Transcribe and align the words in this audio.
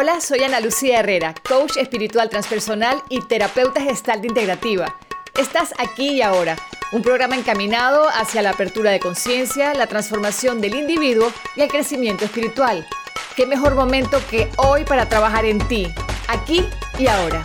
Hola, 0.00 0.20
soy 0.20 0.44
Ana 0.44 0.60
Lucía 0.60 1.00
Herrera, 1.00 1.34
coach 1.48 1.76
espiritual 1.76 2.30
transpersonal 2.30 3.02
y 3.08 3.20
terapeuta 3.20 3.80
gestal 3.80 4.24
integrativa. 4.24 4.96
Estás 5.36 5.74
aquí 5.76 6.10
y 6.10 6.22
ahora, 6.22 6.54
un 6.92 7.02
programa 7.02 7.34
encaminado 7.34 8.06
hacia 8.08 8.42
la 8.42 8.50
apertura 8.50 8.92
de 8.92 9.00
conciencia, 9.00 9.74
la 9.74 9.88
transformación 9.88 10.60
del 10.60 10.76
individuo 10.76 11.32
y 11.56 11.62
el 11.62 11.68
crecimiento 11.68 12.26
espiritual. 12.26 12.86
¿Qué 13.34 13.44
mejor 13.44 13.74
momento 13.74 14.20
que 14.30 14.48
hoy 14.56 14.84
para 14.84 15.08
trabajar 15.08 15.44
en 15.44 15.58
ti, 15.66 15.88
aquí 16.28 16.64
y 16.96 17.08
ahora? 17.08 17.44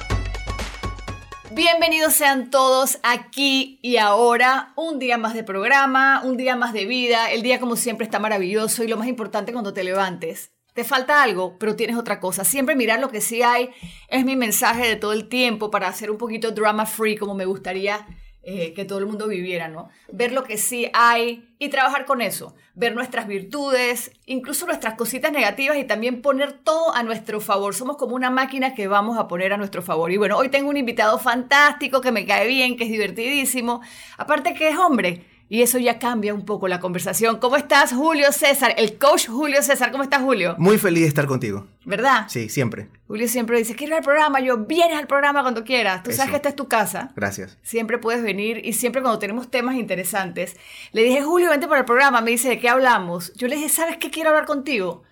Bienvenidos 1.54 2.14
sean 2.14 2.52
todos 2.52 3.00
aquí 3.02 3.80
y 3.82 3.98
ahora. 3.98 4.74
Un 4.76 5.00
día 5.00 5.18
más 5.18 5.34
de 5.34 5.44
programa, 5.44 6.22
un 6.24 6.38
día 6.38 6.56
más 6.56 6.72
de 6.72 6.86
vida. 6.86 7.32
El 7.32 7.42
día 7.42 7.60
como 7.60 7.76
siempre 7.76 8.06
está 8.06 8.20
maravilloso 8.20 8.84
y 8.84 8.88
lo 8.88 8.98
más 8.98 9.08
importante 9.08 9.54
cuando 9.54 9.74
te 9.74 9.84
levantes. 9.84 10.53
Te 10.74 10.84
falta 10.84 11.22
algo, 11.22 11.58
pero 11.60 11.76
tienes 11.76 11.98
otra 11.98 12.20
cosa. 12.20 12.44
Siempre 12.44 12.76
mirar 12.76 13.00
lo 13.00 13.10
que 13.10 13.22
sí 13.22 13.44
hay 13.44 13.70
es 14.08 14.26
mi 14.26 14.36
mensaje 14.36 14.88
de 14.88 14.96
todo 14.96 15.14
el 15.14 15.30
tiempo 15.30 15.70
para 15.70 15.88
hacer 15.88 16.10
un 16.10 16.18
poquito 16.18 16.52
drama 16.52 16.86
free 16.86 17.16
como 17.16 17.36
me 17.36 17.46
gustaría 17.46 18.08
eh, 18.46 18.74
que 18.74 18.84
todo 18.84 19.00
el 19.00 19.06
mundo 19.06 19.30
viviera, 19.30 19.70
¿no? 19.70 19.88
Ver 20.12 20.34
lo 20.34 20.44
que 20.44 20.58
sí 20.58 20.90
hay 20.94 21.56
y 21.60 21.70
trabajar 21.70 22.06
con 22.06 22.22
eso. 22.22 22.56
Ver 22.74 22.94
nuestras 22.94 23.26
virtudes, 23.26 24.12
incluso 24.26 24.66
nuestras 24.66 24.96
cositas 24.96 25.32
negativas 25.32 25.78
y 25.78 25.86
también 25.86 26.22
poner 26.22 26.52
todo 26.52 26.94
a 26.94 27.04
nuestro 27.04 27.40
favor. 27.40 27.74
Somos 27.74 27.96
como 27.96 28.16
una 28.16 28.32
máquina 28.32 28.74
que 28.74 28.88
vamos 28.88 29.18
a 29.18 29.30
poner 29.30 29.54
a 29.54 29.58
nuestro 29.58 29.82
favor. 29.82 30.12
Y 30.12 30.18
bueno, 30.18 30.38
hoy 30.38 30.50
tengo 30.50 30.70
un 30.70 30.76
invitado 30.76 31.20
fantástico 31.20 32.02
que 32.02 32.12
me 32.12 32.26
cae 32.26 32.46
bien, 32.48 32.76
que 32.76 32.84
es 32.84 32.90
divertidísimo. 32.90 33.82
Aparte 34.18 34.54
que 34.54 34.68
es 34.70 34.78
hombre. 34.78 35.26
Y 35.54 35.62
eso 35.62 35.78
ya 35.78 36.00
cambia 36.00 36.34
un 36.34 36.46
poco 36.46 36.68
la 36.68 36.80
conversación. 36.80 37.38
¿Cómo 37.38 37.58
estás, 37.58 37.94
Julio 37.94 38.32
César? 38.32 38.74
El 38.76 38.98
coach 38.98 39.28
Julio 39.28 39.62
César. 39.62 39.92
¿Cómo 39.92 40.02
estás, 40.02 40.24
Julio? 40.24 40.56
Muy 40.58 40.80
feliz 40.80 41.04
de 41.04 41.10
estar 41.10 41.28
contigo. 41.28 41.68
¿Verdad? 41.86 42.26
Sí, 42.28 42.50
siempre. 42.50 42.88
Julio 43.06 43.28
siempre 43.28 43.60
dice, 43.60 43.76
quiero 43.76 43.94
ir 43.94 43.98
al 43.98 44.04
programa. 44.04 44.40
Yo, 44.40 44.58
vienes 44.58 44.98
al 44.98 45.06
programa 45.06 45.44
cuando 45.44 45.64
quieras. 45.64 46.02
Tú 46.02 46.12
sabes 46.12 46.32
que 46.32 46.38
esta 46.38 46.50
es 46.50 46.56
tu 46.56 46.68
casa. 46.68 47.12
Gracias. 47.16 47.60
Siempre 47.62 48.00
puedes 48.00 48.24
venir 48.24 48.66
y 48.66 48.74
siempre 48.74 49.04
cuando 49.04 49.20
tenemos 49.20 49.52
temas 49.52 49.76
interesantes. 49.76 50.56
Le 50.92 51.04
dije, 51.04 51.22
Julio, 51.22 51.52
vente 51.52 51.68
para 51.68 51.82
el 51.82 51.86
programa. 51.86 52.22
Me 52.22 52.32
dice, 52.32 52.50
¿de 52.50 52.58
qué 52.58 52.70
hablamos? 52.70 53.32
Yo 53.36 53.48
le 53.48 53.56
dije, 53.56 53.70
¿sabes 53.70 53.98
qué 53.98 54.10
quiero 54.10 54.32
hablar 54.32 54.48
contigo? 54.48 55.04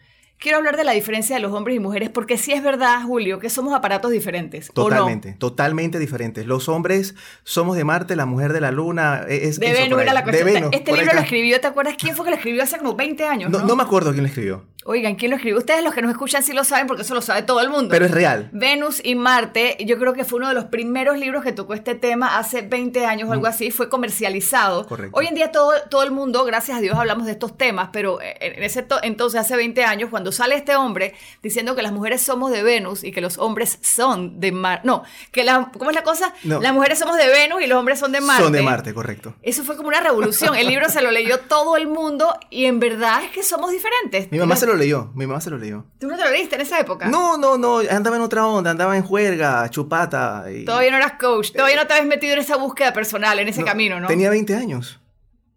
Quiero 0.41 0.57
hablar 0.57 0.75
de 0.75 0.83
la 0.83 0.91
diferencia 0.91 1.35
de 1.35 1.41
los 1.41 1.53
hombres 1.53 1.77
y 1.77 1.79
mujeres, 1.79 2.09
porque 2.09 2.37
sí 2.37 2.51
es 2.51 2.63
verdad, 2.63 3.03
Julio, 3.03 3.39
que 3.39 3.49
somos 3.49 3.73
aparatos 3.73 4.11
diferentes. 4.11 4.71
Totalmente, 4.73 5.33
totalmente 5.33 5.99
diferentes. 5.99 6.47
Los 6.47 6.67
hombres 6.67 7.15
somos 7.43 7.77
de 7.77 7.83
Marte, 7.83 8.15
la 8.15 8.25
mujer 8.25 8.51
de 8.51 8.59
la 8.59 8.71
Luna. 8.71 9.23
E-, 9.29 9.47
es, 9.47 9.59
de 9.59 9.71
Venus 9.71 10.01
era 10.01 10.13
la 10.13 10.23
cuestión. 10.23 10.69
este 10.73 10.91
libro 10.91 11.13
lo 11.13 11.21
escribió, 11.21 11.61
¿te 11.61 11.67
acuerdas 11.67 11.95
quién 11.97 12.15
fue 12.15 12.25
que 12.25 12.31
lo 12.31 12.37
escribió 12.37 12.63
hace 12.63 12.79
como 12.79 12.95
20 12.95 13.23
años? 13.25 13.51
No, 13.51 13.59
no, 13.59 13.67
no 13.67 13.75
me 13.75 13.83
acuerdo 13.83 14.11
quién 14.11 14.23
lo 14.23 14.27
escribió. 14.27 14.65
Oigan, 14.83 15.13
¿quién 15.13 15.29
lo 15.29 15.37
escribió? 15.37 15.59
Ustedes 15.59 15.83
los 15.83 15.93
que 15.93 16.01
nos 16.01 16.09
escuchan 16.09 16.41
sí 16.41 16.53
lo 16.53 16.63
saben 16.63 16.87
porque 16.87 17.03
eso 17.03 17.13
lo 17.13 17.21
sabe 17.21 17.43
todo 17.43 17.61
el 17.61 17.69
mundo. 17.69 17.89
Pero 17.89 18.05
es 18.05 18.11
real. 18.11 18.49
Venus 18.51 18.99
y 19.03 19.13
Marte, 19.13 19.77
yo 19.85 19.99
creo 19.99 20.13
que 20.13 20.25
fue 20.25 20.39
uno 20.39 20.47
de 20.47 20.55
los 20.55 20.65
primeros 20.65 21.19
libros 21.19 21.43
que 21.43 21.51
tocó 21.51 21.75
este 21.75 21.93
tema 21.93 22.39
hace 22.39 22.63
20 22.63 23.05
años 23.05 23.29
o 23.29 23.33
algo 23.33 23.45
así, 23.45 23.69
fue 23.69 23.89
comercializado. 23.89 24.87
Correcto. 24.87 25.15
Hoy 25.15 25.27
en 25.27 25.35
día 25.35 25.51
todo, 25.51 25.71
todo 25.89 26.01
el 26.01 26.09
mundo, 26.09 26.43
gracias 26.45 26.79
a 26.79 26.81
Dios, 26.81 26.97
hablamos 26.97 27.27
de 27.27 27.33
estos 27.33 27.55
temas, 27.55 27.89
pero 27.93 28.19
en 28.21 28.63
ese 28.63 28.87
entonces, 29.03 29.39
hace 29.39 29.55
20 29.55 29.83
años, 29.83 30.09
cuando 30.09 30.30
sale 30.31 30.55
este 30.55 30.75
hombre 30.75 31.13
diciendo 31.41 31.75
que 31.75 31.81
las 31.81 31.91
mujeres 31.91 32.21
somos 32.21 32.51
de 32.51 32.63
Venus 32.63 33.03
y 33.03 33.11
que 33.11 33.21
los 33.21 33.37
hombres 33.37 33.79
son 33.81 34.39
de 34.39 34.51
Marte. 34.51 34.87
No, 34.87 35.03
que 35.31 35.43
la, 35.43 35.71
¿cómo 35.77 35.89
es 35.89 35.95
la 35.95 36.03
cosa? 36.03 36.33
Las 36.43 36.73
mujeres 36.73 36.99
somos 36.99 37.17
de 37.17 37.27
Venus 37.27 37.61
y 37.61 37.67
los 37.67 37.77
hombres 37.77 37.99
son 37.99 38.11
de 38.11 38.21
Marte. 38.21 38.43
Son 38.43 38.53
de 38.53 38.61
Marte, 38.61 38.93
correcto. 38.93 39.35
Eso 39.41 39.63
fue 39.63 39.75
como 39.75 39.89
una 39.89 39.99
revolución. 39.99 40.55
El 40.55 40.67
libro 40.67 40.89
se 40.89 41.01
lo 41.01 41.11
leyó 41.11 41.39
todo 41.39 41.77
el 41.77 41.87
mundo 41.87 42.33
y 42.49 42.65
en 42.65 42.79
verdad 42.79 43.23
es 43.23 43.31
que 43.31 43.43
somos 43.43 43.71
diferentes. 43.71 44.31
Mi 44.31 44.39
mamá 44.39 44.55
se 44.55 44.65
lo 44.65 44.75
leyó, 44.75 45.11
mi 45.15 45.25
mamá 45.25 45.41
se 45.41 45.49
lo 45.49 45.57
leyó. 45.57 45.85
¿Tú 45.99 46.07
no 46.07 46.17
te 46.17 46.23
lo 46.23 46.31
leíste 46.31 46.55
en 46.55 46.61
esa 46.61 46.79
época? 46.79 47.07
No, 47.07 47.37
no, 47.37 47.57
no, 47.57 47.79
andaba 47.79 48.15
en 48.15 48.21
otra 48.21 48.45
onda, 48.45 48.71
andaba 48.71 48.95
en 48.97 49.03
juerga, 49.03 49.69
chupata. 49.69 50.45
Y... 50.51 50.65
Todavía 50.65 50.91
no 50.91 50.97
eras 50.97 51.13
coach, 51.19 51.51
todavía 51.51 51.75
no 51.75 51.87
te 51.87 51.93
habías 51.93 52.07
metido 52.07 52.33
en 52.33 52.39
esa 52.39 52.57
búsqueda 52.57 52.93
personal, 52.93 53.39
en 53.39 53.47
ese 53.47 53.63
camino, 53.63 53.99
¿no? 53.99 54.07
Tenía 54.07 54.29
20 54.29 54.55
años. 54.55 54.99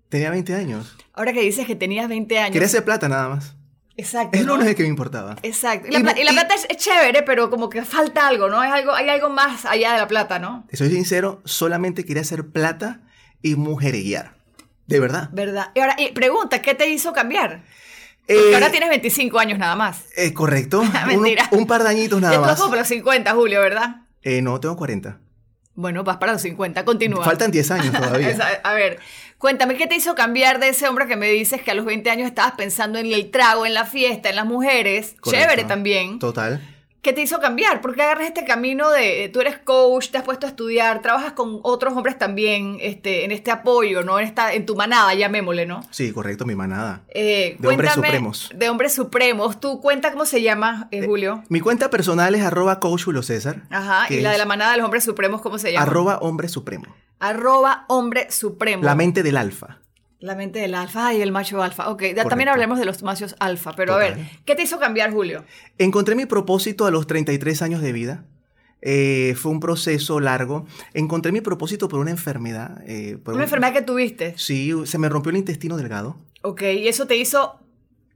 Tenía 0.08 0.30
20 0.30 0.54
años. 0.54 0.96
Ahora 1.12 1.32
que 1.32 1.40
dices 1.40 1.66
que 1.66 1.76
tenías 1.76 2.08
20 2.08 2.38
años. 2.38 2.52
Quería 2.52 2.66
hacer 2.66 2.84
plata 2.84 3.08
nada 3.08 3.28
más. 3.28 3.56
Exacto. 3.96 4.36
Es 4.36 4.44
lo 4.44 4.54
único 4.54 4.74
que 4.74 4.82
me 4.82 4.88
importaba. 4.88 5.36
Exacto. 5.42 5.88
Y 5.88 5.92
la, 5.92 6.00
plata, 6.32 6.54
es, 6.54 6.76
chévere, 6.76 7.22
pero 7.22 7.48
como 7.48 7.68
que 7.68 7.84
falta 7.84 8.26
algo, 8.26 8.48
¿no? 8.48 8.60
Hay 8.60 8.70
algo, 8.70 8.92
hay 8.92 9.08
algo 9.08 9.30
más 9.30 9.64
allá 9.64 9.92
de 9.92 9.98
la 9.98 10.08
plata, 10.08 10.38
¿no? 10.38 10.66
Te 10.68 10.76
soy 10.76 10.90
sincero, 10.90 11.42
solamente 11.44 12.04
quería 12.04 12.22
hacer 12.22 12.48
plata 12.48 13.02
y 13.42 13.54
mujereguiar. 13.54 14.34
De 14.86 15.00
verdad. 15.00 15.30
¿Verdad? 15.32 15.70
Y 15.74 15.80
ahora, 15.80 15.94
y 15.98 16.12
pregunta, 16.12 16.60
¿qué 16.60 16.74
te 16.74 16.88
hizo 16.88 17.12
cambiar? 17.12 17.62
Porque 18.26 18.50
eh, 18.50 18.54
ahora 18.54 18.70
tienes 18.70 18.88
25 18.88 19.38
años 19.38 19.58
nada 19.58 19.76
más. 19.76 20.06
Es 20.16 20.32
correcto. 20.32 20.82
Mentira. 21.06 21.48
Un, 21.52 21.66
par 21.66 21.82
de 21.82 21.90
añitos 21.90 22.20
nada 22.20 22.40
más. 22.40 22.58
Tú 22.58 22.74
los 22.74 22.88
50, 22.88 23.32
Julio, 23.34 23.60
¿verdad? 23.60 24.02
Eh, 24.22 24.40
no, 24.42 24.58
tengo 24.60 24.76
40. 24.76 25.20
Bueno, 25.76 26.04
vas 26.04 26.18
para 26.18 26.32
los 26.32 26.42
50, 26.42 26.84
continúa. 26.84 27.24
Faltan 27.24 27.50
10 27.50 27.70
años 27.72 27.92
todavía. 27.92 28.60
a 28.64 28.72
ver, 28.74 28.98
cuéntame, 29.44 29.76
¿qué 29.76 29.86
te 29.86 29.94
hizo 29.94 30.14
cambiar 30.14 30.58
de 30.58 30.70
ese 30.70 30.88
hombre 30.88 31.06
que 31.06 31.16
me 31.16 31.28
dices 31.28 31.60
que 31.60 31.70
a 31.70 31.74
los 31.74 31.84
20 31.84 32.08
años 32.08 32.26
estabas 32.26 32.52
pensando 32.52 32.98
en 32.98 33.12
el 33.12 33.30
trago, 33.30 33.66
en 33.66 33.74
la 33.74 33.84
fiesta, 33.84 34.30
en 34.30 34.36
las 34.36 34.46
mujeres? 34.46 35.16
Chévere 35.22 35.64
también. 35.64 36.18
Total. 36.18 36.62
¿Qué 37.02 37.12
te 37.12 37.20
hizo 37.20 37.38
cambiar? 37.40 37.82
¿Por 37.82 37.94
qué 37.94 38.00
agarras 38.00 38.26
este 38.26 38.46
camino 38.46 38.88
de, 38.88 39.28
tú 39.30 39.42
eres 39.42 39.58
coach, 39.58 40.08
te 40.08 40.16
has 40.16 40.24
puesto 40.24 40.46
a 40.46 40.48
estudiar, 40.48 41.02
trabajas 41.02 41.34
con 41.34 41.60
otros 41.62 41.92
hombres 41.92 42.16
también 42.16 42.78
este, 42.80 43.26
en 43.26 43.32
este 43.32 43.50
apoyo, 43.50 44.02
¿no? 44.02 44.18
En, 44.18 44.24
esta, 44.24 44.54
en 44.54 44.64
tu 44.64 44.76
manada, 44.76 45.12
llamémosle, 45.12 45.66
¿no? 45.66 45.82
Sí, 45.90 46.10
correcto, 46.12 46.46
mi 46.46 46.54
manada. 46.54 47.02
Eh, 47.10 47.56
de 47.58 47.68
hombres 47.68 47.92
supremos. 47.92 48.50
De 48.54 48.70
hombres 48.70 48.94
supremos. 48.94 49.60
¿Tu 49.60 49.78
cuenta 49.82 50.10
cómo 50.12 50.24
se 50.24 50.40
llama, 50.40 50.88
eh, 50.90 51.00
eh, 51.00 51.06
Julio? 51.06 51.42
mi 51.50 51.60
cuenta 51.60 51.90
personal 51.90 52.34
es 52.34 52.42
arroba 52.42 52.80
coach 52.80 53.04
Julio 53.04 53.22
César. 53.22 53.64
Ajá, 53.68 54.06
y 54.08 54.22
la 54.22 54.32
de 54.32 54.38
la 54.38 54.46
manada 54.46 54.70
de 54.70 54.78
los 54.78 54.86
hombres 54.86 55.04
supremos, 55.04 55.42
¿cómo 55.42 55.58
se 55.58 55.70
llama? 55.70 55.82
Arroba 55.82 56.16
hombre 56.22 56.48
supremo. 56.48 56.86
Arroba 57.18 57.84
hombre 57.88 58.30
supremo. 58.30 58.82
La 58.82 58.94
mente 58.94 59.22
del 59.22 59.36
alfa. 59.36 59.80
La 60.18 60.34
mente 60.34 60.58
del 60.58 60.74
alfa 60.74 61.12
y 61.12 61.20
el 61.20 61.32
macho 61.32 61.62
alfa. 61.62 61.90
Ok, 61.90 62.02
también 62.28 62.48
hablemos 62.48 62.78
de 62.78 62.86
los 62.86 63.02
machos 63.02 63.36
alfa, 63.40 63.74
pero 63.76 63.94
a 63.94 63.98
ver, 63.98 64.16
¿qué 64.46 64.54
te 64.54 64.62
hizo 64.62 64.78
cambiar, 64.78 65.12
Julio? 65.12 65.44
Encontré 65.76 66.14
mi 66.14 66.24
propósito 66.24 66.86
a 66.86 66.90
los 66.90 67.06
33 67.06 67.60
años 67.60 67.82
de 67.82 67.92
vida. 67.92 68.24
Eh, 68.80 69.34
fue 69.36 69.50
un 69.52 69.60
proceso 69.60 70.20
largo. 70.20 70.66
Encontré 70.92 71.32
mi 71.32 71.40
propósito 71.40 71.88
por 71.88 72.00
una 72.00 72.10
enfermedad. 72.10 72.82
Eh, 72.86 73.18
¿Una 73.26 73.44
enfermedad 73.44 73.72
que 73.72 73.82
tuviste? 73.82 74.34
Sí, 74.36 74.72
se 74.84 74.98
me 74.98 75.08
rompió 75.08 75.30
el 75.30 75.36
intestino 75.36 75.76
delgado. 75.76 76.18
Ok, 76.42 76.62
y 76.62 76.88
eso 76.88 77.06
te 77.06 77.16
hizo 77.16 77.60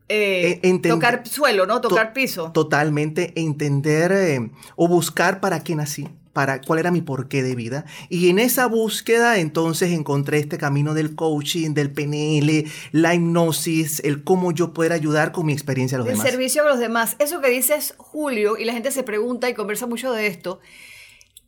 eh, 0.08 0.60
tocar 0.82 1.26
suelo, 1.26 1.66
¿no? 1.66 1.80
Tocar 1.80 2.12
piso. 2.12 2.52
Totalmente, 2.52 3.32
entender 3.36 4.50
o 4.76 4.88
buscar 4.88 5.40
para 5.40 5.64
qué 5.64 5.74
nací 5.74 6.08
para 6.32 6.60
cuál 6.60 6.78
era 6.78 6.90
mi 6.90 7.00
porqué 7.00 7.42
de 7.42 7.54
vida. 7.54 7.84
Y 8.08 8.28
en 8.28 8.38
esa 8.38 8.66
búsqueda 8.66 9.38
entonces 9.38 9.92
encontré 9.92 10.38
este 10.38 10.58
camino 10.58 10.94
del 10.94 11.14
coaching, 11.14 11.74
del 11.74 11.90
PNL, 11.90 12.64
la 12.92 13.14
hipnosis, 13.14 14.00
el 14.04 14.24
cómo 14.24 14.52
yo 14.52 14.72
poder 14.72 14.92
ayudar 14.92 15.32
con 15.32 15.46
mi 15.46 15.52
experiencia 15.52 15.96
a 15.96 15.98
los 16.00 16.08
demás. 16.08 16.24
El 16.24 16.30
servicio 16.30 16.62
a 16.62 16.68
los 16.68 16.78
demás. 16.78 17.16
Eso 17.18 17.40
que 17.40 17.50
dices, 17.50 17.94
Julio, 17.96 18.56
y 18.56 18.64
la 18.64 18.72
gente 18.72 18.90
se 18.90 19.02
pregunta 19.02 19.48
y 19.48 19.54
conversa 19.54 19.86
mucho 19.86 20.12
de 20.12 20.26
esto. 20.26 20.60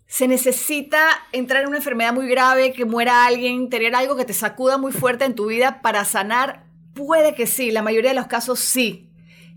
Se 0.06 0.26
necesita 0.26 1.00
entrar 1.32 1.62
en 1.62 1.68
una 1.68 1.76
enfermedad 1.76 2.12
muy 2.12 2.28
grave, 2.28 2.72
que 2.72 2.84
muera 2.84 3.26
alguien, 3.26 3.70
tener 3.70 3.94
algo 3.94 4.16
que 4.16 4.24
te 4.24 4.32
sacuda 4.32 4.76
muy 4.76 4.92
fuerte 4.92 5.24
en 5.24 5.34
tu 5.34 5.46
vida 5.46 5.82
para 5.82 6.04
sanar. 6.04 6.64
Puede 6.94 7.34
que 7.34 7.46
sí, 7.46 7.70
la 7.70 7.82
mayoría 7.82 8.10
de 8.10 8.16
los 8.16 8.26
casos 8.26 8.58
sí, 8.58 9.09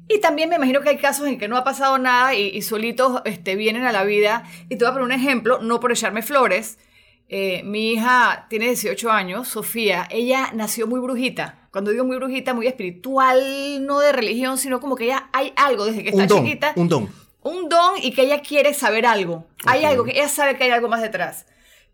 y 0.08 0.20
también 0.20 0.50
me 0.50 0.56
imagino 0.56 0.82
que 0.82 0.90
hay 0.90 0.98
casos 0.98 1.28
en 1.28 1.38
que 1.38 1.48
no 1.48 1.58
ha 1.58 1.64
pasado 1.64 1.98
nada 1.98 2.36
y, 2.36 2.62
solitos 2.62 3.22
este, 3.26 3.56
vienen 3.56 3.84
a 3.84 3.92
la 3.92 4.04
vida. 4.04 4.44
Y 4.70 4.76
te 4.76 4.86
voy 4.86 4.88
a 4.88 4.94
poner 4.94 5.06
un 5.06 5.12
ejemplo, 5.12 5.60
no 5.62 5.80
por 5.80 5.92
echarme 5.92 6.22
flores. 6.22 6.78
Eh, 7.30 7.64
mi 7.64 7.94
hija 7.94 8.46
tiene 8.50 8.66
18 8.66 9.10
años, 9.10 9.48
Sofía. 9.48 10.08
Ella 10.12 10.52
nació 10.54 10.88
muy 10.88 11.00
brujita. 11.00 11.68
Cuando 11.72 11.92
digo 11.92 12.04
muy 12.04 12.18
brujita, 12.18 12.54
muy 12.54 12.68
espiritual, 12.68 13.86
no 13.86 14.00
de 14.00 14.12
religión, 14.12 14.58
sino 14.58 14.80
como 14.80 14.96
que 14.96 15.06
ella 15.06 15.30
hay 15.32 15.54
algo 15.56 15.86
desde 15.86 16.04
que 16.04 16.10
está 16.10 16.28
chiquita. 16.28 16.74
Un 16.76 16.90
don. 16.90 17.10
Un 17.42 17.70
don 17.70 17.96
y 18.02 18.12
que 18.12 18.24
ella 18.24 18.42
quiere 18.42 18.74
saber 18.74 19.06
algo. 19.06 19.48
Hay 19.66 19.84
algo, 19.86 20.04
que 20.04 20.12
ella 20.12 20.30
sabe 20.30 20.56
que 20.58 20.66
hay 20.66 20.72
algo 20.72 20.90
más 20.90 21.02
detrás. 21.02 21.46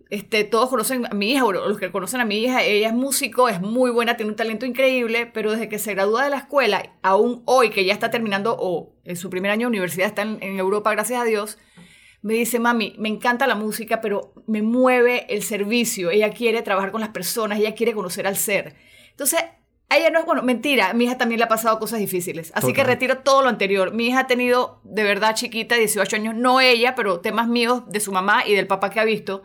Este, 0.09 0.43
todos 0.43 0.69
conocen 0.69 1.05
a 1.05 1.13
mi 1.13 1.31
hija, 1.31 1.45
o 1.45 1.51
los 1.51 1.77
que 1.77 1.91
conocen 1.91 2.19
a 2.19 2.25
mi 2.25 2.39
hija, 2.39 2.63
ella 2.63 2.87
es 2.87 2.93
músico, 2.95 3.47
es 3.47 3.61
muy 3.61 3.91
buena, 3.91 4.17
tiene 4.17 4.31
un 4.31 4.35
talento 4.35 4.65
increíble, 4.65 5.27
pero 5.27 5.51
desde 5.51 5.69
que 5.69 5.77
se 5.77 5.93
gradúa 5.93 6.23
de 6.23 6.31
la 6.31 6.37
escuela, 6.37 6.93
aún 7.03 7.43
hoy 7.45 7.69
que 7.69 7.85
ya 7.85 7.93
está 7.93 8.09
terminando, 8.09 8.55
o 8.59 8.95
en 9.03 9.15
su 9.15 9.29
primer 9.29 9.51
año 9.51 9.67
de 9.67 9.67
universidad, 9.67 10.07
está 10.07 10.23
en, 10.23 10.41
Europa, 10.41 10.89
gracias 10.91 11.21
a 11.21 11.25
Dios, 11.25 11.59
me 12.23 12.33
dice, 12.33 12.59
mami, 12.59 12.95
me 12.97 13.07
encanta 13.07 13.45
la 13.45 13.53
música, 13.53 14.01
pero 14.01 14.33
me 14.47 14.63
mueve 14.63 15.27
el 15.29 15.43
servicio, 15.43 16.09
ella 16.09 16.31
quiere 16.31 16.63
trabajar 16.63 16.91
con 16.91 17.01
las 17.01 17.11
personas, 17.11 17.59
ella 17.59 17.75
quiere 17.75 17.93
conocer 17.93 18.25
al 18.25 18.35
ser. 18.35 18.75
Entonces, 19.11 19.41
ella 19.91 20.09
no 20.09 20.19
es, 20.19 20.25
bueno, 20.25 20.41
mentira, 20.41 20.91
mi 20.93 21.03
hija 21.05 21.19
también 21.19 21.37
le 21.37 21.45
ha 21.45 21.49
pasado 21.49 21.77
cosas 21.77 21.99
difíciles, 21.99 22.51
así 22.55 22.73
que 22.73 22.83
retiro 22.83 23.19
todo 23.19 23.43
lo 23.43 23.49
anterior. 23.49 23.93
Mi 23.93 24.07
hija 24.07 24.21
ha 24.21 24.27
tenido, 24.27 24.81
de 24.83 25.03
verdad, 25.03 25.35
chiquita, 25.35 25.75
18 25.75 26.15
años, 26.15 26.35
no 26.35 26.61
ella, 26.61 26.95
pero 26.95 27.19
temas 27.19 27.47
míos 27.47 27.83
de 27.87 27.99
su 27.99 28.11
mamá 28.11 28.43
y 28.45 28.55
del 28.55 28.65
papá 28.65 28.89
que 28.89 28.99
ha 28.99 29.05
visto, 29.05 29.43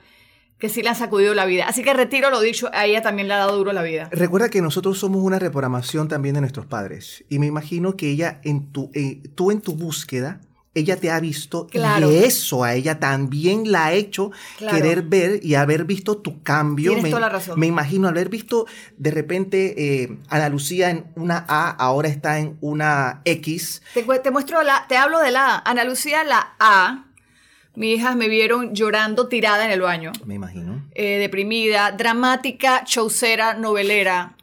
que 0.58 0.68
sí 0.68 0.82
le 0.82 0.88
han 0.88 0.96
sacudido 0.96 1.34
la 1.34 1.44
vida. 1.46 1.66
Así 1.68 1.82
que 1.82 1.92
retiro 1.92 2.30
lo 2.30 2.40
dicho, 2.40 2.70
a 2.72 2.86
ella 2.86 3.02
también 3.02 3.28
le 3.28 3.34
ha 3.34 3.38
dado 3.38 3.56
duro 3.56 3.72
la 3.72 3.82
vida. 3.82 4.08
Recuerda 4.12 4.48
que 4.48 4.62
nosotros 4.62 4.98
somos 4.98 5.22
una 5.22 5.38
reprogramación 5.38 6.08
también 6.08 6.34
de 6.36 6.40
nuestros 6.40 6.66
padres. 6.66 7.24
Y 7.28 7.38
me 7.38 7.46
imagino 7.46 7.96
que 7.96 8.10
ella, 8.10 8.40
en 8.44 8.72
tu, 8.72 8.90
eh, 8.94 9.22
tú 9.34 9.50
en 9.50 9.60
tu 9.60 9.74
búsqueda, 9.74 10.40
ella 10.76 10.96
te 10.96 11.08
ha 11.10 11.20
visto 11.20 11.68
Claro. 11.68 12.10
y 12.10 12.16
eso 12.16 12.64
a 12.64 12.74
ella 12.74 12.98
también 12.98 13.70
la 13.70 13.86
ha 13.86 13.92
hecho 13.92 14.32
Claro. 14.58 14.76
querer 14.76 15.02
ver 15.02 15.38
y 15.44 15.54
haber 15.54 15.84
visto 15.84 16.16
tu 16.16 16.42
cambio. 16.42 16.90
Tienes 16.90 17.04
me, 17.04 17.10
toda 17.10 17.20
la 17.20 17.28
razón. 17.28 17.60
me 17.60 17.66
imagino 17.66 18.08
haber 18.08 18.28
visto 18.28 18.66
de 18.96 19.10
repente 19.12 20.02
eh, 20.02 20.18
Ana 20.30 20.48
Lucía 20.48 20.90
en 20.90 21.06
una 21.14 21.44
A, 21.48 21.70
ahora 21.70 22.08
está 22.08 22.40
en 22.40 22.56
una 22.60 23.20
X. 23.24 23.82
Te 23.94 24.30
muestro 24.32 24.62
la, 24.64 24.86
te 24.88 24.96
hablo 24.96 25.20
de 25.20 25.30
la 25.30 25.56
A. 25.56 25.70
Ana 25.70 25.84
Lucía, 25.84 26.24
la 26.24 26.54
A. 26.58 27.03
Mis 27.75 27.99
hijas 27.99 28.15
me 28.15 28.29
vieron 28.29 28.75
llorando 28.75 29.29
tirada 29.29 29.65
en 29.65 29.71
el 29.71 29.81
baño. 29.81 30.12
Me 30.25 30.35
imagino. 30.35 30.82
eh, 30.94 31.19
deprimida, 31.19 31.91
dramática, 31.93 32.85
showcera, 32.87 33.55
novelera. 33.55 34.37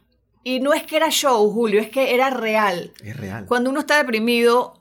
Y 0.44 0.60
no 0.60 0.74
es 0.74 0.82
que 0.82 0.96
era 0.96 1.08
show, 1.10 1.50
Julio, 1.50 1.80
es 1.80 1.88
que 1.88 2.14
era 2.14 2.28
real. 2.30 2.92
Es 3.02 3.16
real. 3.16 3.46
Cuando 3.46 3.70
uno 3.70 3.80
está 3.80 3.96
deprimido, 3.96 4.78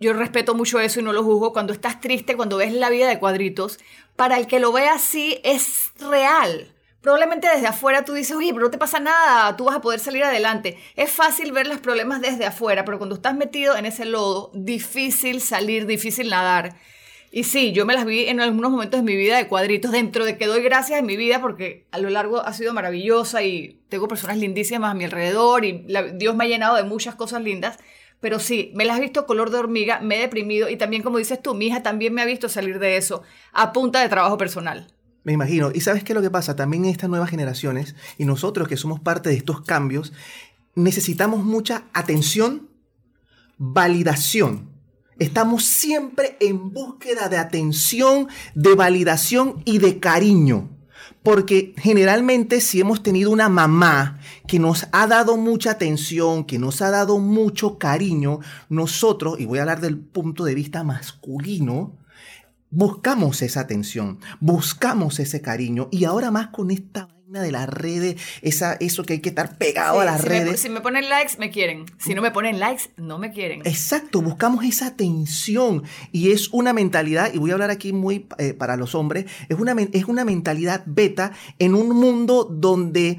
yo 0.00 0.14
respeto 0.14 0.54
mucho 0.54 0.80
eso 0.80 1.00
y 1.00 1.02
no 1.02 1.12
lo 1.12 1.22
juzgo. 1.22 1.52
Cuando 1.52 1.72
estás 1.72 2.00
triste, 2.00 2.34
cuando 2.36 2.56
ves 2.56 2.72
la 2.72 2.90
vida 2.90 3.08
de 3.08 3.18
cuadritos, 3.18 3.78
para 4.16 4.38
el 4.38 4.46
que 4.46 4.58
lo 4.58 4.72
ve 4.72 4.88
así 4.88 5.38
es 5.44 5.92
real. 6.00 6.72
Probablemente 7.02 7.46
desde 7.48 7.68
afuera 7.68 8.04
tú 8.04 8.14
dices, 8.14 8.34
oye, 8.34 8.52
pero 8.52 8.64
no 8.64 8.70
te 8.70 8.78
pasa 8.78 8.98
nada, 8.98 9.56
tú 9.56 9.66
vas 9.66 9.76
a 9.76 9.80
poder 9.80 10.00
salir 10.00 10.24
adelante. 10.24 10.76
Es 10.96 11.10
fácil 11.12 11.52
ver 11.52 11.68
los 11.68 11.78
problemas 11.78 12.20
desde 12.20 12.46
afuera, 12.46 12.84
pero 12.84 12.98
cuando 12.98 13.14
estás 13.14 13.36
metido 13.36 13.76
en 13.76 13.86
ese 13.86 14.06
lodo, 14.06 14.50
difícil 14.54 15.40
salir, 15.40 15.86
difícil 15.86 16.30
nadar. 16.30 16.74
Y 17.36 17.44
sí, 17.44 17.72
yo 17.72 17.84
me 17.84 17.92
las 17.92 18.06
vi 18.06 18.28
en 18.28 18.40
algunos 18.40 18.70
momentos 18.70 18.98
de 18.98 19.04
mi 19.04 19.14
vida 19.14 19.36
de 19.36 19.46
cuadritos, 19.46 19.92
dentro 19.92 20.24
de 20.24 20.38
que 20.38 20.46
doy 20.46 20.62
gracias 20.62 21.00
en 21.00 21.04
mi 21.04 21.18
vida 21.18 21.38
porque 21.38 21.86
a 21.90 21.98
lo 21.98 22.08
largo 22.08 22.40
ha 22.40 22.54
sido 22.54 22.72
maravillosa 22.72 23.42
y 23.42 23.82
tengo 23.90 24.08
personas 24.08 24.38
lindísimas 24.38 24.92
a 24.92 24.94
mi 24.94 25.04
alrededor 25.04 25.66
y 25.66 25.86
Dios 26.14 26.34
me 26.34 26.44
ha 26.44 26.48
llenado 26.48 26.76
de 26.76 26.84
muchas 26.84 27.14
cosas 27.14 27.42
lindas. 27.42 27.76
Pero 28.20 28.38
sí, 28.38 28.72
me 28.74 28.86
las 28.86 28.96
he 28.96 29.02
visto 29.02 29.26
color 29.26 29.50
de 29.50 29.58
hormiga, 29.58 30.00
me 30.00 30.16
he 30.16 30.20
deprimido 30.20 30.70
y 30.70 30.78
también, 30.78 31.02
como 31.02 31.18
dices 31.18 31.42
tú, 31.42 31.54
mi 31.54 31.66
hija 31.66 31.82
también 31.82 32.14
me 32.14 32.22
ha 32.22 32.24
visto 32.24 32.48
salir 32.48 32.78
de 32.78 32.96
eso 32.96 33.22
a 33.52 33.74
punta 33.74 34.00
de 34.00 34.08
trabajo 34.08 34.38
personal. 34.38 34.94
Me 35.22 35.34
imagino. 35.34 35.72
¿Y 35.74 35.82
sabes 35.82 36.04
qué 36.04 36.12
es 36.12 36.16
lo 36.16 36.22
que 36.22 36.30
pasa? 36.30 36.56
También 36.56 36.86
estas 36.86 37.10
nuevas 37.10 37.28
generaciones 37.28 37.96
y 38.16 38.24
nosotros 38.24 38.66
que 38.66 38.78
somos 38.78 38.98
parte 38.98 39.28
de 39.28 39.34
estos 39.34 39.60
cambios, 39.60 40.14
necesitamos 40.74 41.44
mucha 41.44 41.84
atención, 41.92 42.70
validación. 43.58 44.75
Estamos 45.18 45.64
siempre 45.64 46.36
en 46.40 46.72
búsqueda 46.72 47.28
de 47.28 47.38
atención, 47.38 48.28
de 48.54 48.74
validación 48.74 49.62
y 49.64 49.78
de 49.78 49.98
cariño. 49.98 50.68
Porque 51.22 51.74
generalmente 51.78 52.60
si 52.60 52.80
hemos 52.80 53.02
tenido 53.02 53.30
una 53.30 53.48
mamá 53.48 54.20
que 54.46 54.58
nos 54.58 54.86
ha 54.92 55.06
dado 55.06 55.36
mucha 55.36 55.72
atención, 55.72 56.44
que 56.44 56.58
nos 56.58 56.82
ha 56.82 56.90
dado 56.90 57.18
mucho 57.18 57.78
cariño, 57.78 58.40
nosotros, 58.68 59.40
y 59.40 59.46
voy 59.46 59.58
a 59.58 59.62
hablar 59.62 59.80
del 59.80 59.98
punto 59.98 60.44
de 60.44 60.54
vista 60.54 60.84
masculino, 60.84 61.96
buscamos 62.70 63.42
esa 63.42 63.60
atención, 63.60 64.18
buscamos 64.40 65.18
ese 65.20 65.40
cariño 65.40 65.88
y 65.90 66.04
ahora 66.04 66.30
más 66.30 66.48
con 66.48 66.70
esta 66.70 67.06
vaina 67.06 67.42
de 67.42 67.52
las 67.52 67.68
redes, 67.68 68.20
esa, 68.42 68.74
eso 68.74 69.04
que 69.04 69.14
hay 69.14 69.20
que 69.20 69.30
estar 69.30 69.58
pegado 69.58 70.00
a 70.00 70.04
las 70.04 70.20
si, 70.20 70.28
me, 70.28 70.38
redes. 70.38 70.60
si 70.60 70.68
me 70.68 70.80
ponen 70.80 71.08
likes, 71.08 71.38
me 71.38 71.50
quieren. 71.50 71.86
Si 71.98 72.14
no 72.14 72.22
me 72.22 72.30
ponen 72.30 72.58
likes, 72.58 72.84
no 72.96 73.18
me 73.18 73.32
quieren. 73.32 73.62
Exacto, 73.64 74.22
buscamos 74.22 74.64
esa 74.64 74.86
atención 74.86 75.82
y 76.12 76.32
es 76.32 76.48
una 76.52 76.72
mentalidad, 76.72 77.32
y 77.32 77.38
voy 77.38 77.50
a 77.50 77.54
hablar 77.54 77.70
aquí 77.70 77.92
muy 77.92 78.26
eh, 78.38 78.54
para 78.54 78.76
los 78.76 78.94
hombres, 78.94 79.26
es 79.48 79.58
una, 79.58 79.74
es 79.92 80.04
una 80.04 80.24
mentalidad 80.24 80.82
beta 80.86 81.32
en 81.58 81.74
un 81.74 81.88
mundo 81.88 82.44
donde 82.44 83.18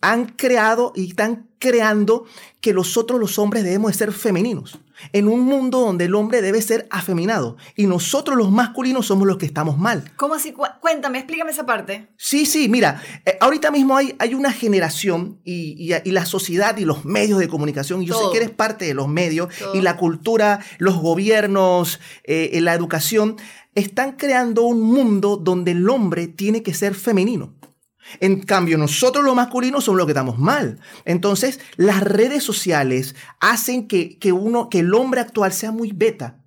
han 0.00 0.26
creado 0.26 0.92
y 0.94 1.08
están 1.08 1.48
creando 1.58 2.26
que 2.60 2.72
nosotros 2.72 3.18
los 3.18 3.38
hombres 3.38 3.64
debemos 3.64 3.92
de 3.92 3.98
ser 3.98 4.12
femeninos. 4.12 4.78
En 5.12 5.28
un 5.28 5.40
mundo 5.40 5.80
donde 5.80 6.04
el 6.06 6.14
hombre 6.14 6.42
debe 6.42 6.60
ser 6.62 6.86
afeminado 6.90 7.56
y 7.76 7.86
nosotros 7.86 8.36
los 8.36 8.50
masculinos 8.50 9.06
somos 9.06 9.26
los 9.26 9.38
que 9.38 9.46
estamos 9.46 9.78
mal. 9.78 10.04
¿Cómo 10.16 10.34
así? 10.34 10.52
Cu- 10.52 10.64
Cuéntame, 10.80 11.18
explícame 11.18 11.50
esa 11.50 11.66
parte. 11.66 12.08
Sí, 12.16 12.46
sí, 12.46 12.68
mira, 12.68 13.02
eh, 13.24 13.36
ahorita 13.40 13.70
mismo 13.70 13.96
hay, 13.96 14.14
hay 14.18 14.34
una 14.34 14.52
generación 14.52 15.40
y, 15.44 15.76
y- 15.92 15.94
y 16.04 16.10
la 16.12 16.26
sociedad 16.26 16.76
y 16.76 16.84
los 16.84 17.04
medios 17.04 17.38
de 17.38 17.48
comunicación, 17.48 18.02
y 18.02 18.06
yo 18.06 18.14
Todo. 18.14 18.26
sé 18.32 18.32
que 18.38 18.44
eres 18.44 18.54
parte 18.54 18.84
de 18.84 18.94
los 18.94 19.08
medios 19.08 19.48
Todo. 19.58 19.74
y 19.74 19.80
la 19.80 19.96
cultura, 19.96 20.60
los 20.78 20.96
gobiernos, 20.96 22.00
eh, 22.24 22.58
la 22.60 22.74
educación, 22.74 23.36
están 23.74 24.12
creando 24.12 24.62
un 24.64 24.80
mundo 24.82 25.36
donde 25.38 25.70
el 25.70 25.88
hombre 25.88 26.26
tiene 26.28 26.62
que 26.62 26.74
ser 26.74 26.94
femenino. 26.94 27.54
En 28.20 28.40
cambio, 28.42 28.76
nosotros 28.78 29.24
los 29.24 29.34
masculinos 29.34 29.84
somos 29.84 29.98
los 29.98 30.06
que 30.06 30.12
estamos 30.12 30.38
mal. 30.38 30.78
Entonces, 31.04 31.60
las 31.76 32.00
redes 32.02 32.42
sociales 32.42 33.14
hacen 33.40 33.88
que, 33.88 34.18
que 34.18 34.32
uno, 34.32 34.68
que 34.68 34.80
el 34.80 34.92
hombre 34.94 35.20
actual 35.20 35.52
sea 35.52 35.70
muy 35.72 35.92
beta. 35.94 36.38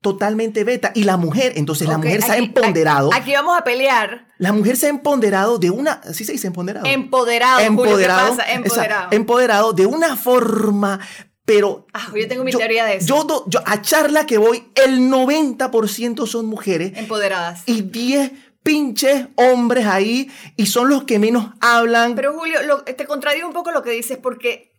Totalmente 0.00 0.64
beta. 0.64 0.92
Y 0.94 1.04
la 1.04 1.16
mujer, 1.16 1.54
entonces 1.56 1.88
la 1.88 1.96
mujer 1.96 2.20
se 2.22 2.32
ha 2.32 2.36
empoderado. 2.36 3.10
Aquí 3.14 3.32
vamos 3.32 3.56
a 3.58 3.64
pelear. 3.64 4.28
La 4.36 4.52
mujer 4.52 4.76
se 4.76 4.86
ha 4.86 4.90
empoderado 4.90 5.58
de 5.58 5.70
una. 5.70 6.02
¿Sí 6.12 6.24
se 6.26 6.32
dice 6.32 6.46
empoderado? 6.48 6.84
Empoderado. 6.86 7.56
Julio, 7.56 7.82
¿qué 7.84 7.88
empoderado. 7.88 8.28
pasa? 8.30 8.42
esa- 8.42 8.52
Empoderado. 8.54 9.08
empoderado 9.12 9.72
de 9.72 9.86
una 9.86 10.14
forma, 10.16 11.00
pero. 11.46 11.86
Ah, 11.94 12.08
yo 12.14 12.28
tengo 12.28 12.44
mi 12.44 12.52
teoría 12.52 12.84
de 12.84 12.96
eso. 12.96 13.06
Yo, 13.06 13.24
do- 13.24 13.44
yo- 13.48 13.62
a 13.64 13.80
charla 13.80 14.26
que 14.26 14.36
voy, 14.36 14.64
el 14.84 15.00
90% 15.10 16.26
son 16.26 16.46
mujeres 16.46 16.92
Empoderadas. 16.96 17.62
y 17.64 17.80
10 17.80 18.30
pinches 18.64 19.28
hombres 19.36 19.86
ahí 19.86 20.28
y 20.56 20.66
son 20.66 20.88
los 20.88 21.04
que 21.04 21.20
menos 21.20 21.52
hablan. 21.60 22.16
Pero 22.16 22.32
Julio, 22.36 22.60
lo- 22.64 22.82
te 22.82 23.06
contradigo 23.06 23.46
un 23.46 23.52
poco 23.52 23.70
lo 23.70 23.82
que 23.84 23.90
dices 23.90 24.18
porque 24.18 24.72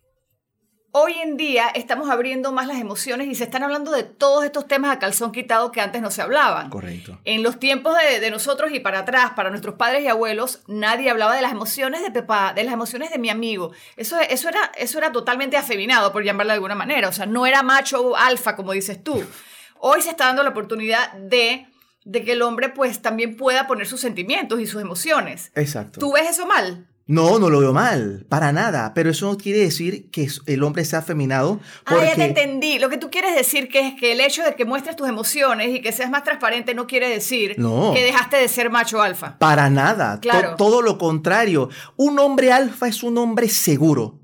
hoy 0.92 1.14
en 1.22 1.36
día 1.36 1.68
estamos 1.76 2.10
abriendo 2.10 2.52
más 2.54 2.68
las 2.68 2.80
emociones 2.80 3.28
y 3.28 3.36
se 3.36 3.44
están 3.44 3.64
hablando 3.64 3.92
de 3.92 4.04
todos 4.04 4.46
estos 4.46 4.66
temas 4.66 4.92
a 4.96 4.98
calzón 4.98 5.32
quitado 5.34 5.72
que 5.72 5.82
antes 5.82 6.02
no 6.02 6.10
se 6.10 6.22
hablaban. 6.22 6.70
Correcto. 6.70 7.20
En 7.26 7.44
los 7.44 7.60
tiempos 7.60 7.96
de, 8.02 8.20
de 8.22 8.32
nosotros 8.32 8.72
y 8.74 8.80
para 8.80 9.00
atrás, 9.00 9.32
para 9.36 9.50
nuestros 9.50 9.76
padres 9.76 10.04
y 10.04 10.08
abuelos, 10.08 10.64
nadie 10.68 11.10
hablaba 11.10 11.36
de 11.36 11.42
las 11.42 11.52
emociones 11.52 12.02
de 12.02 12.12
Pepa, 12.12 12.54
de 12.54 12.64
las 12.64 12.74
emociones 12.74 13.12
de 13.12 13.20
mi 13.20 13.30
amigo. 13.30 13.72
Eso, 13.98 14.18
eso, 14.22 14.48
era, 14.50 14.72
eso 14.78 14.98
era 14.98 15.12
totalmente 15.12 15.58
afeminado, 15.58 16.12
por 16.14 16.24
llamarlo 16.24 16.52
de 16.52 16.56
alguna 16.56 16.76
manera. 16.76 17.10
O 17.10 17.14
sea, 17.14 17.26
no 17.26 17.46
era 17.46 17.62
macho 17.62 18.16
alfa, 18.16 18.56
como 18.56 18.72
dices 18.72 19.04
tú. 19.04 19.22
Hoy 19.80 20.02
se 20.02 20.10
está 20.12 20.28
dando 20.28 20.44
la 20.44 20.50
oportunidad 20.52 21.12
de, 21.12 21.68
de 22.06 22.24
que 22.24 22.32
el 22.32 22.42
hombre 22.42 22.70
pues 22.70 23.02
también 23.02 23.36
pueda 23.36 23.68
poner 23.68 23.88
sus 23.88 24.00
sentimientos 24.00 24.60
y 24.62 24.66
sus 24.68 24.82
emociones. 24.82 25.52
Exacto. 25.56 26.00
¿Tú 26.00 26.14
ves 26.14 26.30
eso 26.30 26.46
mal? 26.46 26.88
No, 27.08 27.38
no 27.38 27.52
lo 27.52 27.60
veo 27.60 27.72
mal, 27.72 28.26
para 28.30 28.52
nada. 28.52 28.94
Pero 28.96 29.12
eso 29.12 29.28
no 29.30 29.38
quiere 29.38 29.60
decir 29.60 30.10
que 30.10 30.28
el 30.48 30.64
hombre 30.64 30.86
sea 30.86 31.00
afeminado. 31.00 31.60
Ah, 31.86 31.94
ya 31.98 32.00
te 32.00 32.06
porque- 32.08 32.24
entendí. 32.24 32.80
Lo 32.80 32.90
que 32.90 32.98
tú 32.98 33.12
quieres 33.12 33.36
decir 33.36 33.68
que 33.70 33.80
es 33.88 33.94
que 33.94 34.12
el 34.14 34.22
hecho 34.22 34.42
de 34.44 34.56
que 34.56 34.66
muestres 34.66 34.96
tus 34.96 35.08
emociones 35.08 35.70
y 35.70 35.82
que 35.82 35.92
seas 35.92 36.10
más 36.10 36.24
transparente 36.24 36.74
no 36.74 36.88
quiere 36.88 37.08
decir 37.08 37.54
No. 37.60 37.92
que 37.94 38.04
dejaste 38.04 38.38
de 38.38 38.48
ser 38.48 38.72
macho 38.72 39.04
alfa. 39.04 39.38
Para 39.38 39.70
nada. 39.70 40.16
To- 40.16 40.22
Claro. 40.22 40.56
todo 40.58 40.82
lo 40.82 40.98
contrario. 40.98 41.70
Un 41.96 42.18
hombre 42.18 42.52
alfa 42.52 42.88
es 42.88 43.04
un 43.04 43.20
hombre 43.20 43.50
seguro. 43.50 44.20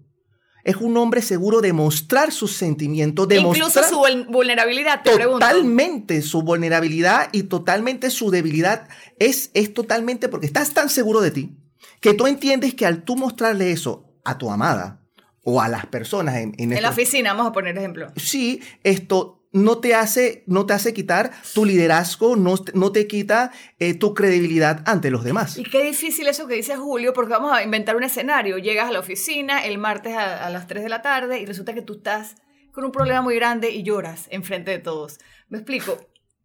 Es 0.64 0.76
un 0.78 0.96
hombre 0.98 1.22
seguro 1.22 1.62
de 1.62 1.74
mostrar 1.74 2.32
sus 2.32 2.54
sentimientos, 2.54 3.28
de 3.28 3.40
Incluso 3.40 3.82
su 3.84 3.96
vul- 3.96 4.28
vulnerabilidad, 4.32 5.02
te 5.04 5.12
pregunto. 5.12 5.40
totalmente 5.40 6.22
su 6.22 6.42
vulnerabilidad 6.44 7.30
y 7.32 7.44
totalmente 7.44 8.10
su 8.10 8.30
debilidad. 8.32 8.88
Es, 9.20 9.52
es 9.54 9.74
totalmente 9.74 10.30
porque 10.30 10.46
estás 10.46 10.74
tan 10.74 10.90
seguro 10.90 11.22
de 11.22 11.32
ti 11.32 11.58
que 12.00 12.14
tú 12.14 12.28
entiendes 12.28 12.74
que 12.76 12.86
al 12.86 13.04
tú 13.04 13.16
mostrarle 13.16 13.72
eso 13.72 14.06
a 14.24 14.38
tu 14.38 14.52
amada 14.52 15.02
o 15.44 15.62
a 15.62 15.68
las 15.68 15.86
personas 15.88 16.36
en, 16.38 16.54
en 16.58 16.72
En 16.74 16.82
la 16.84 16.90
oficina, 16.90 17.34
vamos 17.34 17.48
a 17.50 17.52
poner 17.54 17.78
ejemplo. 17.78 18.12
sí, 18.16 18.62
esto 18.84 19.41
no 19.52 19.80
te 19.80 19.96
hace, 19.96 20.44
no 20.48 20.66
te 20.66 20.74
hace 20.74 20.94
quitar 20.94 21.32
tu 21.54 21.66
liderazgo, 21.66 22.36
no, 22.36 22.56
no 22.74 22.92
te 22.92 23.08
quita 23.08 23.52
eh, 23.80 23.94
tu 23.94 24.14
credibilidad 24.14 24.82
ante 24.86 25.12
los 25.12 25.24
demás. 25.24 25.58
Y 25.58 25.64
qué 25.64 25.84
difícil 25.84 26.28
eso 26.28 26.48
que 26.48 26.56
dice 26.56 26.78
Julio, 26.78 27.14
porque 27.14 27.34
vamos 27.34 27.52
a 27.52 27.64
inventar 27.64 27.96
un 27.96 28.04
escenario. 28.04 28.58
Llegas 28.58 28.88
a 28.88 28.92
la 28.92 29.00
oficina 29.00 29.66
el 29.66 29.78
martes 29.78 30.16
a, 30.16 30.46
a 30.46 30.50
las 30.50 30.68
3 30.68 30.84
de 30.84 30.90
la 30.90 31.02
tarde 31.02 31.40
y 31.40 31.46
resulta 31.46 31.74
que 31.74 31.82
tú 31.82 31.94
estás 31.98 32.36
con 32.72 32.86
un 32.86 32.92
problema 32.92 33.22
muy 33.22 33.36
grande 33.36 33.72
y 33.72 33.84
lloras 33.84 34.28
enfrente 34.30 34.72
de 34.72 34.80
todos. 34.80 35.20
¿Me 35.50 35.58
explico? 35.58 35.98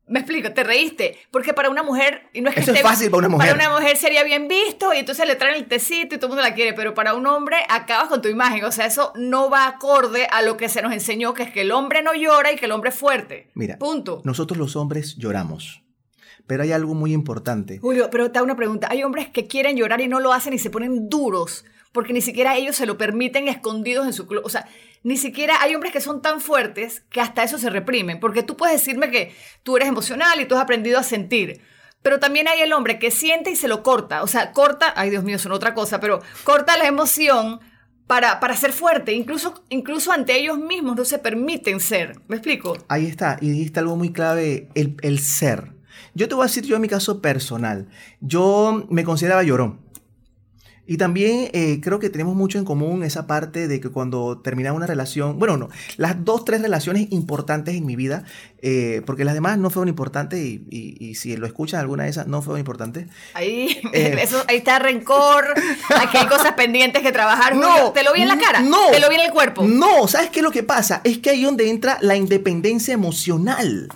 Me 0.09 0.21
explico, 0.21 0.53
te 0.53 0.63
reíste, 0.63 1.19
porque 1.33 1.53
para 1.53 1.69
una 1.69 1.83
mujer, 1.83 2.29
y 2.33 2.41
no 2.41 2.49
es 2.49 2.55
que 2.55 2.61
Eso 2.61 2.73
es 2.73 2.81
fácil 2.81 3.11
para 3.11 3.27
una 3.27 3.29
mujer. 3.29 3.51
Para 3.51 3.69
una 3.69 3.81
mujer 3.81 3.97
sería 3.97 4.23
bien 4.23 4.47
visto 4.47 4.95
y 4.95 4.99
entonces 4.99 5.27
le 5.27 5.35
traen 5.35 5.57
el 5.57 5.67
tecito 5.67 6.15
y 6.15 6.19
todo 6.19 6.27
el 6.27 6.37
mundo 6.37 6.43
la 6.49 6.55
quiere, 6.55 6.75
pero 6.75 6.95
para 6.95 7.15
un 7.15 7.27
hombre 7.27 7.57
acabas 7.69 8.07
con 8.09 8.23
tu 8.23 8.29
imagen, 8.29 8.65
o 8.65 8.71
sea, 8.71 8.87
eso 8.87 9.13
no 9.17 9.51
va 9.51 9.67
acorde 9.67 10.29
a 10.31 10.43
lo 10.43 10.57
que 10.57 10.69
se 10.69 10.81
nos 10.81 10.93
enseñó, 10.93 11.35
que 11.35 11.43
es 11.43 11.51
que 11.51 11.63
el 11.63 11.73
hombre 11.73 12.03
no 12.03 12.15
llora 12.15 12.53
y 12.53 12.57
que 12.57 12.67
el 12.67 12.73
hombre 12.73 12.91
es 12.91 12.97
fuerte. 12.97 13.51
Mira, 13.55 13.79
Punto. 13.79 14.23
nosotros 14.25 14.57
los 14.59 14.77
hombres 14.77 15.17
lloramos, 15.17 15.83
pero 16.47 16.63
hay 16.63 16.71
algo 16.71 16.95
muy 16.95 17.13
importante. 17.13 17.79
Julio, 17.79 18.09
pero 18.09 18.31
te 18.31 18.39
hago 18.39 18.45
una 18.45 18.55
pregunta. 18.55 18.87
Hay 18.89 19.03
hombres 19.03 19.29
que 19.31 19.49
quieren 19.49 19.77
llorar 19.77 20.01
y 20.01 20.07
no 20.07 20.21
lo 20.21 20.33
hacen 20.33 20.53
y 20.53 20.61
se 20.61 20.71
ponen 20.71 21.09
duros 21.09 21.65
porque 21.97 22.12
ni 22.12 22.21
siquiera 22.21 22.57
ellos 22.57 22.76
se 22.76 22.85
lo 22.85 22.99
permiten 22.99 23.49
escondidos 23.49 24.07
en 24.07 24.12
su 24.12 24.26
club. 24.26 24.43
O 24.45 24.50
sea, 24.50 24.69
ni 25.03 25.17
siquiera 25.17 25.62
hay 25.62 25.75
hombres 25.75 25.95
que 25.95 26.03
son 26.03 26.21
tan 26.21 26.43
fuertes 26.43 27.03
que 27.09 27.23
hasta 27.23 27.43
eso 27.43 27.57
se 27.57 27.71
reprimen. 27.71 28.21
Porque 28.21 28.43
tú 28.43 28.55
puedes 28.55 28.76
decirme 28.76 29.11
que 29.11 29.35
tú 29.62 29.79
eres 29.79 29.88
emocional 29.88 30.38
y 30.38 30.45
tú 30.45 30.57
has 30.57 30.61
aprendido 30.61 30.99
a 30.99 31.03
sentir. 31.03 31.62
Pero 32.03 32.21
también 32.21 32.49
hay 32.49 32.61
el 32.61 32.75
hombre 32.75 32.99
que 32.99 33.11
siente 33.11 33.50
y 33.50 33.57
se 33.57 33.67
lo 33.67 33.83
corta. 33.83 34.23
O 34.23 34.26
sea, 34.26 34.53
corta, 34.53 34.93
ay 34.95 35.09
Dios 35.09 35.25
mío, 35.25 35.38
son 35.38 35.53
otra 35.53 35.73
cosa, 35.73 35.99
pero 35.99 36.21
corta 36.45 36.76
la 36.76 36.87
emoción 36.87 37.61
para, 38.07 38.41
para 38.41 38.55
ser 38.57 38.75
fuerte. 38.75 39.15
Incluso, 39.15 39.65
incluso 39.71 40.12
ante 40.12 40.38
ellos 40.38 40.59
mismos 40.59 40.97
no 40.97 41.07
se 41.07 41.19
permiten 41.19 41.81
ser. 41.81 42.21
¿Me 42.29 42.37
explico? 42.37 42.76
Ahí 42.88 43.07
está, 43.07 43.38
y 43.41 43.49
dijiste 43.49 43.81
algo 43.81 43.97
muy 43.97 44.12
clave, 44.12 44.69
el, 44.75 44.99
el 45.00 45.19
ser. 45.19 45.73
Yo 46.12 46.29
te 46.29 46.35
voy 46.35 46.43
a 46.43 46.49
decir 46.49 46.65
yo 46.65 46.79
mi 46.79 46.88
caso 46.88 47.23
personal. 47.23 47.88
Yo 48.21 48.87
me 48.91 49.03
consideraba 49.03 49.43
llorón. 49.43 49.86
Y 50.87 50.99
también 50.99 51.49
eh, 51.52 51.81
creo 51.83 51.99
que 51.99 52.11
tenemos 52.11 52.37
mucho 52.37 52.59
en 52.59 52.64
común 52.64 53.02
esa 53.02 53.26
parte 53.26 53.66
de 53.69 53.81
que 53.81 53.88
cuando 53.88 54.38
terminaba 54.38 54.76
una 54.76 54.87
relación, 54.87 55.38
bueno, 55.38 55.57
no, 55.57 55.69
las 55.97 56.25
dos, 56.25 56.45
tres 56.45 56.62
relaciones 56.62 57.09
importantes 57.11 57.75
en 57.75 57.85
mi 57.87 57.97
vida, 57.97 58.25
eh, 58.62 59.02
porque 59.05 59.25
las 59.25 59.35
demás 59.35 59.59
no 59.59 59.71
fueron 59.71 59.88
importantes 59.88 60.38
y, 60.40 60.64
y- 60.71 60.97
y 61.05 61.14
si 61.16 61.37
lo 61.37 61.47
escuchan 61.47 61.81
alguna 61.81 62.05
de 62.05 62.11
esas 62.11 62.26
no 62.28 62.40
fueron 62.43 62.61
importantes. 62.61 63.07
Ahí, 63.35 63.76
Eh. 63.93 64.16
eso, 64.23 64.43
ahí 64.49 64.59
está 64.59 64.78
rencor, 64.78 65.45
aquí 65.97 66.16
hay 66.19 66.26
cosas 66.26 66.52
pendientes 66.52 67.02
que 67.02 67.12
trabajar. 67.12 67.55
Julio. 67.55 67.93
¿Te 67.93 68.02
lo 68.05 68.12
vi 68.12 68.23
en 68.23 68.28
la 68.28 68.38
cara? 68.38 68.61
No. 68.62 68.90
¿Te 68.93 69.00
lo 69.00 69.09
vi 69.09 69.16
en 69.16 69.23
el 69.23 69.33
cuerpo? 69.33 69.64
No, 69.64 70.07
¿sabes 70.09 70.31
qué 70.31 70.38
es 70.40 70.45
lo 70.45 70.50
que 70.52 70.62
pasa? 70.62 71.00
Es 71.05 71.19
que 71.19 71.31
ahí 71.31 71.43
donde 71.45 71.69
entra 71.69 71.99
la 72.00 72.16
independencia 72.16 72.95
emocional. 72.95 73.88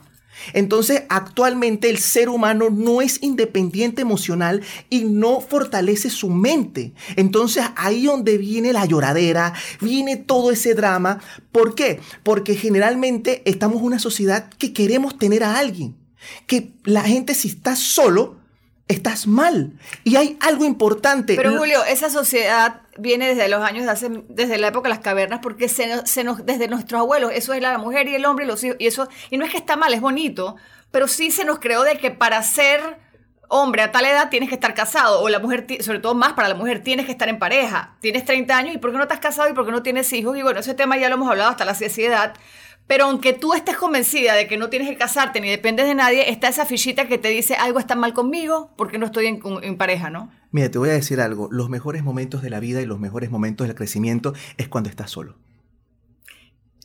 Entonces, 0.52 1.02
actualmente 1.09 1.90
el 1.90 1.99
ser 1.99 2.28
humano 2.28 2.68
no 2.70 3.02
es 3.02 3.23
independiente 3.23 4.02
emocional 4.02 4.62
y 4.88 5.04
no 5.04 5.40
fortalece 5.40 6.11
su 6.11 6.30
mente. 6.30 6.92
Entonces, 7.16 7.64
ahí 7.76 8.06
donde 8.06 8.38
viene 8.38 8.73
la 8.73 8.87
lloradera, 8.87 9.52
viene 9.80 10.16
todo 10.16 10.50
ese 10.50 10.75
drama. 10.75 11.20
¿Por 11.52 11.75
qué? 11.75 12.00
Porque 12.23 12.54
generalmente 12.54 13.42
estamos 13.44 13.78
en 13.78 13.87
una 13.87 13.99
sociedad 13.99 14.50
que 14.59 14.73
queremos 14.73 15.18
tener 15.18 15.44
a 15.44 15.59
alguien. 15.59 15.97
Que 16.47 16.73
la 16.85 17.02
gente 17.02 17.35
si 17.35 17.49
estás 17.49 17.78
solo, 17.78 18.39
estás 18.90 19.26
mal. 19.26 19.73
Y 20.04 20.16
hay 20.16 20.37
algo 20.40 20.64
importante. 20.64 21.37
Pero 21.37 21.56
Julio, 21.56 21.85
esa 21.85 22.11
sociedad 22.11 22.82
viene 22.99 23.28
desde 23.35 23.49
los 23.49 23.62
años 23.62 23.85
de 23.85 23.90
hace, 23.90 24.11
desde 24.28 24.59
la 24.59 24.68
época 24.68 24.88
de 24.88 24.94
las 24.94 25.02
cavernas, 25.02 25.40
porque 25.42 25.68
se 25.68 25.87
nos, 25.87 26.11
se 26.11 26.25
nos- 26.25 26.44
desde 26.44 26.68
nuestros 26.68 27.00
abuelos, 27.00 27.30
eso 27.35 27.52
es 27.52 27.62
la 27.62 27.78
mujer 27.78 28.09
y 28.09 28.14
el 28.14 28.25
hombre 28.26 28.44
y 28.44 28.49
los 28.49 28.62
hijos, 28.64 28.76
y 28.78 28.87
eso, 28.87 29.09
y 29.30 29.38
no 29.38 29.44
es 29.44 29.50
que 29.50 29.56
está 29.59 29.76
mal, 29.76 29.94
es 29.94 30.00
bonito, 30.00 30.56
pero 30.90 31.09
sí 31.09 31.30
se 31.30 31.44
nos 31.44 31.59
creó 31.61 31.82
de 31.82 31.97
que 31.99 32.11
para 32.11 32.42
ser 32.42 32.99
hombre 33.52 33.82
a 33.82 33.90
tal 33.90 34.04
edad 34.04 34.28
tienes 34.30 34.49
que 34.49 34.54
estar 34.54 34.75
casado, 34.75 35.20
o 35.23 35.28
la 35.28 35.38
mujer, 35.40 35.66
sobre 35.80 35.99
todo 35.99 36.14
más 36.14 36.35
para 36.35 36.49
la 36.49 36.54
mujer, 36.54 36.82
tienes 36.85 37.06
que 37.06 37.12
estar 37.12 37.28
en 37.28 37.38
pareja, 37.38 37.97
tienes 38.00 38.25
30 38.25 38.56
años, 38.56 38.75
¿y 38.75 38.78
por 38.78 38.90
qué 38.92 38.97
no 38.97 39.02
estás 39.04 39.18
casado 39.20 39.49
y 39.49 39.54
por 39.54 39.64
qué 39.66 39.73
no 39.73 39.82
tienes 39.82 40.12
hijos? 40.12 40.37
Y 40.37 40.42
bueno, 40.42 40.61
ese 40.61 40.75
tema 40.75 40.97
ya 40.99 41.09
lo 41.09 41.14
hemos 41.16 41.28
hablado 41.30 41.50
hasta 41.50 41.64
la 41.64 41.75
saciedad, 41.75 42.35
pero 42.90 43.04
aunque 43.04 43.32
tú 43.35 43.54
estés 43.54 43.76
convencida 43.76 44.35
de 44.35 44.49
que 44.49 44.56
no 44.56 44.68
tienes 44.68 44.88
que 44.88 44.97
casarte 44.97 45.40
ni 45.40 45.49
dependes 45.49 45.87
de 45.87 45.94
nadie, 45.94 46.28
está 46.28 46.49
esa 46.49 46.66
fichita 46.66 47.06
que 47.06 47.18
te 47.18 47.28
dice 47.28 47.54
algo 47.54 47.78
está 47.78 47.94
mal 47.94 48.12
conmigo 48.14 48.73
porque 48.76 48.99
no 48.99 49.06
estoy 49.06 49.26
en, 49.26 49.40
en 49.62 49.76
pareja, 49.76 50.11
¿no? 50.11 50.28
Mira, 50.50 50.73
te 50.73 50.78
voy 50.78 50.88
a 50.88 50.94
decir 50.94 51.20
algo. 51.20 51.47
Los 51.52 51.68
mejores 51.70 52.02
momentos 52.02 52.42
de 52.42 52.50
la 52.50 52.59
vida 52.59 52.82
y 52.82 52.87
los 52.87 52.99
mejores 52.99 53.30
momentos 53.30 53.68
del 53.68 53.76
crecimiento 53.76 54.35
es 54.56 54.66
cuando 54.66 54.90
estás 54.90 55.09
solo. 55.12 55.37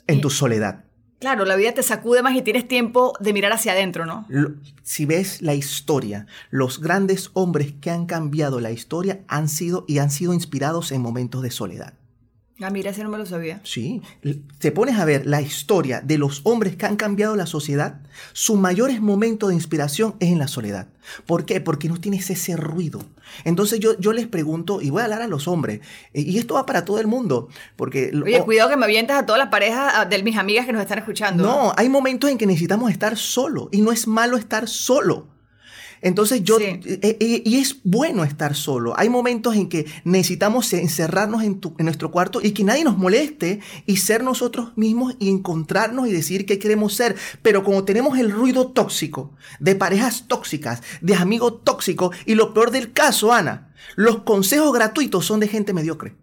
En 0.05 0.19
Y- 0.19 0.21
tu 0.21 0.29
soledad. 0.29 0.83
Claro, 1.19 1.43
la 1.45 1.55
vida 1.55 1.71
te 1.71 1.81
sacude 1.81 2.21
más 2.21 2.35
y 2.35 2.43
tienes 2.43 2.67
tiempo 2.67 3.13
de 3.19 3.33
mirar 3.33 3.51
hacia 3.53 3.71
adentro, 3.71 4.05
¿no? 4.05 4.25
Lo- 4.29 4.51
si 4.83 5.07
ves 5.07 5.41
la 5.41 5.55
historia, 5.55 6.27
los 6.51 6.79
grandes 6.81 7.31
hombres 7.33 7.73
que 7.81 7.89
han 7.89 8.05
cambiado 8.05 8.59
la 8.59 8.69
historia 8.69 9.21
han 9.27 9.49
sido 9.49 9.85
y 9.87 9.97
han 9.97 10.11
sido 10.11 10.33
inspirados 10.35 10.91
en 10.91 11.01
momentos 11.01 11.41
de 11.41 11.49
soledad. 11.49 11.95
Ah, 12.61 12.69
mira, 12.69 12.91
ese 12.91 13.03
no 13.03 13.09
me 13.09 13.17
lo 13.17 13.25
sabía. 13.25 13.59
Sí, 13.63 14.01
te 14.59 14.71
pones 14.71 14.97
a 14.97 15.03
ver 15.03 15.25
la 15.25 15.41
historia 15.41 15.99
de 15.99 16.17
los 16.17 16.39
hombres 16.45 16.77
que 16.77 16.85
han 16.85 16.95
cambiado 16.95 17.35
la 17.35 17.47
sociedad, 17.47 17.99
su 18.31 18.55
mayores 18.55 19.01
momentos 19.01 19.49
de 19.49 19.55
inspiración 19.55 20.15
es 20.21 20.29
en 20.29 20.39
la 20.39 20.47
soledad. 20.47 20.87
¿Por 21.25 21.45
qué? 21.45 21.59
Porque 21.59 21.89
no 21.89 21.99
tienes 21.99 22.29
ese 22.29 22.55
ruido. 22.55 23.01
Entonces 23.43 23.81
yo, 23.81 23.99
yo 23.99 24.13
les 24.13 24.27
pregunto, 24.27 24.81
y 24.81 24.89
voy 24.89 25.01
a 25.01 25.03
hablar 25.03 25.21
a 25.21 25.27
los 25.27 25.49
hombres, 25.49 25.81
eh, 26.13 26.21
y 26.21 26.37
esto 26.37 26.53
va 26.53 26.65
para 26.65 26.85
todo 26.85 27.01
el 27.01 27.07
mundo, 27.07 27.49
porque... 27.75 28.13
Oye, 28.23 28.39
oh, 28.39 28.45
cuidado 28.45 28.69
que 28.69 28.77
me 28.77 28.85
avientas 28.85 29.17
a 29.17 29.25
todas 29.25 29.39
las 29.39 29.49
parejas 29.49 29.91
ah, 29.93 30.05
de 30.05 30.23
mis 30.23 30.37
amigas 30.37 30.65
que 30.65 30.71
nos 30.71 30.81
están 30.81 30.99
escuchando. 30.99 31.43
No, 31.43 31.73
hay 31.75 31.89
momentos 31.89 32.29
en 32.29 32.37
que 32.37 32.45
necesitamos 32.45 32.89
estar 32.89 33.17
solo, 33.17 33.67
y 33.73 33.81
no 33.81 33.91
es 33.91 34.07
malo 34.07 34.37
estar 34.37 34.69
solo. 34.69 35.27
Entonces 36.05 36.43
yo, 36.43 36.59
Sí. 36.59 36.65
eh, 36.65 37.17
eh, 37.19 37.41
y 37.43 37.57
es 37.57 37.77
bueno 37.83 38.23
estar 38.23 38.55
solo. 38.55 38.93
Hay 38.95 39.09
momentos 39.09 39.55
en 39.55 39.67
que 39.67 39.85
necesitamos 40.03 40.71
encerrarnos 40.71 41.41
en, 41.43 41.59
tu- 41.59 41.73
en 41.79 41.85
nuestro 41.85 42.11
cuarto 42.11 42.39
y 42.43 42.51
que 42.51 42.63
nadie 42.63 42.83
nos 42.83 42.95
moleste 42.97 43.59
y 43.87 43.97
ser 43.97 44.23
nosotros 44.23 44.71
mismos 44.77 45.15
y 45.19 45.29
encontrarnos 45.29 46.07
y 46.07 46.11
decir 46.11 46.45
qué 46.45 46.59
queremos 46.59 46.93
ser. 46.93 47.15
Pero 47.41 47.63
como 47.63 47.83
tenemos 47.85 48.19
el 48.19 48.31
ruido 48.31 48.67
tóxico 48.71 49.35
de 49.59 49.73
parejas 49.75 50.25
tóxicas, 50.27 50.83
de 51.01 51.15
amigos 51.15 51.63
tóxicos 51.63 52.15
y 52.27 52.35
lo 52.35 52.53
peor 52.53 52.69
del 52.69 52.93
caso, 52.93 53.33
Ana, 53.33 53.73
los 53.95 54.19
consejos 54.19 54.71
gratuitos 54.73 55.25
son 55.25 55.39
de 55.39 55.47
gente 55.47 55.73
mediocre. 55.73 56.15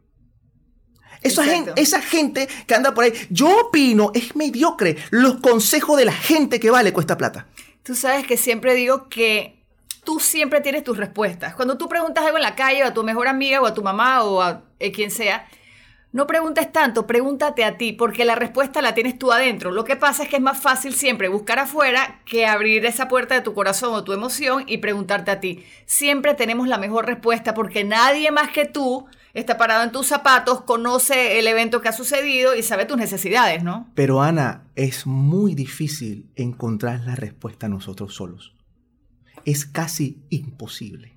Esa 1.23 1.45
gente, 1.45 1.73
esa 1.77 2.01
gente 2.01 2.49
que 2.67 2.75
anda 2.75 2.95
por 2.95 3.05
ahí, 3.05 3.12
yo 3.31 3.49
opino, 3.69 4.11
es 4.15 4.35
mediocre. 4.37 4.97
Los 5.11 5.37
consejos 5.41 5.97
de 5.99 6.05
la 6.05 6.12
gente 6.12 6.59
que 6.59 6.71
vale 6.71 6.93
cuesta 6.93 7.17
plata. 7.17 7.47
Tú 7.85 7.95
sabes 7.95 8.27
que 8.27 8.37
siempre 8.37 8.75
digo 8.75 9.09
que 9.09 9.62
tú 10.05 10.21
siempre 10.21 10.61
tienes 10.61 10.85
tus 10.85 10.97
respuestas. 10.97 11.55
Cuando 11.55 11.79
tú 11.79 11.89
preguntas 11.89 12.25
algo 12.25 12.37
en 12.37 12.43
la 12.43 12.55
calle 12.55 12.85
o 12.85 12.87
a 12.89 12.95
tu 12.95 13.03
mejor 13.03 13.29
amiga 13.29 13.61
o 13.61 13.67
a 13.67 13.75
tu 13.75 13.83
mamá 13.83 14.23
o 14.25 14.43
a 14.43 14.65
eh, 14.79 14.93
quien 14.93 15.11
sea, 15.11 15.47
no 16.13 16.27
preguntes 16.27 16.71
tanto, 16.71 17.07
pregúntate 17.07 17.65
a 17.65 17.79
ti, 17.79 17.95
porque 17.95 18.27
la 18.27 18.35
respuesta 18.35 18.83
la 18.83 18.93
tienes 18.93 19.19
tú 19.19 19.33
adentro. 19.33 19.71
Lo 19.71 19.85
que 19.85 19.97
pasa 19.97 20.25
es 20.25 20.29
que 20.29 20.37
es 20.37 20.43
más 20.43 20.61
fácil 20.61 20.93
siempre 20.93 21.29
buscar 21.29 21.59
afuera 21.59 22.21
que 22.27 22.45
abrir 22.45 22.85
esa 22.85 23.09
puerta 23.09 23.35
de 23.35 23.41
tu 23.41 23.55
corazón 23.55 23.95
o 23.95 24.05
tu 24.05 24.13
emoción 24.13 24.65
y 24.67 24.79
preguntarte 24.79 25.31
a 25.31 25.41
ti. 25.41 25.65
Siempre 25.87 26.35
tenemos 26.35 26.69
la 26.69 26.77
mejor 26.77 27.07
respuesta 27.07 27.55
porque 27.55 27.85
nadie 27.85 28.31
más 28.31 28.51
que 28.51 28.67
tú 28.67 29.07
está 29.33 29.57
parado 29.57 29.85
en 29.85 29.93
tus 29.93 30.07
zapatos, 30.07 30.61
conoce 30.61 31.39
el 31.39 31.47
evento 31.47 31.81
que 31.81 31.89
ha 31.89 31.93
sucedido 31.93 32.55
y 32.55 32.63
sabe 32.63 32.85
tus 32.85 32.99
necesidades, 32.99 33.65
¿no? 33.65 33.89
Pero 33.95 34.21
Ana, 34.21 34.65
es 34.77 35.07
muy 35.07 35.55
difícil 35.55 36.27
encontrar 36.37 37.01
la 37.07 37.15
respuesta 37.15 37.69
nosotros 37.69 38.15
solos. 38.15 38.53
Es 39.45 39.65
casi 39.65 40.19
imposible. 40.31 41.13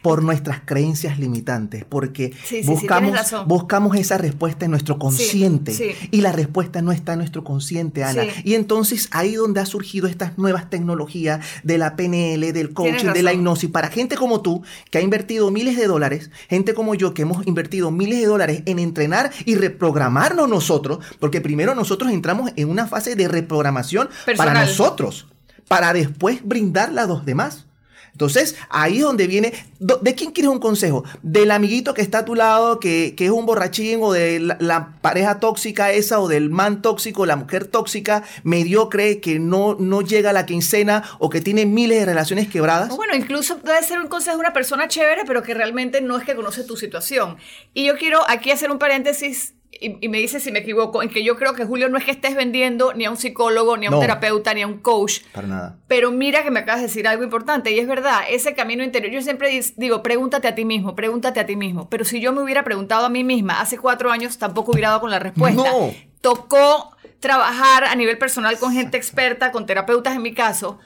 Por 0.00 0.22
nuestras 0.22 0.60
creencias 0.64 1.18
limitantes, 1.18 1.84
porque 1.84 2.32
Sí, 2.44 2.56
sí, 2.56 2.62
sí, 2.62 2.70
buscamos, 2.70 3.18
buscamos 3.46 3.96
esa 3.96 4.16
respuesta 4.16 4.64
en 4.64 4.70
nuestro 4.70 4.98
consciente 4.98 5.96
y 6.10 6.20
la 6.22 6.32
respuesta 6.32 6.80
no 6.80 6.90
está 6.92 7.12
en 7.12 7.18
nuestro 7.18 7.44
consciente, 7.44 8.02
Ana. 8.02 8.24
Y 8.44 8.54
entonces 8.54 9.08
ahí 9.12 9.34
donde 9.34 9.60
ha 9.60 9.66
surgido 9.66 10.06
estas 10.06 10.38
nuevas 10.38 10.70
tecnologías 10.70 11.44
de 11.62 11.78
la 11.78 11.96
PNL, 11.96 12.52
del 12.52 12.72
coaching, 12.72 13.12
de 13.12 13.22
la 13.22 13.32
hipnosis, 13.34 13.70
para 13.70 13.88
gente 13.88 14.16
como 14.16 14.40
tú 14.40 14.62
que 14.90 14.98
ha 14.98 15.02
invertido 15.02 15.50
miles 15.50 15.76
de 15.76 15.86
dólares, 15.86 16.30
gente 16.48 16.72
como 16.74 16.94
yo 16.94 17.12
que 17.12 17.22
hemos 17.22 17.46
invertido 17.46 17.90
miles 17.90 18.20
de 18.20 18.26
dólares 18.26 18.62
en 18.66 18.78
entrenar 18.78 19.32
y 19.44 19.54
reprogramarnos 19.54 20.48
nosotros, 20.48 20.98
porque 21.18 21.42
primero 21.42 21.74
nosotros 21.74 22.10
entramos 22.10 22.52
en 22.56 22.70
una 22.70 22.86
fase 22.86 23.16
de 23.16 23.28
reprogramación 23.28 24.08
para 24.36 24.54
nosotros, 24.66 25.26
para 25.68 25.92
después 25.92 26.40
brindarla 26.44 27.02
a 27.02 27.06
los 27.06 27.24
demás. 27.24 27.66
Entonces, 28.14 28.54
ahí 28.68 28.98
es 28.98 29.02
donde 29.02 29.26
viene. 29.26 29.52
¿De 29.80 30.14
quién 30.14 30.30
quieres 30.30 30.52
un 30.52 30.60
consejo? 30.60 31.04
¿Del 31.22 31.50
amiguito 31.50 31.94
que 31.94 32.00
está 32.00 32.18
a 32.18 32.24
tu 32.24 32.36
lado, 32.36 32.78
que, 32.78 33.14
que 33.16 33.24
es 33.24 33.30
un 33.32 33.44
borrachín, 33.44 33.98
o 34.02 34.12
de 34.12 34.38
la, 34.38 34.94
pareja 35.00 35.40
tóxica 35.40 35.90
esa, 35.90 36.20
o 36.20 36.28
del 36.28 36.48
man 36.48 36.80
tóxico, 36.80 37.26
la 37.26 37.34
mujer 37.34 37.66
tóxica, 37.66 38.22
mediocre, 38.44 39.20
que 39.20 39.40
no, 39.40 39.76
no 39.80 40.00
llega 40.00 40.30
a 40.30 40.32
la 40.32 40.46
quincena, 40.46 41.02
o 41.18 41.28
que 41.28 41.40
tiene 41.40 41.66
miles 41.66 41.98
de 41.98 42.06
relaciones 42.06 42.48
quebradas? 42.48 42.96
Bueno, 42.96 43.16
incluso 43.16 43.58
puede 43.58 43.82
ser 43.82 43.98
un 43.98 44.06
consejo 44.06 44.36
de 44.36 44.40
una 44.40 44.52
persona 44.52 44.86
chévere, 44.86 45.22
pero 45.26 45.42
que 45.42 45.52
realmente 45.52 46.00
no 46.00 46.16
es 46.16 46.24
que 46.24 46.36
conoce 46.36 46.62
tu 46.62 46.76
situación. 46.76 47.36
Y 47.74 47.86
yo 47.86 47.96
quiero 47.98 48.20
aquí 48.30 48.52
hacer 48.52 48.70
un 48.70 48.78
paréntesis 48.78 49.54
y, 49.80 49.98
y 50.00 50.08
me 50.08 50.18
dice 50.18 50.40
si 50.40 50.50
me 50.52 50.60
equivoco, 50.60 51.02
en 51.02 51.08
que 51.08 51.24
yo 51.24 51.36
creo 51.36 51.54
que 51.54 51.64
Julio 51.64 51.88
no 51.88 51.98
es 51.98 52.04
que 52.04 52.10
estés 52.10 52.34
vendiendo 52.34 52.92
ni 52.94 53.04
a 53.04 53.10
un 53.10 53.16
psicólogo, 53.16 53.76
ni 53.76 53.86
a 53.86 53.90
un 53.90 53.94
No. 53.96 54.00
terapeuta, 54.00 54.54
ni 54.54 54.62
a 54.62 54.66
un 54.66 54.78
coach. 54.78 55.20
Para 55.32 55.46
nada. 55.46 55.78
Pero 55.88 56.10
mira 56.10 56.42
que 56.42 56.50
me 56.50 56.60
acabas 56.60 56.80
de 56.80 56.88
decir 56.88 57.06
algo 57.08 57.24
importante 57.24 57.70
y 57.72 57.78
es 57.78 57.86
verdad, 57.88 58.20
ese 58.30 58.54
camino 58.54 58.82
interior, 58.84 59.12
yo 59.12 59.22
siempre 59.22 59.50
digo, 59.76 60.02
pregúntate 60.02 60.48
a 60.48 60.54
ti 60.54 60.64
mismo, 60.64 60.94
pregúntate 60.94 61.40
a 61.40 61.46
ti 61.46 61.56
mismo, 61.56 61.88
pero 61.88 62.04
si 62.04 62.20
yo 62.20 62.32
me 62.32 62.42
hubiera 62.42 62.64
preguntado 62.64 63.06
a 63.06 63.08
mí 63.10 63.24
misma 63.24 63.60
hace 63.60 63.78
cuatro 63.78 64.10
años, 64.10 64.38
tampoco 64.38 64.72
hubiera 64.72 64.88
dado 64.88 65.00
con 65.00 65.10
la 65.10 65.18
respuesta. 65.18 65.62
No. 65.62 65.92
Tocó 66.20 66.96
trabajar 67.20 67.84
a 67.84 67.94
nivel 67.94 68.18
personal 68.18 68.58
con 68.58 68.72
gente 68.72 68.96
experta, 68.96 69.50
con 69.52 69.66
terapeutas 69.66 70.14
en 70.16 70.22
mi 70.22 70.34
caso, 70.34 70.78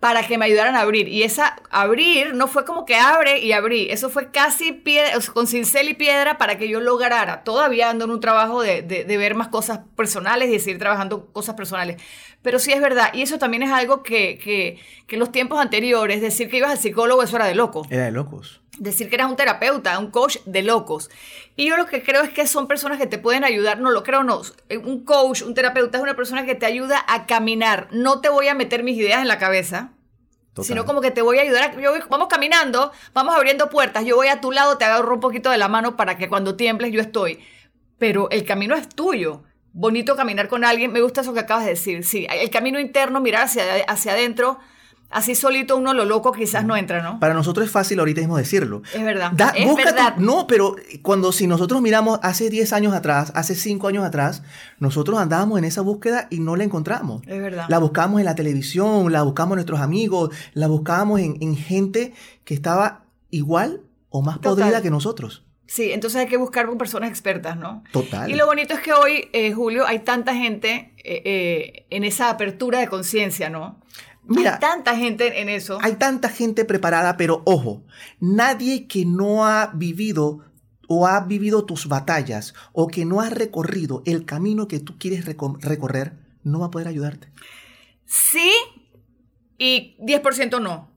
para 0.00 0.26
que 0.26 0.36
me 0.38 0.44
ayudaran 0.44 0.76
a 0.76 0.80
abrir. 0.80 1.08
Y 1.08 1.22
esa 1.22 1.56
abrir 1.70 2.34
no 2.34 2.48
fue 2.48 2.64
como 2.64 2.84
que 2.84 2.96
abre 2.96 3.38
y 3.38 3.52
abrí, 3.52 3.88
eso 3.90 4.10
fue 4.10 4.30
casi 4.30 4.72
piedra, 4.72 5.16
o 5.16 5.20
sea, 5.20 5.32
con 5.32 5.46
cincel 5.46 5.88
y 5.88 5.94
piedra 5.94 6.36
para 6.38 6.58
que 6.58 6.68
yo 6.68 6.80
lograra. 6.80 7.42
Todavía 7.44 7.88
ando 7.90 8.04
en 8.04 8.10
un 8.10 8.20
trabajo 8.20 8.60
de, 8.62 8.82
de- 8.82 9.16
ver 9.16 9.34
más 9.34 9.48
cosas 9.48 9.80
personales 9.96 10.48
y 10.48 10.52
de 10.52 10.58
seguir 10.60 10.78
trabajando 10.78 11.26
cosas 11.32 11.54
personales. 11.54 11.96
Pero 12.42 12.58
sí 12.58 12.72
es 12.72 12.80
verdad, 12.80 13.12
y 13.14 13.22
eso 13.22 13.38
también 13.38 13.62
es 13.62 13.72
algo 13.72 14.02
que, 14.02 14.38
que, 14.38 14.78
que 15.06 15.16
en 15.16 15.20
los 15.20 15.32
tiempos 15.32 15.58
anteriores, 15.58 16.20
decir 16.20 16.48
que 16.48 16.58
ibas 16.58 16.70
al 16.70 16.78
psicólogo, 16.78 17.22
eso 17.22 17.34
era 17.36 17.46
de 17.46 17.54
loco 17.56 17.86
Era 17.90 18.04
de 18.04 18.12
locos. 18.12 18.60
Decir 18.78 19.08
que 19.08 19.16
eras 19.16 19.28
un 19.30 19.36
terapeuta, 19.36 19.98
un 19.98 20.10
coach 20.10 20.38
de 20.44 20.62
locos. 20.62 21.10
Y 21.56 21.66
yo 21.68 21.76
lo 21.76 21.86
que 21.86 22.02
creo 22.02 22.22
es 22.22 22.30
que 22.30 22.46
son 22.46 22.66
personas 22.68 22.98
que 22.98 23.06
te 23.06 23.18
pueden 23.18 23.44
ayudar, 23.44 23.78
no 23.80 23.90
lo 23.90 24.02
creo, 24.02 24.22
no. 24.24 24.42
Un 24.84 25.04
coach, 25.04 25.42
un 25.42 25.54
terapeuta 25.54 25.98
es 25.98 26.02
una 26.02 26.14
persona 26.16 26.44
que 26.46 26.54
te 26.54 26.66
ayuda 26.66 27.04
a 27.08 27.26
caminar. 27.26 27.88
No 27.90 28.20
te 28.20 28.28
voy 28.28 28.48
a 28.48 28.54
meter 28.54 28.82
mis 28.82 28.96
ideas 28.98 29.20
en 29.22 29.28
la 29.28 29.38
cabeza, 29.38 29.92
Total. 30.54 30.64
sino 30.64 30.84
como 30.84 31.00
que 31.00 31.10
te 31.10 31.22
voy 31.22 31.38
a 31.38 31.42
ayudar. 31.42 31.62
a- 31.70 31.80
yo 31.80 31.90
voy- 31.92 32.00
vamos 32.08 32.28
caminando, 32.28 32.92
vamos 33.12 33.34
abriendo 33.34 33.68
puertas. 33.68 34.04
Yo 34.04 34.16
voy 34.16 34.28
a 34.28 34.40
tu 34.40 34.52
lado, 34.52 34.78
te 34.78 34.84
agarro 34.84 35.14
un 35.14 35.20
poquito 35.20 35.50
de 35.50 35.58
la 35.58 35.68
mano 35.68 35.96
para 35.96 36.16
que 36.18 36.28
cuando 36.28 36.56
tiembles 36.56 36.92
yo 36.92 37.00
estoy. 37.00 37.40
pero 37.98 38.28
el 38.30 38.44
camino 38.44 38.74
es 38.74 38.88
tuyo. 38.90 39.42
Bonito 39.72 40.16
caminar 40.16 40.48
con 40.48 40.64
alguien, 40.64 40.92
me 40.92 41.00
gusta 41.00 41.22
eso 41.22 41.32
que 41.32 41.40
acabas 41.40 41.64
de 41.64 41.70
decir. 41.70 42.04
Sí, 42.04 42.26
el 42.30 42.50
camino 42.50 42.78
interno, 42.78 43.20
mirar 43.22 43.44
hacia, 43.44 43.64
hacia 43.88 44.12
adentro, 44.12 44.58
así 45.10 45.34
solito 45.34 45.76
uno 45.76 45.94
lo 45.94 46.04
loco 46.04 46.32
quizás 46.32 46.64
no 46.64 46.76
entra, 46.76 47.02
¿no? 47.02 47.18
Para 47.20 47.34
nosotros 47.34 47.66
es 47.66 47.72
fácil 47.72 47.98
ahorita 47.98 48.20
mismo 48.20 48.36
decirlo. 48.36 48.82
Es 48.94 49.02
verdad. 49.02 49.30
Da- 49.34 49.50
es 49.56 49.66
tu- 49.66 49.76
verdad. 49.76 50.16
no, 50.16 50.46
pero 50.46 50.76
cuando 51.02 51.32
si 51.32 51.46
nosotros 51.46 51.80
miramos 51.82 52.18
hace 52.22 52.50
10 52.50 52.72
años 52.72 52.92
atrás, 52.94 53.32
hace 53.34 53.54
5 53.54 53.88
años 53.88 54.04
atrás, 54.04 54.42
nosotros 54.78 55.18
andábamos 55.18 55.58
en 55.58 55.64
esa 55.64 55.80
búsqueda 55.80 56.26
y 56.30 56.40
no 56.40 56.56
la 56.56 56.64
encontramos. 56.64 57.22
Es 57.26 57.40
verdad. 57.40 57.66
La 57.68 57.78
buscábamos 57.78 58.20
en 58.20 58.26
la 58.26 58.34
televisión, 58.34 59.12
la 59.12 59.22
buscábamos 59.22 59.54
en 59.54 59.56
nuestros 59.58 59.80
amigos, 59.80 60.30
la 60.54 60.66
buscábamos 60.66 61.20
en, 61.20 61.36
en 61.40 61.56
gente 61.56 62.12
que 62.44 62.54
estaba 62.54 63.04
igual 63.30 63.82
o 64.10 64.22
más 64.22 64.36
Total. 64.40 64.50
podrida 64.64 64.82
que 64.82 64.90
nosotros. 64.90 65.42
Sí, 65.68 65.90
entonces 65.90 66.20
hay 66.20 66.26
que 66.28 66.36
buscar 66.36 66.66
con 66.68 66.78
personas 66.78 67.10
expertas, 67.10 67.56
¿no? 67.56 67.82
Total. 67.90 68.30
Y 68.30 68.34
lo 68.34 68.46
bonito 68.46 68.72
es 68.74 68.80
que 68.80 68.92
hoy, 68.92 69.28
eh, 69.32 69.52
Julio, 69.52 69.84
hay 69.84 69.98
tanta 69.98 70.32
gente 70.34 70.92
eh, 71.02 71.22
eh, 71.24 71.86
en 71.90 72.04
esa 72.04 72.30
apertura 72.30 72.78
de 72.78 72.86
conciencia, 72.86 73.50
¿no? 73.50 73.80
Mira, 74.28 74.54
hay 74.54 74.60
tanta 74.60 74.96
gente 74.96 75.40
en 75.40 75.48
eso. 75.48 75.78
Hay 75.82 75.94
tanta 75.96 76.28
gente 76.28 76.64
preparada, 76.64 77.16
pero 77.16 77.42
ojo, 77.44 77.84
nadie 78.20 78.86
que 78.86 79.04
no 79.06 79.46
ha 79.46 79.68
vivido 79.74 80.40
o 80.88 81.06
ha 81.06 81.20
vivido 81.20 81.64
tus 81.64 81.88
batallas 81.88 82.54
o 82.72 82.86
que 82.88 83.04
no 83.04 83.20
ha 83.20 83.30
recorrido 83.30 84.02
el 84.06 84.24
camino 84.24 84.68
que 84.68 84.80
tú 84.80 84.96
quieres 84.98 85.24
reco- 85.26 85.58
recorrer, 85.60 86.12
no 86.44 86.60
va 86.60 86.66
a 86.66 86.70
poder 86.70 86.88
ayudarte. 86.88 87.28
Sí 88.04 88.50
y 89.58 89.96
10% 90.00 90.60
no. 90.60 90.90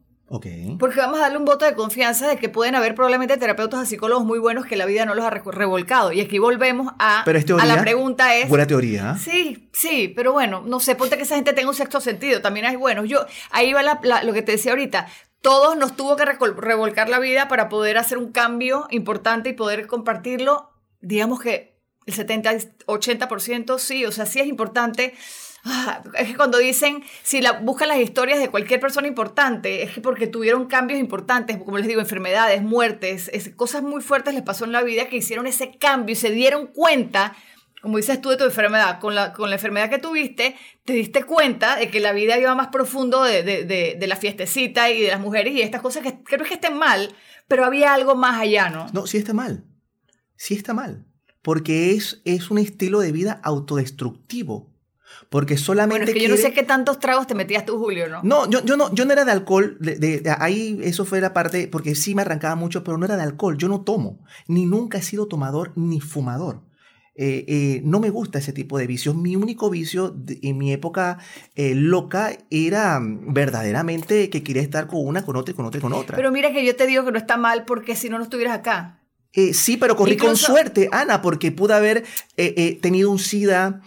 Porque 0.78 1.00
vamos 1.00 1.18
a 1.20 1.24
darle 1.24 1.38
un 1.38 1.46
voto 1.46 1.66
de 1.66 1.74
confianza 1.74 2.28
de 2.28 2.38
que 2.38 2.50
pueden 2.50 2.76
haber 2.76 2.94
probablemente 2.96 3.36
terapeutas 3.38 3.82
o 3.82 3.86
psicólogos 3.86 4.26
muy 4.26 4.38
buenos 4.40 4.66
que 4.66 4.76
la 4.76 4.86
vida 4.86 5.06
no 5.06 5.16
los 5.16 5.26
ha 5.26 5.30
revolcado. 5.32 6.12
Y 6.12 6.22
aquí 6.22 6.38
volvemos 6.40 6.94
a, 7.00 7.24
Pero 7.26 7.38
es 7.40 7.44
a 7.44 7.48
teoría. 7.48 7.66
la 7.76 7.82
pregunta 7.82 8.36
es... 8.36 8.48
Buena 8.48 8.68
teoría. 8.68 9.18
Sí, 9.18 9.70
sí, 9.74 10.12
pero 10.16 10.32
bueno, 10.32 10.62
no 10.66 10.80
sé, 10.80 10.96
ponte 10.96 11.18
que 11.18 11.24
esa 11.24 11.36
gente 11.36 11.54
tenga 11.54 11.70
un 11.70 11.76
sexto 11.76 12.00
sentido, 12.00 12.42
también 12.42 12.66
hay 12.68 12.76
buenos. 12.76 13.08
Yo, 13.10 13.26
ahí 13.52 13.74
va 13.74 13.82
la- 13.84 14.00
la- 14.04 14.24
lo 14.24 14.34
que 14.34 14.42
te 14.44 14.52
decía 14.54 14.72
ahorita, 14.72 15.08
todos 15.42 15.76
nos 15.78 15.96
tuvo 15.96 16.16
que 16.16 16.26
revolcar 16.26 17.10
la 17.10 17.18
vida 17.20 17.48
para 17.48 17.70
poder 17.70 17.98
hacer 17.98 18.18
un 18.18 18.32
cambio 18.32 18.88
importante 18.92 19.50
y 19.50 19.54
poder 19.54 19.88
compartirlo. 19.88 20.70
Digamos 21.02 21.40
que 21.40 21.80
el 22.06 22.14
70, 22.14 22.52
80% 22.88 23.80
sí, 23.80 24.06
o 24.06 24.12
sea, 24.12 24.26
sí 24.26 24.40
es 24.40 24.48
importante. 24.48 25.14
Ah, 25.66 26.02
es 26.16 26.28
que 26.28 26.36
cuando 26.36 26.58
dicen, 26.58 27.04
si 27.24 27.42
la, 27.42 27.54
buscan 27.54 27.90
las 27.90 28.00
historias 28.00 28.40
de 28.40 28.50
cualquier 28.50 28.80
persona 28.80 29.08
importante, 29.08 29.84
es 29.84 29.92
que 29.92 30.02
porque 30.02 30.28
tuvieron 30.28 30.68
cambios 30.68 31.00
importantes, 31.00 31.58
como 31.58 31.78
les 31.78 31.88
digo, 31.88 32.00
enfermedades, 32.02 32.62
muertes, 32.62 33.30
es- 33.34 33.50
cosas 33.56 33.84
muy 33.84 34.02
fuertes 34.02 34.34
les 34.34 34.44
pasó 34.44 34.66
en 34.66 34.72
la 34.72 34.84
vida 34.84 35.08
que 35.10 35.18
hicieron 35.18 35.48
ese 35.48 35.72
cambio 35.78 36.14
y 36.14 36.16
se 36.16 36.32
dieron 36.32 36.68
cuenta, 36.68 37.36
como 37.82 37.98
dices 37.98 38.22
tú 38.22 38.30
de 38.30 38.38
tu 38.38 38.44
enfermedad, 38.46 39.00
con 39.00 39.16
la, 39.16 39.34
con 39.34 39.50
la 39.50 39.56
enfermedad 39.58 39.90
que 39.90 39.98
tuviste, 40.00 40.56
te 40.86 40.94
diste 40.94 41.24
cuenta 41.24 41.76
de 41.76 41.90
que 41.90 42.00
la 42.00 42.14
vida 42.14 42.38
iba 42.40 42.56
más 42.56 42.68
profundo 42.70 43.24
de, 43.24 43.44
de, 43.44 43.64
de- 43.66 43.96
de 44.00 44.08
la 44.08 44.16
fiestecita 44.16 44.90
y 44.92 45.02
de 45.02 45.10
las 45.10 45.20
mujeres 45.20 45.54
y 45.54 45.62
estas 45.62 45.82
cosas 45.82 46.04
que, 46.04 46.10
es 46.10 46.48
que 46.48 46.54
estén 46.54 46.78
mal, 46.78 47.14
pero 47.48 47.66
había 47.66 47.94
algo 47.94 48.16
más 48.16 48.40
allá, 48.40 48.70
¿no? 48.70 48.88
No, 48.94 49.08
sí 49.08 49.18
está 49.18 49.34
mal. 49.34 49.66
Sí 50.36 50.54
está 50.54 50.74
mal. 50.74 51.06
Porque 51.42 51.92
es, 51.94 52.22
es 52.26 52.50
un 52.52 52.58
estilo 52.60 53.00
de 53.00 53.12
vida 53.12 53.40
autodestructivo. 53.44 54.70
Porque 55.30 55.58
solamente 55.58 56.06
Bueno, 56.06 56.12
es 56.12 56.14
que 56.14 56.20
yo 56.24 56.30
no 56.30 56.36
quiere- 56.36 56.50
sé 56.50 56.54
qué 56.56 56.64
tantos 56.64 57.00
tragos 57.00 57.28
te 57.28 57.36
metías 57.36 57.66
tú, 57.66 57.78
Julio, 57.78 58.08
¿no? 58.10 58.22
No, 58.24 58.50
yo, 58.50 58.64
yo 58.66 58.78
no, 58.78 58.94
yo 58.94 59.06
no 59.06 59.14
era 59.14 59.26
de 59.26 59.32
alcohol, 59.32 59.78
de, 59.80 59.96
de- 59.96 60.20
de- 60.22 60.36
ahí 60.40 60.80
eso 60.84 61.06
fue 61.06 61.22
la 61.22 61.34
parte, 61.34 61.68
porque 61.68 61.96
sí 61.96 62.16
me 62.16 62.22
arrancaba 62.24 62.56
mucho, 62.56 62.84
pero 62.84 62.98
no 62.98 63.06
era 63.06 63.18
de 63.18 63.24
alcohol, 63.24 63.58
yo 63.58 63.68
no 63.68 63.82
tomo, 63.82 64.20
ni 64.48 64.66
nunca 64.66 64.98
he 64.98 65.02
sido 65.02 65.28
tomador 65.28 65.72
ni 65.76 66.00
fumador. 66.02 66.62
Eh, 67.22 67.44
eh, 67.50 67.82
no 67.84 68.00
me 68.00 68.10
gusta 68.12 68.40
ese 68.40 68.54
tipo 68.54 68.78
de 68.78 68.88
vicios. 68.88 69.14
Mi 69.14 69.36
único 69.36 69.70
vicio 69.70 70.10
de- 70.10 70.40
en 70.42 70.58
mi 70.58 70.72
época 70.72 71.18
eh, 71.56 71.76
loca 71.76 72.32
era 72.50 72.98
mm, 73.02 73.34
verdaderamente 73.34 74.30
que 74.30 74.42
quería 74.42 74.62
estar 74.62 74.88
con 74.88 75.06
una, 75.06 75.26
con 75.26 75.36
otra 75.36 75.52
y 75.52 75.56
con 75.56 75.66
otra 75.66 75.80
y 75.80 75.82
con 75.82 75.92
otra. 75.92 76.16
Pero 76.16 76.32
mira 76.32 76.54
que 76.54 76.64
yo 76.66 76.78
te 76.78 76.88
digo 76.88 77.04
que 77.04 77.12
no 77.12 77.18
está 77.18 77.36
mal 77.36 77.66
porque 77.66 77.98
si 77.98 78.10
no, 78.10 78.18
no 78.18 78.24
estuvieras 78.24 78.58
acá. 78.60 78.99
Eh, 79.34 79.54
sí, 79.54 79.78
pero 79.78 79.96
corrí 79.96 80.18
con 80.18 80.36
suerte, 80.48 80.90
Ana, 80.92 81.22
porque 81.22 81.52
pude 81.52 81.74
haber 81.76 81.98
eh, 82.38 82.54
eh, 82.58 82.80
tenido 82.82 83.12
un 83.12 83.20
SIDA, 83.20 83.82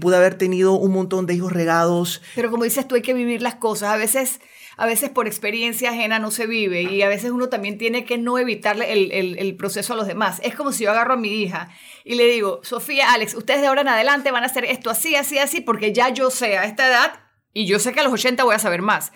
pude 0.00 0.16
haber 0.16 0.36
tenido 0.36 0.74
un 0.74 0.92
montón 0.92 1.26
de 1.26 1.34
hijos 1.34 1.52
regados, 1.52 2.20
Pero 2.34 2.50
como 2.50 2.64
dices 2.64 2.86
tú, 2.86 2.94
hay 2.94 3.02
que 3.02 3.14
vivir 3.14 3.40
las 3.40 3.54
cosas. 3.54 3.88
A 3.90 3.96
veces, 3.96 4.40
a 4.76 4.84
veces 4.86 5.08
por 5.10 5.26
experiencia 5.26 5.90
ajena 5.90 6.18
no 6.18 6.30
se 6.30 6.46
vive 6.46 6.82
y 6.82 7.00
a 7.02 7.08
veces 7.08 7.30
uno 7.30 7.48
también 7.48 7.78
tiene 7.78 8.04
que 8.04 8.18
no 8.18 8.38
evitarle 8.38 8.92
el, 8.92 9.10
el- 9.12 9.38
el 9.38 9.56
proceso 9.56 9.94
a 9.94 9.96
los 9.96 10.06
demás. 10.06 10.40
Es 10.42 10.54
como 10.54 10.72
si 10.72 10.84
yo 10.84 10.90
agarro 10.90 11.14
a 11.14 11.16
mi 11.16 11.28
hija 11.42 11.70
y 12.04 12.14
le 12.16 12.26
digo, 12.26 12.60
Sofía, 12.62 13.12
Alex, 13.14 13.34
ustedes 13.34 13.62
de 13.62 13.68
ahora 13.68 13.80
en 13.82 13.88
adelante 13.88 14.30
van 14.30 14.42
a 14.42 14.46
hacer 14.46 14.64
esto 14.66 14.90
así, 14.90 15.14
así, 15.16 15.38
así, 15.38 15.60
porque 15.62 15.92
ya 15.94 16.10
yo 16.10 16.30
sé 16.30 16.58
a 16.58 16.64
esta 16.66 16.86
edad 16.86 17.20
y 17.54 17.66
yo 17.66 17.78
sé 17.78 17.92
que 17.92 18.00
a 18.00 18.04
los 18.04 18.12
80 18.12 18.44
voy 18.44 18.54
a 18.54 18.58
saber 18.58 18.82
más. 18.82 19.12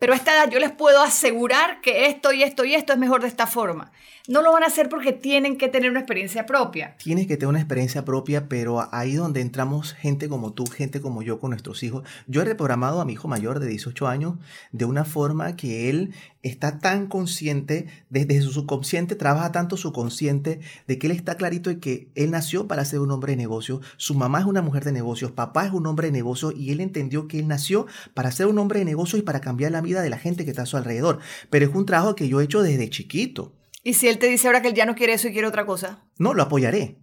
Pero 0.00 0.14
a 0.14 0.16
esta 0.16 0.32
edad 0.32 0.50
yo 0.50 0.58
les 0.58 0.72
puedo 0.72 1.02
asegurar 1.02 1.82
que 1.82 2.06
esto 2.06 2.32
y 2.32 2.42
esto 2.42 2.64
y 2.64 2.74
esto 2.74 2.94
es 2.94 2.98
mejor 2.98 3.20
de 3.20 3.28
esta 3.28 3.46
forma. 3.46 3.92
No 4.28 4.40
lo 4.40 4.50
van 4.50 4.62
a 4.62 4.68
hacer 4.68 4.88
porque 4.88 5.12
tienen 5.12 5.58
que 5.58 5.68
tener 5.68 5.90
una 5.90 6.00
experiencia 6.00 6.46
propia. 6.46 6.96
Tienes 6.96 7.26
que 7.26 7.36
tener 7.36 7.48
una 7.48 7.58
experiencia 7.58 8.02
propia, 8.02 8.48
pero 8.48 8.88
ahí 8.94 9.14
donde 9.14 9.42
entramos 9.42 9.92
gente 9.92 10.30
como 10.30 10.54
tú, 10.54 10.64
gente 10.66 11.02
como 11.02 11.20
yo 11.20 11.38
con 11.38 11.50
nuestros 11.50 11.82
hijos. 11.82 12.04
Yo 12.26 12.40
he 12.40 12.46
reprogramado 12.46 13.02
a 13.02 13.04
mi 13.04 13.12
hijo 13.12 13.28
mayor 13.28 13.60
de 13.60 13.66
18 13.66 14.08
años 14.08 14.36
de 14.72 14.86
una 14.86 15.04
forma 15.04 15.54
que 15.54 15.90
él 15.90 16.14
está 16.42 16.78
tan 16.78 17.06
consciente, 17.06 17.86
desde 18.08 18.40
su 18.40 18.50
subconsciente, 18.52 19.14
trabaja 19.14 19.52
tanto 19.52 19.76
su 19.76 19.92
consciente, 19.92 20.60
de 20.86 20.98
que 20.98 21.06
él 21.06 21.12
está 21.12 21.36
clarito 21.36 21.70
de 21.70 21.78
que 21.78 22.10
él 22.14 22.30
nació 22.30 22.66
para 22.66 22.84
ser 22.84 23.00
un 23.00 23.10
hombre 23.10 23.32
de 23.32 23.36
negocios, 23.36 23.80
su 23.96 24.14
mamá 24.14 24.40
es 24.40 24.46
una 24.46 24.62
mujer 24.62 24.84
de 24.84 24.92
negocios, 24.92 25.32
papá 25.32 25.66
es 25.66 25.72
un 25.72 25.86
hombre 25.86 26.08
de 26.08 26.12
negocios 26.12 26.54
y 26.56 26.72
él 26.72 26.80
entendió 26.80 27.28
que 27.28 27.38
él 27.38 27.48
nació 27.48 27.86
para 28.14 28.32
ser 28.32 28.46
un 28.46 28.58
hombre 28.58 28.78
de 28.78 28.84
negocios 28.86 29.20
y 29.20 29.22
para 29.22 29.40
cambiar 29.40 29.72
la 29.72 29.80
vida 29.80 30.02
de 30.02 30.10
la 30.10 30.18
gente 30.18 30.44
que 30.44 30.50
está 30.50 30.62
a 30.62 30.66
su 30.66 30.76
alrededor. 30.76 31.18
Pero 31.50 31.66
es 31.66 31.74
un 31.74 31.86
trabajo 31.86 32.14
que 32.14 32.28
yo 32.28 32.40
he 32.40 32.44
hecho 32.44 32.62
desde 32.62 32.88
chiquito. 32.88 33.54
Y 33.82 33.94
si 33.94 34.08
él 34.08 34.18
te 34.18 34.28
dice 34.28 34.46
ahora 34.46 34.62
que 34.62 34.68
él 34.68 34.74
ya 34.74 34.86
no 34.86 34.94
quiere 34.94 35.14
eso 35.14 35.28
y 35.28 35.32
quiere 35.32 35.48
otra 35.48 35.66
cosa. 35.66 36.04
No, 36.18 36.34
lo 36.34 36.42
apoyaré. 36.42 36.98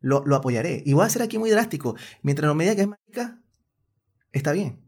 Lo, 0.00 0.24
lo 0.26 0.36
apoyaré. 0.36 0.82
Y 0.84 0.94
voy 0.94 1.04
a 1.04 1.10
ser 1.10 1.22
aquí 1.22 1.38
muy 1.38 1.50
drástico. 1.50 1.94
Mientras 2.22 2.48
no 2.48 2.54
me 2.54 2.64
diga 2.64 2.76
que 2.76 2.82
es 2.82 2.88
marica, 2.88 3.42
está 4.32 4.52
bien. 4.52 4.81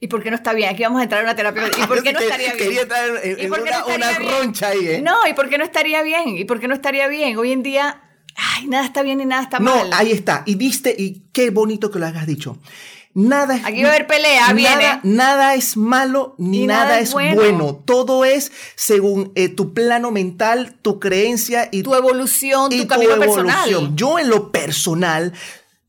¿Y 0.00 0.06
por 0.08 0.22
qué 0.22 0.30
no 0.30 0.36
está 0.36 0.52
bien? 0.52 0.68
Aquí 0.70 0.82
vamos 0.84 1.00
a 1.00 1.02
entrar 1.02 1.20
en 1.20 1.26
una 1.26 1.34
terapia. 1.34 1.64
¿Y 1.76 1.86
por 1.86 2.02
qué 2.02 2.12
no 2.12 2.20
estaría 2.20 2.52
bien? 2.54 2.58
Quería 2.58 2.82
entrar 2.82 3.04
en, 3.24 3.38
¿Y 3.38 3.42
en 3.44 3.52
una, 3.52 4.18
no 4.18 4.30
roncha 4.30 4.68
ahí, 4.68 4.86
¿eh? 4.88 5.00
No, 5.02 5.26
¿y 5.28 5.34
por 5.34 5.48
qué 5.48 5.58
no 5.58 5.64
estaría 5.64 6.02
bien? 6.02 6.36
¿Y 6.38 6.44
por 6.44 6.60
qué 6.60 6.68
no 6.68 6.74
estaría 6.74 7.08
bien? 7.08 7.36
Hoy 7.36 7.50
en 7.52 7.64
día, 7.64 8.00
ay, 8.36 8.68
nada 8.68 8.84
está 8.84 9.02
bien 9.02 9.20
y 9.20 9.24
nada 9.24 9.42
está 9.42 9.58
No, 9.58 9.74
mal. 9.76 9.90
ahí 9.92 10.12
está. 10.12 10.44
Y 10.46 10.54
viste, 10.54 10.94
y 10.96 11.24
qué 11.32 11.50
bonito 11.50 11.90
que 11.90 11.98
lo 11.98 12.06
hayas 12.06 12.26
dicho. 12.26 12.58
Nada 13.14 13.56
es, 13.56 13.64
Aquí 13.64 13.82
va 13.82 13.88
a 13.88 13.92
haber 13.94 14.06
pelea, 14.06 14.52
nada, 14.52 14.52
viene. 14.52 15.00
nada 15.02 15.54
es 15.56 15.76
malo 15.76 16.36
ni 16.38 16.66
nada, 16.68 16.84
nada 16.84 17.00
es 17.00 17.12
bueno. 17.12 17.34
bueno. 17.34 17.82
Todo 17.84 18.24
es 18.24 18.52
según 18.76 19.32
eh, 19.34 19.48
tu 19.48 19.74
plano 19.74 20.12
mental, 20.12 20.76
tu 20.82 21.00
creencia 21.00 21.68
y 21.72 21.82
tu 21.82 21.96
evolución, 21.96 22.70
y 22.70 22.82
tu 22.82 22.86
camino 22.86 23.18
personal. 23.18 23.96
Yo 23.96 24.20
en 24.20 24.28
lo 24.28 24.52
personal, 24.52 25.32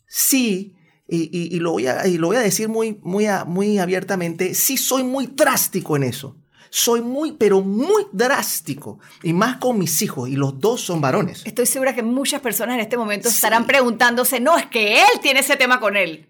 sí, 0.07 0.73
y, 1.09 1.23
y- 1.37 1.55
y 1.55 1.59
lo, 1.59 1.71
voy 1.71 1.87
a, 1.87 2.05
y 2.07 2.17
lo 2.17 2.27
voy 2.27 2.37
a 2.37 2.41
decir 2.41 2.69
muy, 2.69 2.99
muy, 3.03 3.25
muy 3.47 3.79
abiertamente, 3.79 4.53
sí 4.53 4.77
soy 4.77 5.03
muy 5.03 5.27
drástico 5.27 5.95
en 5.95 6.03
eso. 6.03 6.35
Soy 6.71 7.01
muy, 7.01 7.31
pero 7.31 7.61
muy 7.61 8.05
drástico. 8.11 8.99
Y 9.23 9.33
más 9.33 9.57
con 9.57 9.79
mis 9.79 10.01
hijos, 10.03 10.29
y 10.29 10.33
los 10.35 10.59
dos 10.59 10.81
son 10.81 11.01
varones. 11.01 11.41
Estoy 11.45 11.65
segura 11.65 11.95
que 11.95 12.03
muchas 12.03 12.41
personas 12.41 12.75
en 12.75 12.81
este 12.81 12.95
momento 12.95 13.27
Sí. 13.29 13.35
estarán 13.35 13.65
preguntándose, 13.65 14.39
no, 14.39 14.55
es 14.55 14.67
que 14.67 14.99
él 15.01 15.19
tiene 15.21 15.39
ese 15.39 15.55
tema 15.55 15.79
con 15.79 15.97
él. 15.97 16.29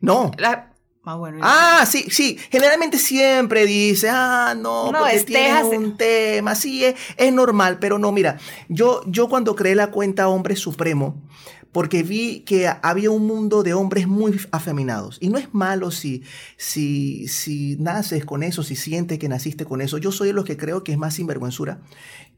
No. 0.00 0.30
La- 0.38 0.66
Ah, 1.04 1.14
bueno. 1.14 1.38
Ah, 1.40 1.86
sí, 1.90 2.04
sí. 2.10 2.36
Generalmente 2.50 2.98
siempre 2.98 3.64
dice, 3.64 4.10
ah, 4.10 4.54
no, 4.54 4.92
No, 4.92 4.98
porque 4.98 5.20
tienes 5.20 5.64
un 5.64 5.96
tema. 5.96 6.54
Sí, 6.54 6.84
es, 6.84 6.96
es 7.16 7.32
normal, 7.32 7.78
pero 7.80 7.98
no, 7.98 8.12
mira, 8.12 8.36
yo, 8.68 9.00
yo 9.06 9.26
cuando 9.30 9.56
creé 9.56 9.74
la 9.74 9.90
cuenta 9.90 10.28
Hombre 10.28 10.54
Supremo, 10.54 11.22
porque 11.72 12.02
vi 12.02 12.40
que 12.40 12.68
había 12.82 13.10
un 13.10 13.26
mundo 13.26 13.62
de 13.62 13.74
hombres 13.74 14.06
muy 14.08 14.40
afeminados. 14.52 15.18
Y 15.20 15.28
no 15.28 15.38
es 15.38 15.52
malo 15.52 15.90
si, 15.90 16.22
si, 16.56 17.28
si 17.28 17.76
naces 17.78 18.24
con 18.24 18.42
eso, 18.42 18.62
si 18.62 18.74
sientes 18.76 19.18
que 19.18 19.28
naciste 19.28 19.64
con 19.64 19.80
eso. 19.80 19.98
Yo 19.98 20.10
soy 20.12 20.28
de 20.28 20.34
los 20.34 20.44
que 20.44 20.56
creo 20.56 20.82
que 20.84 20.92
es 20.92 20.98
más 20.98 21.14
sinvergüenzura, 21.14 21.80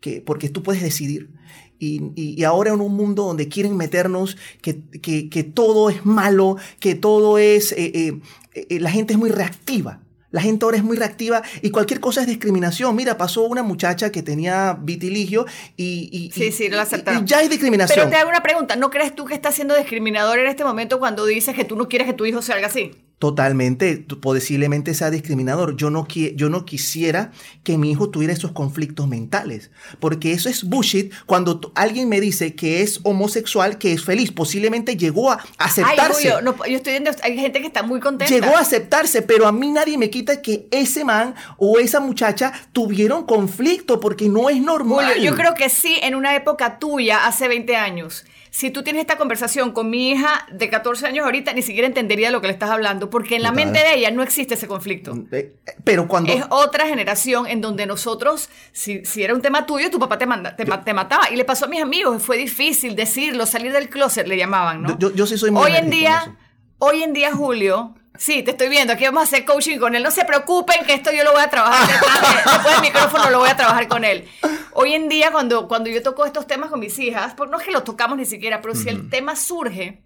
que, 0.01 0.21
porque 0.21 0.49
tú 0.49 0.63
puedes 0.63 0.83
decidir. 0.83 1.31
Y, 1.79 2.13
y- 2.15 2.45
ahora 2.45 2.73
en 2.75 2.81
un 2.81 2.95
mundo 2.95 3.25
donde 3.25 3.49
quieren 3.49 3.77
meternos 3.77 4.37
que, 4.61 4.83
que- 5.01 5.31
que 5.31 5.45
todo 5.45 5.89
es 5.91 6.05
malo, 6.05 6.57
que 6.79 6.95
todo 6.95 7.39
es... 7.39 7.73
eh, 7.73 7.91
eh, 7.95 8.21
eh, 8.69 8.81
la 8.81 8.91
gente 8.91 9.15
es 9.15 9.19
muy 9.19 9.31
reactiva. 9.31 10.03
La 10.33 10.41
gente 10.41 10.65
ahora 10.65 10.77
es 10.77 10.85
muy 10.85 10.97
reactiva 10.97 11.43
y 11.61 11.71
cualquier 11.71 11.99
cosa 12.01 12.21
es 12.21 12.27
discriminación. 12.27 12.95
Mira, 12.95 13.17
pasó 13.17 13.43
una 13.43 13.63
muchacha 13.63 14.13
que 14.13 14.23
tenía 14.23 14.77
vitiligio 14.81 15.45
y, 15.77 16.09
y- 16.13 16.31
Sí, 16.31 16.53
sí, 16.53 16.69
lo 16.69 16.77
y- 16.77 16.81
aceptaron. 16.81 17.25
y 17.25 17.27
ya 17.27 17.43
es 17.43 17.51
discriminación. 17.51 17.97
Pero 17.99 18.11
te 18.11 18.17
hago 18.17 18.31
una 18.31 18.43
pregunta, 18.43 18.77
¿no 18.77 18.91
crees 18.91 19.15
tú 19.15 19.25
que 19.25 19.35
estás 19.35 19.55
siendo 19.57 19.75
discriminador 19.77 20.39
en 20.39 20.47
este 20.47 20.65
momento 20.65 20.99
cuando 21.01 21.27
dices 21.27 21.55
que 21.57 21.65
tú 21.65 21.75
no 21.77 21.89
quieres 21.89 22.07
que 22.07 22.15
tu 22.15 22.27
hijo 22.27 22.43
salga 22.43 22.69
así? 22.69 22.93
Totalmente, 23.21 23.99
posiblemente 23.99 24.95
sea 24.95 25.11
discriminador. 25.11 25.77
Yo 25.77 25.91
no, 25.91 26.09
yo 26.09 26.49
no 26.49 26.65
quisiera 26.65 27.33
que 27.63 27.77
mi 27.77 27.91
hijo 27.91 28.09
tuviera 28.09 28.33
esos 28.33 28.53
conflictos 28.53 29.09
mentales, 29.09 29.71
porque 29.99 30.33
eso 30.33 30.49
es 30.49 30.65
bullshit 30.65 31.13
cuando 31.27 31.61
alguien 31.75 32.09
me 32.09 32.19
dice 32.19 32.55
que 32.55 32.81
es 32.81 33.01
homosexual, 33.03 33.77
que 33.77 33.93
es 33.93 34.03
feliz, 34.03 34.33
posiblemente 34.33 34.97
llegó 34.97 35.31
a 35.31 35.45
aceptarse. 35.59 36.33
Ay, 36.33 36.43
no, 36.43 36.57
yo 36.65 36.77
estoy 36.79 36.95
viendo, 36.95 37.11
hay 37.23 37.37
gente 37.37 37.61
que 37.61 37.67
está 37.67 37.83
muy 37.83 38.01
contenta. 38.01 38.33
Llegó 38.33 38.57
a 38.57 38.61
aceptarse, 38.61 39.21
pero 39.21 39.47
a 39.47 39.53
mí 39.53 39.71
nadie 39.71 39.99
me 39.99 40.09
quita 40.09 40.41
que 40.41 40.67
ese 40.71 41.05
man 41.05 41.35
o 41.59 41.79
esa 41.79 42.01
muchacha 42.01 42.55
tuvieron 42.73 43.27
conflicto, 43.27 44.01
porque 44.01 44.31
no 44.31 44.49
es 44.49 44.63
normal. 44.63 45.13
Julio, 45.13 45.31
yo 45.31 45.37
creo 45.37 45.53
que 45.55 45.69
sí, 45.69 45.99
en 46.01 46.15
una 46.15 46.35
época 46.35 46.79
tuya, 46.79 47.27
hace 47.27 47.49
20 47.49 47.77
años 47.77 48.25
si 48.51 48.71
tú 48.71 48.83
tienes 48.83 49.01
esta 49.01 49.17
conversación 49.17 49.71
con 49.73 49.91
mi 49.91 50.11
hija 50.11 50.47
de 50.51 50.69
14 50.69 51.07
años 51.07 51.25
ahorita, 51.25 51.53
ni 51.53 51.63
siquiera 51.63 51.87
entendería 51.87 52.31
lo 52.31 52.41
que 52.41 52.49
le 52.49 52.53
estás 52.53 52.71
hablando, 52.71 53.09
porque 53.09 53.37
en 53.37 53.43
la 53.43 53.53
mente 53.53 53.79
de 53.79 53.95
ella 53.95 54.11
no 54.11 54.23
existe 54.23 54.55
ese 54.55 54.67
conflicto. 54.67 55.17
Eh, 55.31 55.55
pero 55.85 56.09
cuando... 56.09 56.33
Es 56.33 56.45
otra 56.51 56.87
generación 56.87 57.47
en 57.47 57.61
donde 57.61 57.87
nosotros, 57.87 58.51
si, 58.73 59.05
si 59.05 59.23
era 59.23 59.35
un 59.35 59.41
tema 59.41 59.67
tuyo, 59.67 59.89
tu 59.91 60.01
papá 60.01 60.19
te, 60.19 60.27
manda, 60.27 60.57
te, 60.57 60.65
mataba. 60.93 61.31
Y 61.31 61.37
le 61.37 61.45
pasó 61.45 61.67
a 61.67 61.69
mis 61.69 61.81
amigos, 61.81 62.23
fue 62.23 62.37
difícil 62.37 62.97
decirlo, 62.97 63.47
salir 63.47 63.73
del 63.73 63.89
closet, 63.89 64.27
le 64.27 64.37
llamaban, 64.37 64.83
¿no? 64.83 64.99
Yo, 64.99 65.15
yo, 65.15 65.27
sí 65.27 65.39
soy 65.39 65.53
muy 65.53 65.63
Hoy 65.63 65.77
en 65.77 65.89
día, 65.89 66.37
hoy 66.79 67.05
en 67.05 67.13
día, 67.13 67.33
Julio, 67.33 67.95
Sí, 68.19 68.43
te 68.43 68.51
estoy 68.51 68.69
viendo. 68.69 68.93
Aquí 68.93 69.05
vamos 69.05 69.23
a 69.23 69.25
hacer 69.25 69.45
coaching 69.45 69.79
con 69.79 69.95
él. 69.95 70.03
No 70.03 70.11
se 70.11 70.25
preocupen 70.25 70.85
que 70.85 70.95
esto 70.95 71.11
yo 71.13 71.25
lo 71.25 71.33
voy 71.33 71.43
a 71.43 71.49
trabajar 71.49 71.87
después 71.89 72.75
del 72.75 72.83
micrófono, 72.83 73.31
lo 73.31 73.39
voy 73.39 73.49
a 73.49 73.57
trabajar 73.57 73.89
con 73.89 74.05
él. 74.05 74.29
Hoy 74.73 74.95
en 74.95 75.09
día, 75.09 75.33
cuando, 75.33 75.69
cuando 75.69 75.91
yo 75.91 76.03
toco 76.03 76.27
estos 76.27 76.47
temas 76.47 76.71
con 76.71 76.81
mis 76.81 76.99
hijas, 76.99 77.35
pues 77.35 77.51
no 77.51 77.59
es 77.59 77.65
que 77.65 77.73
los 77.73 77.85
tocamos 77.85 78.19
ni 78.19 78.27
siquiera, 78.27 78.61
pero 78.61 78.75
si 78.75 78.89
el 78.89 79.09
tema 79.11 79.37
surge, 79.37 80.03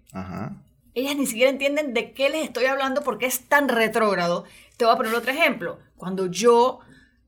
ellas 0.93 1.15
ni 1.15 1.25
siquiera 1.25 1.49
entienden 1.49 1.93
de 1.93 2.13
qué 2.13 2.29
les 2.29 2.45
estoy 2.45 2.65
hablando 2.65 3.01
porque 3.01 3.25
es 3.25 3.47
tan 3.47 3.67
retrógrado. 3.67 4.45
Te 4.77 4.85
voy 4.85 4.93
a 4.93 4.97
poner 4.97 5.13
otro 5.13 5.31
ejemplo. 5.31 5.79
Cuando 5.97 6.27
yo, 6.27 6.79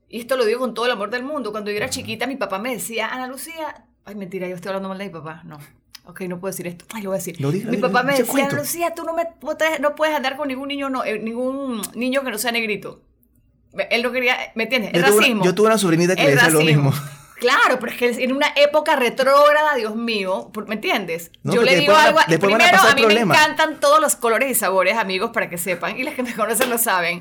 y 0.08 0.20
esto 0.20 0.36
lo 0.36 0.44
digo 0.44 0.60
con 0.60 0.74
todo 0.74 0.86
el 0.86 0.92
amor 0.92 1.10
del 1.10 1.22
mundo, 1.22 1.52
cuando 1.52 1.70
yo 1.70 1.76
era 1.76 1.90
chiquita, 1.90 2.26
mi 2.26 2.36
papá 2.36 2.58
me 2.58 2.74
decía, 2.74 3.08
Ana 3.08 3.26
Lucía, 3.26 3.84
ay, 4.04 4.14
mentira, 4.14 4.48
yo 4.48 4.54
estoy 4.54 4.70
hablando 4.70 4.88
mal 4.88 4.98
de 4.98 5.04
mi 5.04 5.10
papá. 5.10 5.42
No, 5.44 5.58
Ok, 6.08 6.22
no 6.22 6.40
puedo 6.40 6.50
decir 6.50 6.66
esto. 6.66 6.86
Ay, 6.94 7.02
lo 7.02 7.10
voy 7.10 7.16
a 7.16 7.18
decir. 7.18 7.38
Mi 7.38 7.76
papá 7.76 8.02
me 8.02 8.16
decía, 8.16 8.48
Lucía, 8.50 8.94
tú 8.94 9.04
no, 9.04 9.12
me, 9.12 9.24
no 9.78 9.94
puedes 9.94 10.16
andar 10.16 10.38
con 10.38 10.48
ningún 10.48 10.68
niño, 10.68 10.88
no, 10.88 11.04
eh, 11.04 11.18
ningún 11.18 11.82
niño 11.94 12.24
que 12.24 12.30
no 12.30 12.38
sea 12.38 12.50
negrito. 12.50 13.02
Él 13.90 14.02
no 14.02 14.10
quería, 14.10 14.34
¿me 14.54 14.62
entiendes? 14.64 14.92
El 14.94 15.02
racismo. 15.02 15.44
yo 15.44 15.54
tuve 15.54 15.66
una 15.66 15.76
sobrinita 15.76 16.16
que 16.16 16.24
le 16.24 16.30
decía 16.30 16.48
lo 16.48 16.60
mismo. 16.60 16.94
Claro, 17.38 17.78
pero 17.78 17.92
es 17.92 17.98
que 17.98 18.24
en 18.24 18.32
una 18.32 18.48
época 18.56 18.96
retrógrada, 18.96 19.76
Dios 19.76 19.94
mío, 19.94 20.50
¿me 20.66 20.74
entiendes? 20.74 21.30
yo 21.44 21.62
le 21.62 21.76
digo 21.76 21.94
algo. 21.94 22.18
primero, 22.26 22.78
a, 22.78 22.90
a 22.90 22.94
mí 22.94 23.06
me 23.06 23.20
encantan 23.20 23.78
todos 23.78 24.00
los 24.00 24.16
colores 24.16 24.50
y 24.50 24.54
sabores, 24.54 24.96
amigos, 24.96 25.30
para 25.32 25.48
que 25.48 25.58
sepan. 25.58 25.98
Y 25.98 26.02
las 26.02 26.14
que 26.14 26.22
me 26.24 26.34
conocen 26.34 26.70
lo 26.70 26.78
saben 26.78 27.20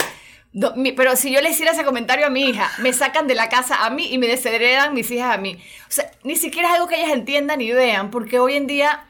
pero 0.95 1.15
si 1.15 1.31
yo 1.31 1.41
le 1.41 1.51
hiciera 1.51 1.71
ese 1.71 1.83
comentario 1.83 2.25
a 2.25 2.29
mi 2.29 2.49
hija, 2.49 2.71
me 2.79 2.93
sacan 2.93 3.27
de 3.27 3.35
la 3.35 3.49
casa 3.49 3.85
a 3.85 3.89
mí 3.89 4.11
y 4.11 4.17
me 4.17 4.27
desheredan 4.27 4.93
mis 4.93 5.09
hijas 5.11 5.35
a 5.35 5.37
mí. 5.37 5.57
O 5.87 5.91
sea, 5.91 6.11
ni 6.23 6.35
siquiera 6.35 6.69
es 6.69 6.75
algo 6.75 6.87
que 6.87 6.97
ellas 6.97 7.11
entiendan 7.11 7.59
ni 7.59 7.71
vean, 7.71 8.09
porque 8.09 8.39
hoy 8.39 8.55
en 8.55 8.67
día, 8.67 9.05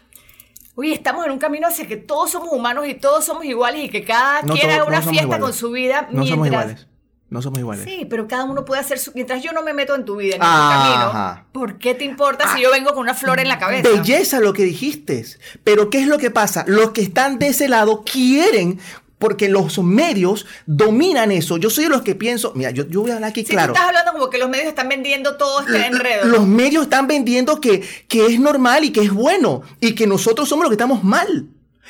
oye, 0.75 0.93
estamos 0.93 1.25
en 1.25 1.31
un 1.31 1.39
camino 1.39 1.67
hacia 1.67 1.87
que 1.87 1.97
todos 1.97 2.31
somos 2.31 2.49
humanos 2.51 2.87
y 2.87 2.95
todos 2.95 3.25
somos 3.25 3.45
iguales 3.45 3.85
y 3.85 3.89
que 3.89 4.03
cada 4.03 4.41
quien 4.41 4.69
haga 4.69 4.83
una 4.83 5.01
fiesta 5.01 5.39
con 5.39 5.53
su 5.53 5.71
vida. 5.71 6.07
No 6.11 6.25
somos 6.25 6.47
iguales. 6.47 6.87
No 7.29 7.41
somos 7.41 7.59
iguales. 7.59 7.83
Sí, 7.83 8.07
pero 8.09 8.25
cada 8.25 8.45
uno 8.45 8.63
puede 8.63 8.79
hacer 8.79 8.99
su... 8.99 9.11
Mientras 9.13 9.43
yo 9.43 9.51
no 9.51 9.61
me 9.61 9.73
meto 9.73 9.95
en 9.95 10.05
tu 10.05 10.15
vida, 10.15 10.35
en 10.35 10.41
tu 10.41 10.47
camino, 10.47 11.45
¿por 11.51 11.77
qué 11.77 11.93
te 11.93 12.05
importa 12.05 12.53
si 12.55 12.61
yo 12.61 12.71
vengo 12.71 12.91
con 12.91 12.99
una 12.99 13.13
flor 13.13 13.41
en 13.41 13.49
la 13.49 13.59
cabeza? 13.59 13.89
Belleza 13.89 14.39
lo 14.39 14.53
que 14.53 14.63
dijiste. 14.63 15.25
Pero 15.65 15.89
¿qué 15.89 15.99
es 15.99 16.07
lo 16.07 16.17
que 16.17 16.31
pasa? 16.31 16.63
Los 16.67 16.91
que 16.91 17.01
están 17.01 17.37
de 17.37 17.47
ese 17.47 17.67
lado 17.67 18.05
quieren 18.05 18.79
porque 19.19 19.49
los 19.49 19.79
medios 19.79 20.45
dominan 20.65 21.31
eso. 21.31 21.57
Yo 21.57 21.69
soy 21.69 21.85
de 21.85 21.89
los 21.89 22.01
que 22.01 22.15
pienso, 22.15 22.51
mira, 22.55 22.71
yo, 22.71 22.87
yo 22.87 23.01
voy 23.01 23.11
a 23.11 23.15
hablar 23.15 23.31
aquí 23.31 23.43
claro. 23.43 23.73
estás 23.73 23.87
hablando 23.87 24.11
como 24.11 24.29
que 24.29 24.37
los 24.37 24.49
medios 24.49 24.67
están 24.67 24.89
vendiendo 24.89 25.37
todo 25.37 25.61
este 25.61 25.85
enredo. 25.85 26.25
Los 26.25 26.45
medios 26.45 26.83
están 26.83 27.07
vendiendo 27.07 27.59
que, 27.59 27.81
que 28.07 28.27
es 28.27 28.39
normal 28.39 28.83
y 28.83 28.91
que 28.91 29.01
es 29.01 29.11
bueno 29.11 29.63
y 29.79 29.95
que 29.95 30.07
nosotros 30.07 30.47
somos 30.47 30.63
los 30.63 30.69
que 30.69 30.75
estamos 30.75 31.03
mal. 31.03 31.47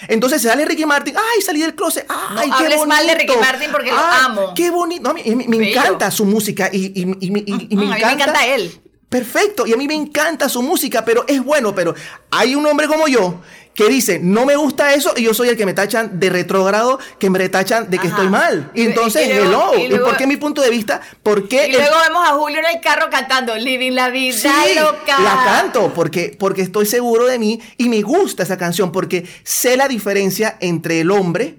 Entonces 0.07 0.43
sale 0.43 0.63
Ricky 0.63 0.85
Martin, 0.85 1.15
ay, 1.17 1.41
salí 1.41 1.59
del 1.59 1.73
closet, 1.73 2.05
ay, 2.07 2.51
qué 2.57 2.63
bonito. 2.65 2.85
mal 2.85 3.07
de 3.07 3.15
Ricky 3.15 3.35
Martin 3.35 3.71
porque 3.71 3.91
lo 3.91 3.97
amo. 3.97 4.53
Qué 4.55 4.69
bonito. 4.69 5.13
me, 5.13 5.69
encanta 5.69 6.11
su 6.11 6.23
música 6.23 6.69
y, 6.71 7.01
y, 7.01 7.05
me, 7.05 7.39
encanta, 7.39 8.07
me 8.07 8.13
encanta 8.13 8.45
él. 8.45 8.79
Perfecto, 9.09 9.65
y 9.65 9.73
a 9.73 9.77
mí 9.77 9.87
me 9.87 9.95
encanta 9.95 10.49
su 10.49 10.61
música, 10.61 11.03
pero 11.05 11.25
es 11.27 11.41
bueno, 11.41 11.73
pero 11.73 11.95
hay 12.29 12.55
un 12.55 12.65
hombre 12.65 12.87
como 12.87 13.07
yo 13.07 13.39
que 13.77 13.87
dice, 13.89 14.19
no 14.19 14.43
me 14.47 14.55
gusta 14.55 14.95
eso 14.95 15.13
y 15.15 15.21
yo 15.21 15.35
soy 15.35 15.49
el 15.49 15.55
que 15.55 15.67
me 15.67 15.75
tachan 15.75 16.19
de 16.19 16.31
retrógrado, 16.31 16.97
que 17.19 17.29
me 17.29 17.37
retachan 17.37 17.91
de 17.91 17.99
que 17.99 18.07
estoy 18.07 18.27
mal. 18.27 18.71
Y 18.73 18.81
entonces, 18.81 19.29
hello. 19.29 19.71
Y, 19.77 19.87
por 19.99 20.17
qué 20.17 20.25
mi 20.25 20.35
punto 20.35 20.63
de 20.63 20.71
vista? 20.71 20.99
¿Por 21.21 21.47
qué 21.47 21.67
y 21.67 21.73
luego 21.73 21.95
vemos 22.07 22.27
a 22.27 22.33
Julio 22.33 22.57
en 22.57 22.65
el 22.75 22.81
carro 22.81 23.11
cantando 23.11 23.55
Living 23.55 23.91
la 23.91 24.09
vida 24.09 24.35
sí, 24.35 24.79
loca. 24.79 25.19
La 25.19 25.43
canto 25.45 25.93
porque, 25.93 26.35
porque 26.39 26.63
estoy 26.63 26.87
seguro 26.87 27.27
de 27.27 27.37
mí 27.37 27.61
y 27.77 27.87
me 27.87 28.01
gusta 28.01 28.41
esa 28.41 28.57
canción 28.57 28.91
porque 28.91 29.27
sé 29.43 29.77
la 29.77 29.87
diferencia 29.87 30.57
entre 30.59 31.01
el 31.01 31.11
hombre 31.11 31.57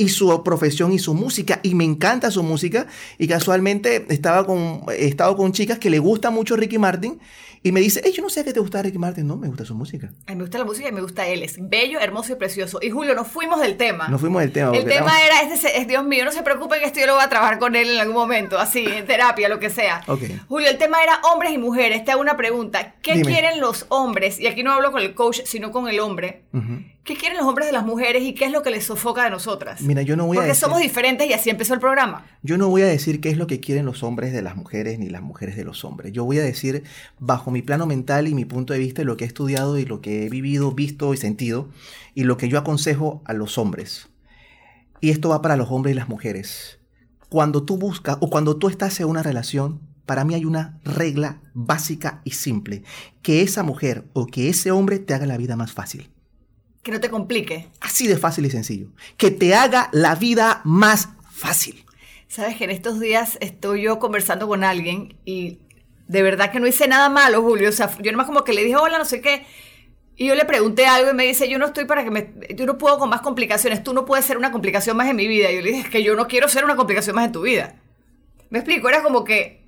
y 0.00 0.08
su 0.08 0.42
profesión 0.42 0.92
y 0.92 0.98
su 0.98 1.12
música. 1.12 1.60
Y 1.62 1.74
me 1.74 1.84
encanta 1.84 2.30
su 2.30 2.42
música. 2.42 2.86
Y 3.18 3.28
casualmente 3.28 4.06
estaba 4.08 4.46
con, 4.46 4.82
he 4.96 5.06
estado 5.06 5.36
con 5.36 5.52
chicas 5.52 5.78
que 5.78 5.90
le 5.90 5.98
gusta 5.98 6.30
mucho 6.30 6.56
Ricky 6.56 6.78
Martin 6.78 7.20
y 7.62 7.72
me 7.72 7.80
dice, 7.80 8.00
hey, 8.02 8.12
yo 8.16 8.22
no 8.22 8.30
sé 8.30 8.42
qué 8.42 8.54
te 8.54 8.60
gusta 8.60 8.80
Ricky 8.80 8.96
Martin. 8.96 9.26
No, 9.26 9.36
me 9.36 9.46
gusta 9.46 9.66
su 9.66 9.74
música. 9.74 10.10
A 10.26 10.30
mí 10.30 10.36
me 10.36 10.44
gusta 10.44 10.56
la 10.56 10.64
música 10.64 10.88
y 10.88 10.92
me 10.92 11.02
gusta 11.02 11.26
él. 11.26 11.42
Es 11.42 11.58
bello, 11.60 12.00
hermoso 12.00 12.32
y 12.32 12.36
precioso. 12.36 12.78
Y 12.80 12.88
Julio, 12.88 13.14
nos 13.14 13.28
fuimos 13.28 13.60
del 13.60 13.76
tema. 13.76 14.08
Nos 14.08 14.22
fuimos 14.22 14.40
del 14.40 14.52
tema. 14.52 14.74
El 14.74 14.86
tema 14.86 15.22
era, 15.22 15.42
este 15.42 15.78
es, 15.78 15.86
Dios 15.86 16.02
mío, 16.02 16.24
no 16.24 16.32
se 16.32 16.42
preocupen 16.42 16.80
que 16.80 16.86
esto 16.86 17.00
yo 17.00 17.06
lo 17.06 17.16
voy 17.16 17.24
a 17.24 17.28
trabajar 17.28 17.58
con 17.58 17.76
él 17.76 17.90
en 17.90 18.00
algún 18.00 18.16
momento, 18.16 18.58
así, 18.58 18.86
en 18.86 19.06
terapia, 19.06 19.50
lo 19.50 19.60
que 19.60 19.68
sea. 19.68 20.02
Okay. 20.06 20.40
Julio, 20.48 20.70
el 20.70 20.78
tema 20.78 21.02
era 21.02 21.20
hombres 21.30 21.52
y 21.52 21.58
mujeres. 21.58 22.02
Te 22.06 22.12
hago 22.12 22.22
una 22.22 22.38
pregunta. 22.38 22.94
¿Qué 23.02 23.20
quieren 23.20 23.60
los 23.60 23.84
hombres? 23.90 24.40
Y 24.40 24.46
aquí 24.46 24.62
no 24.62 24.72
hablo 24.72 24.90
con 24.90 25.02
el 25.02 25.12
coach, 25.12 25.40
sino 25.44 25.70
con 25.70 25.86
el 25.86 26.00
hombre. 26.00 26.44
¿Qué 27.04 27.16
quieren 27.16 27.38
los 27.38 27.46
hombres 27.46 27.66
de 27.66 27.72
las 27.72 27.84
mujeres 27.84 28.22
y 28.22 28.34
qué 28.34 28.44
es 28.44 28.52
lo 28.52 28.62
que 28.62 28.70
les 28.70 28.84
sofoca 28.84 29.24
de 29.24 29.30
nosotras? 29.30 29.80
Mira, 29.80 30.02
yo 30.02 30.16
no 30.16 30.26
voy 30.26 30.36
a 30.36 30.42
decir, 30.42 30.56
somos 30.56 30.80
diferentes 30.80 31.28
y 31.28 31.32
así 31.32 31.48
empezó 31.48 31.72
el 31.72 31.80
programa. 31.80 32.26
Yo 32.42 32.58
no 32.58 32.68
voy 32.68 32.82
a 32.82 32.86
decir 32.86 33.20
qué 33.20 33.30
es 33.30 33.38
lo 33.38 33.46
que 33.46 33.58
quieren 33.58 33.86
los 33.86 34.02
hombres 34.02 34.32
de 34.32 34.42
las 34.42 34.54
mujeres 34.54 34.98
ni 34.98 35.08
las 35.08 35.22
mujeres 35.22 35.56
de 35.56 35.64
los 35.64 35.84
hombres. 35.84 36.12
Yo 36.12 36.24
voy 36.24 36.38
a 36.38 36.42
decir 36.42 36.84
bajo 37.18 37.50
mi 37.50 37.62
plano 37.62 37.86
mental 37.86 38.28
y 38.28 38.34
mi 38.34 38.44
punto 38.44 38.74
de 38.74 38.78
vista 38.78 39.02
lo 39.02 39.16
que 39.16 39.24
he 39.24 39.26
estudiado 39.26 39.78
y 39.78 39.86
lo 39.86 40.02
que 40.02 40.26
he 40.26 40.28
vivido, 40.28 40.72
visto 40.72 41.14
y 41.14 41.16
sentido 41.16 41.70
y 42.14 42.24
lo 42.24 42.36
que 42.36 42.48
yo 42.48 42.58
aconsejo 42.58 43.22
a 43.24 43.32
los 43.32 43.56
hombres. 43.56 44.08
Y 45.00 45.10
esto 45.10 45.30
va 45.30 45.40
para 45.40 45.56
los 45.56 45.70
hombres 45.70 45.94
y 45.94 45.98
las 45.98 46.08
mujeres. 46.08 46.78
Cuando 47.30 47.62
tú 47.62 47.78
buscas 47.78 48.18
o 48.20 48.28
cuando 48.28 48.56
tú 48.56 48.68
estás 48.68 49.00
en 49.00 49.06
una 49.06 49.22
relación, 49.22 49.80
para 50.04 50.24
mí 50.24 50.34
hay 50.34 50.44
una 50.44 50.78
regla 50.84 51.40
básica 51.54 52.20
y 52.24 52.32
simple, 52.32 52.82
que 53.22 53.40
esa 53.42 53.62
mujer 53.62 54.04
o 54.12 54.26
que 54.26 54.50
ese 54.50 54.70
hombre 54.70 54.98
te 54.98 55.14
haga 55.14 55.24
la 55.24 55.38
vida 55.38 55.56
más 55.56 55.72
fácil. 55.72 56.10
Que 56.82 56.92
no 56.92 57.00
te 57.00 57.10
complique. 57.10 57.68
Así 57.80 58.06
de 58.06 58.16
fácil 58.16 58.46
y 58.46 58.50
sencillo. 58.50 58.88
Que 59.16 59.30
te 59.30 59.54
haga 59.54 59.90
la 59.92 60.14
vida 60.14 60.62
más 60.64 61.10
fácil. 61.30 61.84
Sabes 62.28 62.56
que 62.56 62.64
en 62.64 62.70
estos 62.70 63.00
días 63.00 63.36
estoy 63.40 63.82
yo 63.82 63.98
conversando 63.98 64.48
con 64.48 64.64
alguien 64.64 65.16
y 65.24 65.58
de 66.06 66.22
verdad 66.22 66.50
que 66.50 66.60
no 66.60 66.66
hice 66.66 66.88
nada 66.88 67.08
malo, 67.08 67.42
Julio. 67.42 67.68
O 67.68 67.72
sea, 67.72 67.90
yo 68.00 68.12
nomás 68.12 68.26
como 68.26 68.44
que 68.44 68.52
le 68.52 68.64
dije, 68.64 68.76
hola, 68.76 68.98
no 68.98 69.04
sé 69.04 69.20
qué. 69.20 69.44
Y 70.16 70.26
yo 70.26 70.34
le 70.34 70.44
pregunté 70.44 70.86
algo 70.86 71.10
y 71.10 71.14
me 71.14 71.24
dice, 71.24 71.48
yo 71.48 71.58
no 71.58 71.66
estoy 71.66 71.86
para 71.86 72.04
que 72.04 72.10
me... 72.10 72.32
Yo 72.54 72.66
no 72.66 72.78
puedo 72.78 72.98
con 72.98 73.08
más 73.08 73.20
complicaciones. 73.20 73.82
Tú 73.82 73.94
no 73.94 74.04
puedes 74.04 74.24
ser 74.24 74.36
una 74.36 74.52
complicación 74.52 74.96
más 74.96 75.08
en 75.08 75.16
mi 75.16 75.26
vida. 75.26 75.50
Y 75.50 75.56
yo 75.56 75.62
le 75.62 75.70
dije, 75.70 75.82
es 75.82 75.88
que 75.88 76.02
yo 76.02 76.14
no 76.14 76.28
quiero 76.28 76.48
ser 76.48 76.64
una 76.64 76.76
complicación 76.76 77.16
más 77.16 77.26
en 77.26 77.32
tu 77.32 77.42
vida. 77.42 77.76
Me 78.50 78.58
explico, 78.58 78.88
era 78.88 79.02
como 79.02 79.24
que 79.24 79.64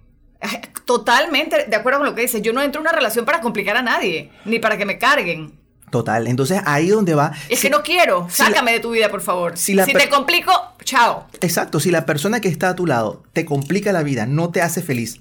totalmente 0.85 1.65
de 1.67 1.77
acuerdo 1.77 2.01
con 2.01 2.09
lo 2.09 2.15
que 2.15 2.23
dices. 2.23 2.43
Yo 2.43 2.53
no 2.53 2.63
entro 2.63 2.81
en 2.81 2.87
una 2.87 2.93
relación 2.93 3.25
para 3.25 3.41
complicar 3.41 3.77
a 3.77 3.83
nadie, 3.83 4.31
ni 4.45 4.59
para 4.59 4.77
que 4.77 4.85
me 4.85 4.99
carguen. 4.99 5.62
Total, 5.93 6.27
entonces 6.27 6.63
ahí 6.65 6.89
donde 6.89 7.15
va... 7.15 7.33
Es 7.51 7.61
que 7.61 7.69
no 7.69 7.83
quiero, 7.83 8.27
sácame 8.31 8.73
de 8.73 8.81
tu 8.81 8.93
vida, 8.93 9.11
por 9.11 9.21
favor. 9.21 9.59
Si, 9.59 9.77
te 9.77 10.09
complico, 10.09 10.51
chao. 10.85 11.27
Exacto, 11.43 11.81
si 11.81 11.91
la 11.91 12.07
persona 12.07 12.41
que 12.41 12.49
está 12.49 12.71
a 12.71 12.75
tu 12.75 12.87
lado 12.87 13.25
te 13.35 13.45
complica 13.45 13.93
la 13.93 14.03
vida, 14.03 14.25
no 14.25 14.49
te 14.49 14.63
hace 14.63 14.81
feliz, 14.81 15.21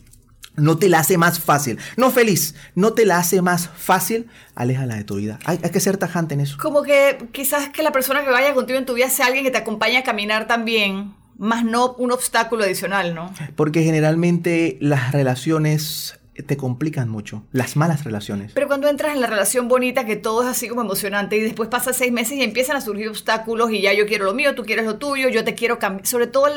no 0.55 0.77
te 0.77 0.87
la 0.87 0.99
hace 0.99 1.17
más 1.17 1.41
fácil, 1.41 1.77
no 1.97 2.09
feliz, 2.09 2.55
no 2.73 2.93
te 2.93 3.05
la 3.05 3.17
hace 3.17 3.41
más 3.41 3.67
fácil, 3.67 4.29
aléjala 4.55 4.95
de 4.95 5.03
tu 5.03 5.17
vida. 5.17 5.39
Hay, 5.43 5.59
hay, 5.61 5.71
que 5.71 5.81
ser 5.81 5.97
tajante 5.97 6.35
en 6.35 6.39
eso. 6.39 6.55
Como 6.57 6.83
que 6.83 7.17
quizás 7.33 7.67
que 7.67 7.83
la 7.83 7.91
persona 7.91 8.23
que 8.23 8.31
vaya 8.31 8.53
contigo 8.53 8.79
en 8.79 8.85
tu 8.85 8.93
vida 8.93 9.09
sea 9.09 9.25
alguien 9.25 9.43
que 9.43 9.51
te 9.51 9.57
acompañe 9.57 9.97
a 9.97 10.03
caminar 10.05 10.47
también, 10.47 11.13
más 11.37 11.65
no 11.65 11.95
un 11.95 12.13
obstáculo 12.13 12.63
adicional, 12.63 13.13
¿no? 13.13 13.33
Porque 13.57 13.83
generalmente 13.83 14.77
las 14.79 15.11
relaciones 15.11 16.20
te 16.41 16.57
complican 16.57 17.09
mucho, 17.09 17.43
las 17.51 17.75
malas 17.75 18.03
relaciones. 18.03 18.51
Pero 18.53 18.67
cuando 18.67 18.87
entras 18.87 19.13
en 19.13 19.21
la 19.21 19.27
relación 19.27 19.67
bonita, 19.67 20.05
que 20.05 20.15
todo 20.15 20.43
es 20.43 20.49
así 20.49 20.67
como 20.67 20.81
emocionante, 20.81 21.37
y 21.37 21.41
después 21.41 21.69
pasa 21.69 21.93
seis 21.93 22.11
meses 22.11 22.33
y 22.33 22.43
empiezan 22.43 22.77
a 22.77 22.81
surgir 22.81 23.09
obstáculos, 23.09 23.71
y 23.71 23.81
ya 23.81 23.93
yo 23.93 24.05
quiero 24.05 24.25
lo 24.25 24.33
mío, 24.33 24.55
tú 24.55 24.63
quieres 24.63 24.85
lo 24.85 24.97
tuyo, 24.97 25.29
yo 25.29 25.43
te 25.43 25.55
quiero 25.55 25.79
cambiar. 25.79 26.07
Sobre 26.07 26.27
todo, 26.27 26.47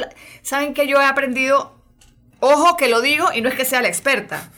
¿saben 0.43 0.75
que 0.75 0.87
yo 0.87 1.01
he 1.01 1.05
aprendido? 1.05 1.75
Ojo 2.41 2.77
que 2.77 2.89
lo 2.89 3.01
digo 3.01 3.27
y 3.35 3.41
no 3.41 3.49
es 3.49 3.55
que 3.55 3.65
sea 3.65 3.83
la 3.83 3.89
experta. 3.89 4.51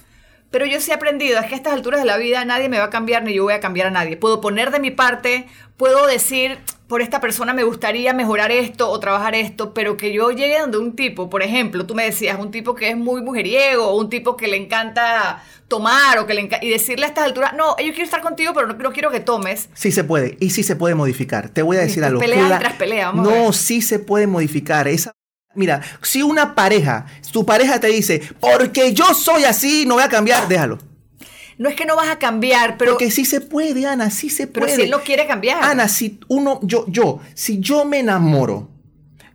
Pero 0.51 0.65
yo 0.65 0.81
sí 0.81 0.91
he 0.91 0.95
aprendido, 0.95 1.39
es 1.39 1.47
que 1.47 1.55
a 1.55 1.57
estas 1.57 1.73
alturas 1.73 2.01
de 2.01 2.07
la 2.07 2.17
vida 2.17 2.45
nadie 2.45 2.69
me 2.69 2.79
va 2.79 2.85
a 2.85 2.91
cambiar 2.91 3.25
ni 3.25 3.35
yo 3.35 3.45
voy 3.45 3.55
a 3.55 3.61
cambiar 3.61 3.89
a 3.89 3.91
nadie. 3.91 4.17
Puedo 4.17 4.41
poner 4.41 4.71
de 4.71 4.81
mi 4.81 4.91
parte, 4.91 5.47
puedo 5.77 6.07
decir, 6.07 6.59
por 6.89 7.03
esta 7.03 7.21
persona 7.21 7.53
me 7.53 7.65
gustaría 7.65 8.13
mejorar 8.13 8.53
esto 8.53 8.91
o 8.91 9.01
trabajar 9.01 9.35
esto, 9.35 9.75
pero 9.75 9.97
que 9.97 10.13
yo 10.13 10.31
llegue 10.31 10.61
donde 10.61 10.79
un 10.79 10.95
tipo, 10.95 11.29
por 11.29 11.43
ejemplo, 11.43 11.85
tú 11.87 11.95
me 11.95 12.05
decías, 12.05 12.39
un 12.39 12.51
tipo 12.51 12.75
que 12.75 12.91
es 12.91 12.97
muy 12.97 13.23
mujeriego, 13.23 13.89
o 13.89 13.97
un 13.97 14.09
tipo 14.09 14.37
que 14.37 14.47
le 14.47 14.57
encanta 14.57 15.43
tomar 15.69 16.19
o 16.19 16.27
que 16.27 16.35
le 16.35 16.43
encanta, 16.43 16.65
y 16.65 16.71
decirle 16.71 17.07
a 17.07 17.09
estas 17.09 17.25
alturas, 17.25 17.55
no, 17.55 17.77
yo 17.79 17.91
quiero 17.91 18.05
estar 18.05 18.21
contigo, 18.21 18.53
pero 18.55 18.69
no, 18.69 18.75
no 18.75 18.93
quiero 18.93 19.11
que 19.11 19.21
tomes. 19.21 19.69
Sí 19.75 19.91
se 19.91 20.05
puede, 20.05 20.37
y 20.39 20.51
sí 20.51 20.63
se 20.63 20.77
puede 20.77 20.95
modificar. 20.95 21.49
Te 21.49 21.63
voy 21.63 21.77
a 21.77 21.81
decir 21.81 22.05
algo. 22.05 22.21
Pelea 22.21 22.59
tras 22.59 22.75
pelea, 22.75 23.07
vamos 23.07 23.29
No, 23.29 23.53
sí 23.53 23.83
se 23.83 23.99
puede 23.99 24.27
modificar. 24.27 24.87
Esa 24.87 25.13
Mira, 25.57 25.81
si 26.03 26.23
una 26.23 26.55
pareja, 26.55 27.07
tu 27.33 27.47
pareja 27.47 27.81
te 27.81 27.87
dice, 27.87 28.21
porque 28.39 28.93
yo 28.93 29.15
soy 29.15 29.45
así, 29.45 29.87
no 29.87 29.95
voy 29.95 30.03
a 30.05 30.09
cambiar, 30.09 30.47
déjalo. 30.49 30.79
No 31.59 31.69
es 31.69 31.75
que 31.75 31.87
no 31.87 31.97
vas 31.97 32.09
a 32.09 32.19
cambiar, 32.19 32.77
pero, 32.77 32.93
Porque 32.93 33.11
sí 33.11 33.25
se 33.25 33.41
puede, 33.41 33.87
Ana, 33.87 34.11
sí 34.11 34.29
se 34.29 34.47
pero 34.47 34.67
puede. 34.67 34.77
si 34.77 34.83
él 34.83 34.91
no 34.91 35.01
quiere 35.01 35.27
cambiar. 35.27 35.63
Ana, 35.63 35.89
si 35.89 36.21
uno, 36.29 36.61
yo, 36.63 36.85
yo, 36.89 37.21
si 37.35 37.61
yo 37.61 37.85
me 37.85 38.01
enamoro, 38.01 38.69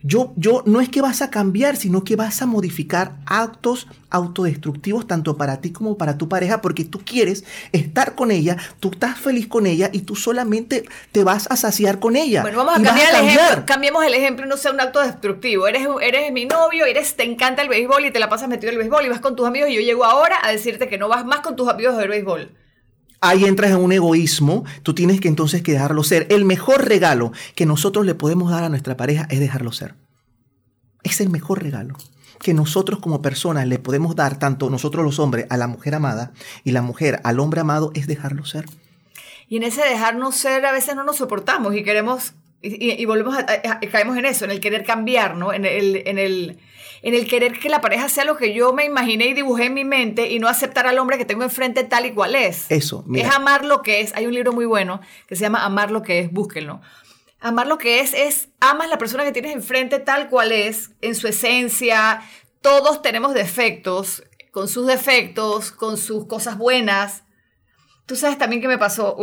yo, 0.03 0.33
yo, 0.35 0.63
no 0.65 0.81
es 0.81 0.89
que 0.89 1.01
vas 1.01 1.21
a 1.21 1.29
cambiar, 1.29 1.75
sino 1.75 2.03
que 2.03 2.15
vas 2.15 2.41
a 2.41 2.45
modificar 2.45 3.13
actos 3.25 3.87
autodestructivos 4.09 5.07
tanto 5.07 5.37
para 5.37 5.61
ti 5.61 5.71
como 5.71 5.97
para 5.97 6.17
tu 6.17 6.27
pareja, 6.27 6.61
porque 6.61 6.83
tú 6.83 7.01
quieres 7.05 7.43
estar 7.71 8.15
con 8.15 8.31
ella, 8.31 8.57
tú 8.79 8.91
estás 8.91 9.19
feliz 9.19 9.47
con 9.47 9.65
ella 9.67 9.89
y 9.93 9.99
tú 9.99 10.15
solamente 10.15 10.85
te 11.11 11.23
vas 11.23 11.47
a 11.49 11.55
saciar 11.55 11.99
con 11.99 12.15
ella. 12.15 12.41
Bueno, 12.41 12.57
vamos 12.57 12.79
a 12.79 12.83
cambiar 12.83 13.15
el 13.15 13.27
ejemplo. 13.27 13.65
Cambiemos 13.65 14.05
el 14.05 14.13
ejemplo 14.13 14.45
y 14.45 14.49
no 14.49 14.57
sea 14.57 14.71
un 14.71 14.81
acto 14.81 15.01
destructivo. 15.01 15.67
Eres, 15.67 15.87
eres 16.01 16.31
mi 16.31 16.45
novio, 16.45 16.85
eres, 16.85 17.15
te 17.15 17.23
encanta 17.23 17.61
el 17.61 17.69
béisbol 17.69 18.05
y 18.05 18.11
te 18.11 18.19
la 18.19 18.29
pasas 18.29 18.49
metido 18.49 18.69
en 18.69 18.73
el 18.73 18.79
béisbol 18.79 19.05
y 19.05 19.09
vas 19.09 19.21
con 19.21 19.35
tus 19.35 19.47
amigos 19.47 19.69
y 19.69 19.75
yo 19.75 19.81
llego 19.81 20.03
ahora 20.03 20.37
a 20.41 20.51
decirte 20.51 20.89
que 20.89 20.97
no 20.97 21.07
vas 21.07 21.25
más 21.25 21.41
con 21.41 21.55
tus 21.55 21.69
amigos 21.69 21.97
del 21.97 22.09
béisbol. 22.09 22.51
Ahí 23.21 23.45
entras 23.45 23.69
en 23.71 23.77
un 23.77 23.91
egoísmo, 23.91 24.65
tú 24.81 24.95
tienes 24.95 25.21
que 25.21 25.27
entonces 25.27 25.61
que 25.61 25.73
dejarlo 25.73 26.03
ser. 26.03 26.25
El 26.31 26.43
mejor 26.43 26.87
regalo 26.87 27.31
que 27.55 27.67
nosotros 27.67 28.05
le 28.05 28.15
podemos 28.15 28.49
dar 28.51 28.63
a 28.63 28.69
nuestra 28.69 28.97
pareja 28.97 29.27
es 29.29 29.39
dejarlo 29.39 29.71
ser. 29.71 29.93
Es 31.03 31.21
el 31.21 31.29
mejor 31.29 31.61
regalo 31.61 31.95
que 32.39 32.55
nosotros 32.55 32.99
como 32.99 33.21
personas 33.21 33.67
le 33.67 33.77
podemos 33.77 34.15
dar, 34.15 34.39
tanto 34.39 34.71
nosotros 34.71 35.05
los 35.05 35.19
hombres 35.19 35.45
a 35.51 35.57
la 35.57 35.67
mujer 35.67 35.93
amada 35.93 36.31
y 36.63 36.71
la 36.71 36.81
mujer 36.81 37.21
al 37.23 37.39
hombre 37.39 37.61
amado, 37.61 37.91
es 37.93 38.07
dejarlo 38.07 38.43
ser. 38.45 38.65
Y 39.47 39.57
en 39.57 39.63
ese 39.63 39.81
dejarnos 39.83 40.35
ser 40.37 40.65
a 40.65 40.71
veces 40.71 40.95
no 40.95 41.03
nos 41.03 41.17
soportamos 41.17 41.75
y 41.75 41.83
queremos, 41.83 42.33
y, 42.63 43.05
volvemos 43.05 43.35
a- 43.35 43.41
a- 43.41 43.79
caemos 43.81 44.17
en 44.17 44.25
eso, 44.25 44.45
en 44.45 44.51
el 44.51 44.59
querer 44.59 44.83
cambiar, 44.83 45.35
¿no? 45.37 45.53
En 45.53 45.65
el, 45.65 46.01
en, 46.07 46.17
el, 46.17 46.57
en 47.01 47.15
el 47.15 47.27
querer 47.27 47.59
que 47.59 47.69
la 47.69 47.81
pareja 47.81 48.09
sea 48.09 48.25
lo 48.25 48.37
que 48.37 48.53
yo 48.53 48.73
me 48.73 48.85
imaginé 48.85 49.27
y 49.27 49.33
dibujé 49.33 49.65
en 49.65 49.73
mi 49.73 49.85
mente 49.85 50.29
y 50.29 50.39
no 50.39 50.47
aceptar 50.47 50.87
al 50.87 50.99
hombre 50.99 51.17
que 51.17 51.25
tengo 51.25 51.43
enfrente 51.43 51.83
tal 51.83 52.05
y 52.05 52.11
cual 52.11 52.35
es. 52.35 52.69
Eso, 52.69 53.03
mira. 53.07 53.27
Es 53.27 53.35
amar 53.35 53.65
lo 53.65 53.81
que 53.81 54.01
es. 54.01 54.13
Hay 54.15 54.27
un 54.27 54.33
libro 54.33 54.53
muy 54.53 54.65
bueno 54.65 55.01
que 55.27 55.35
se 55.35 55.41
llama 55.41 55.65
Amar 55.65 55.91
lo 55.91 56.03
que 56.03 56.19
es, 56.19 56.31
búsquenlo. 56.31 56.81
Amar 57.39 57.65
lo 57.65 57.77
que 57.79 58.01
es 58.01 58.13
es 58.13 58.49
amas 58.59 58.89
la 58.89 58.99
persona 58.99 59.23
que 59.23 59.31
tienes 59.31 59.53
enfrente 59.53 59.99
tal 59.99 60.29
cual 60.29 60.51
es, 60.51 60.91
en 61.01 61.15
su 61.15 61.27
esencia. 61.27 62.21
Todos 62.61 63.01
tenemos 63.01 63.33
defectos, 63.33 64.23
con 64.51 64.67
sus 64.67 64.85
defectos, 64.85 65.71
con 65.71 65.97
sus 65.97 66.27
cosas 66.27 66.57
buenas. 66.57 67.23
Tú 68.05 68.15
sabes 68.15 68.37
también 68.37 68.61
que 68.61 68.67
me 68.67 68.77
pasó, 68.77 69.17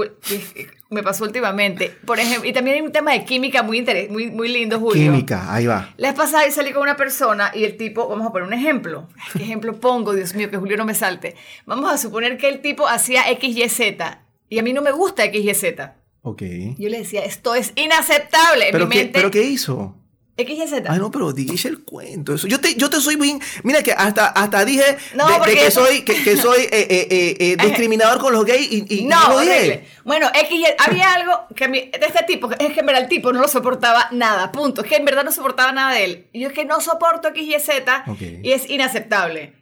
me 0.91 1.03
pasó 1.03 1.25
últimamente. 1.25 1.93
Por 2.07 2.19
ejemplo, 2.19 2.49
y 2.49 2.53
también 2.53 2.77
hay 2.77 2.83
un 2.83 2.93
tema 2.93 3.13
de 3.13 3.25
química 3.25 3.63
muy, 3.63 3.79
interes- 3.81 4.09
muy, 4.11 4.31
muy 4.31 4.49
lindo, 4.49 4.79
Julio. 4.81 5.13
Química, 5.13 5.53
ahí 5.53 5.67
va. 5.67 5.93
La 5.99 6.09
vez 6.09 6.17
pasada 6.19 6.47
yo 6.47 6.53
salí 6.53 6.73
con 6.73 6.83
una 6.83 6.97
persona 6.97 7.51
y 7.55 7.65
el 7.65 7.77
tipo, 7.77 8.09
vamos 8.09 8.27
a 8.27 8.31
poner 8.33 8.47
un 8.49 8.55
ejemplo. 8.55 9.09
¿Qué 9.37 9.43
ejemplo 9.43 9.79
pongo? 9.79 10.15
Dios 10.15 10.35
mío, 10.35 10.51
que 10.51 10.57
Julio 10.57 10.77
no 10.79 10.85
me 10.87 10.95
salte. 10.95 11.37
Vamos 11.67 11.93
a 11.93 11.99
suponer 11.99 12.39
que 12.39 12.49
el 12.49 12.61
tipo 12.61 12.89
hacía 12.89 13.31
X, 13.33 13.57
Y, 13.57 13.69
Z 13.69 14.23
y 14.49 14.59
a 14.59 14.63
mí 14.63 14.73
no 14.73 14.81
me 14.81 14.93
gusta 14.93 15.25
X, 15.27 15.45
Y, 15.45 15.55
Z. 15.55 15.95
Ok. 16.23 16.43
Yo 16.79 16.89
le 16.89 16.99
decía, 17.01 17.23
esto 17.25 17.55
es 17.55 17.73
inaceptable. 17.77 18.67
En 18.69 18.73
¿Pero 18.73 18.87
mi 18.87 18.93
qué, 18.93 18.99
mente, 19.05 19.19
¿Pero 19.19 19.31
qué 19.31 19.43
hizo? 19.43 19.95
X, 20.39 20.57
Y, 20.57 20.69
Z. 20.69 20.91
Ay, 20.93 20.99
no, 21.01 21.11
pero 21.11 21.33
dije 21.33 21.69
el 21.69 21.85
cuento. 21.85 22.35
Eso. 22.35 22.47
Yo, 22.47 22.61
te, 22.61 22.75
yo 22.77 22.89
te 22.89 23.01
soy 23.01 23.17
bien. 23.17 23.41
Mira 23.65 23.83
que 23.83 23.93
hasta, 23.93 24.29
hasta 24.29 24.65
dije 24.65 24.97
No, 25.15 25.27
de- 25.45 25.53
que, 25.53 25.67
eso- 25.67 25.85
soy, 25.85 26.03
que, 26.03 26.23
que 26.23 26.37
soy 26.37 26.63
eh, 26.63 26.69
eh, 26.73 27.07
eh, 27.11 27.37
eh, 27.41 27.57
discriminador 27.61 28.19
con 28.21 28.33
los 28.33 28.45
gays 28.45 28.71
y, 28.71 28.85
y- 28.89 28.99
y 29.01 29.05
No, 29.05 29.29
lo 29.31 29.41
dije. 29.41 29.53
horrible. 29.59 29.89
Bueno, 30.05 30.29
X, 30.33 30.51
Y, 30.53 30.65
había 30.79 31.13
algo 31.15 31.33
que 31.57 31.65
a 31.65 31.69
mí- 31.69 31.91
de 31.91 32.07
este 32.07 32.23
tipo, 32.25 32.51
es 32.53 32.73
que 32.73 32.81
en 32.81 32.87
verdad 32.87 33.03
el 33.03 33.09
tipo 33.09 33.33
no 33.33 33.41
lo 33.41 33.49
soportaba 33.49 34.09
nada, 34.13 34.53
punto. 34.53 34.83
Es 34.83 34.89
que 34.89 34.97
en 34.97 35.05
verdad 35.05 35.25
no 35.25 35.33
soportaba 35.33 35.73
nada 35.73 35.93
de 35.95 36.05
él. 36.05 36.27
Y 36.33 36.41
yo 36.41 36.49
es 36.49 36.55
que 36.55 36.65
no 36.65 36.81
soporto 36.81 37.29
X, 37.29 37.43
Y, 37.47 37.61
Z 37.61 38.05
y 38.43 38.53
es 38.53 38.71
inaceptable. 38.71 39.55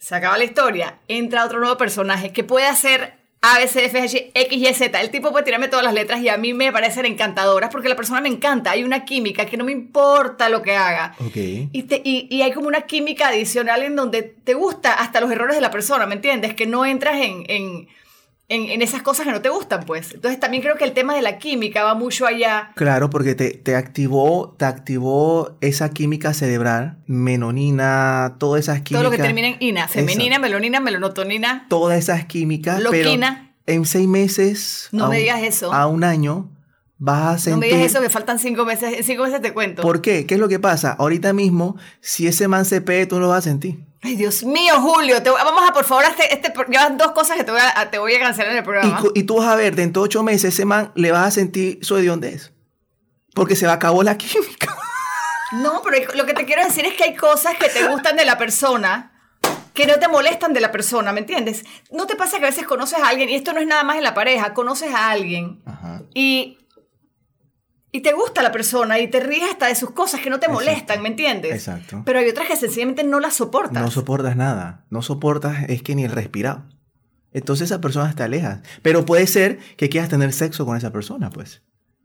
Se 0.00 0.14
acaba 0.16 0.36
la 0.38 0.44
historia, 0.44 0.98
entra 1.08 1.44
otro 1.44 1.60
nuevo 1.60 1.76
personaje 1.76 2.32
que 2.32 2.42
puede 2.42 2.66
hacer 2.66 3.21
A, 3.44 3.58
B, 3.58 3.66
C, 3.66 3.84
F, 3.86 4.00
G, 4.04 4.30
X, 4.34 4.52
Y, 4.56 4.72
Z. 4.74 5.00
El 5.00 5.10
tipo 5.10 5.32
puede 5.32 5.44
tirarme 5.44 5.66
todas 5.66 5.84
las 5.84 5.92
letras 5.94 6.20
y 6.20 6.28
a 6.28 6.36
mí 6.36 6.54
me 6.54 6.70
parecen 6.70 7.06
encantadoras 7.06 7.70
porque 7.70 7.88
la 7.88 7.96
persona 7.96 8.20
me 8.20 8.28
encanta. 8.28 8.70
Hay 8.70 8.84
una 8.84 9.04
química 9.04 9.46
que 9.46 9.56
no 9.56 9.64
me 9.64 9.72
importa 9.72 10.48
lo 10.48 10.62
que 10.62 10.76
haga. 10.76 11.14
Y, 11.72 11.82
te- 11.82 12.00
y- 12.04 12.28
y 12.30 12.42
hay 12.42 12.52
como 12.52 12.68
una 12.68 12.82
química 12.82 13.28
adicional 13.28 13.82
en 13.82 13.96
donde 13.96 14.22
te 14.22 14.54
gusta 14.54 14.92
hasta 14.94 15.20
los 15.20 15.30
errores 15.32 15.56
de 15.56 15.60
la 15.62 15.72
persona, 15.72 16.06
¿me 16.06 16.14
entiendes? 16.14 16.54
Que 16.54 16.66
no 16.66 16.86
entras 16.86 17.16
en, 17.20 17.44
en, 17.48 17.88
en- 18.48 18.70
en 18.70 18.82
esas 18.82 19.02
cosas 19.02 19.24
que 19.24 19.32
no 19.32 19.40
te 19.40 19.48
gustan, 19.48 19.84
pues. 19.86 20.12
Entonces 20.12 20.38
también 20.38 20.62
creo 20.62 20.76
que 20.76 20.84
el 20.84 20.92
tema 20.92 21.14
de 21.14 21.22
la 21.22 21.38
química 21.38 21.84
va 21.84 21.94
mucho 21.94 22.26
allá. 22.26 22.72
Claro, 22.74 23.08
porque 23.08 23.34
te, 23.34 23.50
te 23.52 23.76
activó, 23.76 24.54
te 24.58 24.64
activó 24.66 25.56
esa 25.60 25.88
química 25.90 26.34
cerebral, 26.34 26.98
menonina, 27.06 28.36
todas 28.38 28.60
esas 28.62 28.82
químicas. 28.82 29.00
Todo 29.00 29.02
lo 29.04 29.10
que 29.10 29.22
termina 29.22 29.48
en 29.48 29.56
ina, 29.60 29.88
femenina, 29.88 30.22
Exacto. 30.36 30.42
melonina, 30.42 30.80
melonotonina. 30.80 31.66
Todas 31.68 31.98
esas 31.98 32.24
químicas, 32.26 32.82
Loquina. 32.82 33.52
pero 33.64 33.78
en 33.78 33.86
seis 33.86 34.08
meses, 34.08 34.88
No 34.92 35.06
a 35.06 35.08
me 35.08 35.16
un- 35.16 35.20
digas 35.22 35.42
eso. 35.42 35.72
a 35.72 35.86
un 35.86 36.04
año, 36.04 36.50
vas 36.98 37.34
a 37.34 37.38
sentir... 37.38 37.52
No 37.52 37.58
me 37.60 37.66
digas 37.66 37.82
eso, 37.92 38.00
que 38.02 38.10
faltan 38.10 38.38
cinco 38.38 38.64
meses. 38.64 38.98
En 38.98 39.04
cinco 39.04 39.24
meses 39.24 39.40
te 39.40 39.52
cuento. 39.52 39.82
¿Por 39.82 40.00
qué? 40.02 40.26
¿Qué 40.26 40.34
es 40.34 40.40
lo 40.40 40.48
que 40.48 40.58
pasa? 40.58 40.92
Ahorita 40.92 41.32
mismo, 41.32 41.76
si 42.00 42.26
ese 42.26 42.48
man 42.48 42.64
se 42.64 42.80
pegue, 42.80 43.06
tú 43.06 43.16
no 43.16 43.22
lo 43.22 43.28
vas 43.28 43.38
a 43.46 43.50
sentir. 43.50 43.80
Ay, 44.02 44.16
Dios 44.16 44.42
mío, 44.42 44.80
Julio. 44.80 45.22
te 45.22 45.30
voy- 45.30 45.40
vamos 45.44 45.62
a, 45.68 45.72
por 45.72 45.84
favor, 45.84 46.04
este, 46.04 46.34
este, 46.34 46.52
llevas 46.68 46.96
dos 46.98 47.12
cosas 47.12 47.36
que 47.36 47.44
te 47.44 47.52
voy 47.52 47.60
a, 47.60 47.90
te 47.90 47.98
voy 47.98 48.14
a 48.14 48.20
cancelar 48.20 48.50
en 48.52 48.58
el 48.58 48.64
programa. 48.64 49.00
y 49.14 49.22
tú 49.22 49.36
vas 49.36 49.48
a 49.48 49.54
ver, 49.56 49.76
dentro 49.76 50.02
de 50.02 50.06
ocho 50.06 50.22
meses, 50.22 50.54
ese 50.54 50.64
man 50.64 50.90
le 50.96 51.12
vas 51.12 51.26
a 51.28 51.30
sentir 51.30 51.78
su 51.82 51.96
hediondez. 51.96 52.52
Porque 53.34 53.54
se 53.56 53.66
va 53.66 53.74
acabó 53.74 54.02
la 54.02 54.16
química. 54.18 54.76
No, 55.52 55.82
pero 55.82 56.12
lo 56.14 56.26
que 56.26 56.34
te 56.34 56.44
quiero 56.46 56.64
decir 56.64 56.84
es 56.84 56.94
que 56.94 57.04
hay 57.04 57.14
cosas 57.14 57.54
que 57.58 57.68
te 57.68 57.86
gustan 57.88 58.16
de 58.16 58.24
la 58.24 58.38
persona 58.38 59.10
que 59.74 59.86
no 59.86 59.94
te 59.98 60.08
molestan 60.08 60.52
de 60.52 60.60
la 60.60 60.70
persona, 60.70 61.12
¿me 61.12 61.20
entiendes? 61.20 61.64
¿No 61.90 62.06
te 62.06 62.14
pasa 62.16 62.38
que 62.38 62.44
a 62.44 62.48
veces 62.50 62.66
conoces 62.66 62.98
a 62.98 63.08
alguien, 63.08 63.30
y 63.30 63.34
esto 63.34 63.52
no 63.54 63.60
es 63.60 63.66
nada 63.66 63.84
más 63.84 63.96
en 63.96 64.02
la 64.02 64.12
pareja, 64.14 64.52
conoces 64.52 64.92
a 64.94 65.10
alguien 65.10 65.62
Ajá. 65.64 66.02
y, 66.12 66.58
y 67.92 68.00
te 68.00 68.12
gusta 68.14 68.42
la 68.42 68.50
persona 68.50 68.98
y 68.98 69.08
te 69.08 69.20
ríes 69.20 69.44
hasta 69.50 69.66
de 69.66 69.74
sus 69.74 69.90
cosas 69.90 70.20
que 70.20 70.30
no 70.30 70.40
te 70.40 70.46
Exacto. 70.46 70.64
molestan, 70.64 71.02
¿me 71.02 71.08
entiendes? 71.10 71.52
Exacto. 71.52 72.02
Pero 72.06 72.18
hay 72.18 72.28
otras 72.28 72.48
que 72.48 72.56
sencillamente 72.56 73.04
no 73.04 73.20
las 73.20 73.34
soportas. 73.34 73.82
No 73.82 73.90
soportas 73.90 74.34
nada. 74.34 74.86
No 74.88 75.02
soportas, 75.02 75.68
es 75.68 75.82
que 75.82 75.94
ni 75.94 76.04
el 76.04 76.10
respirar. 76.10 76.64
Entonces 77.32 77.70
esa 77.70 77.80
persona 77.80 78.14
te 78.14 78.22
aleja. 78.22 78.62
Pero 78.80 79.04
puede 79.04 79.26
ser 79.26 79.58
que 79.76 79.90
quieras 79.90 80.08
tener 80.08 80.32
sexo 80.32 80.64
con 80.64 80.76
esa 80.76 80.90
persona, 80.90 81.30
pues. 81.30 81.62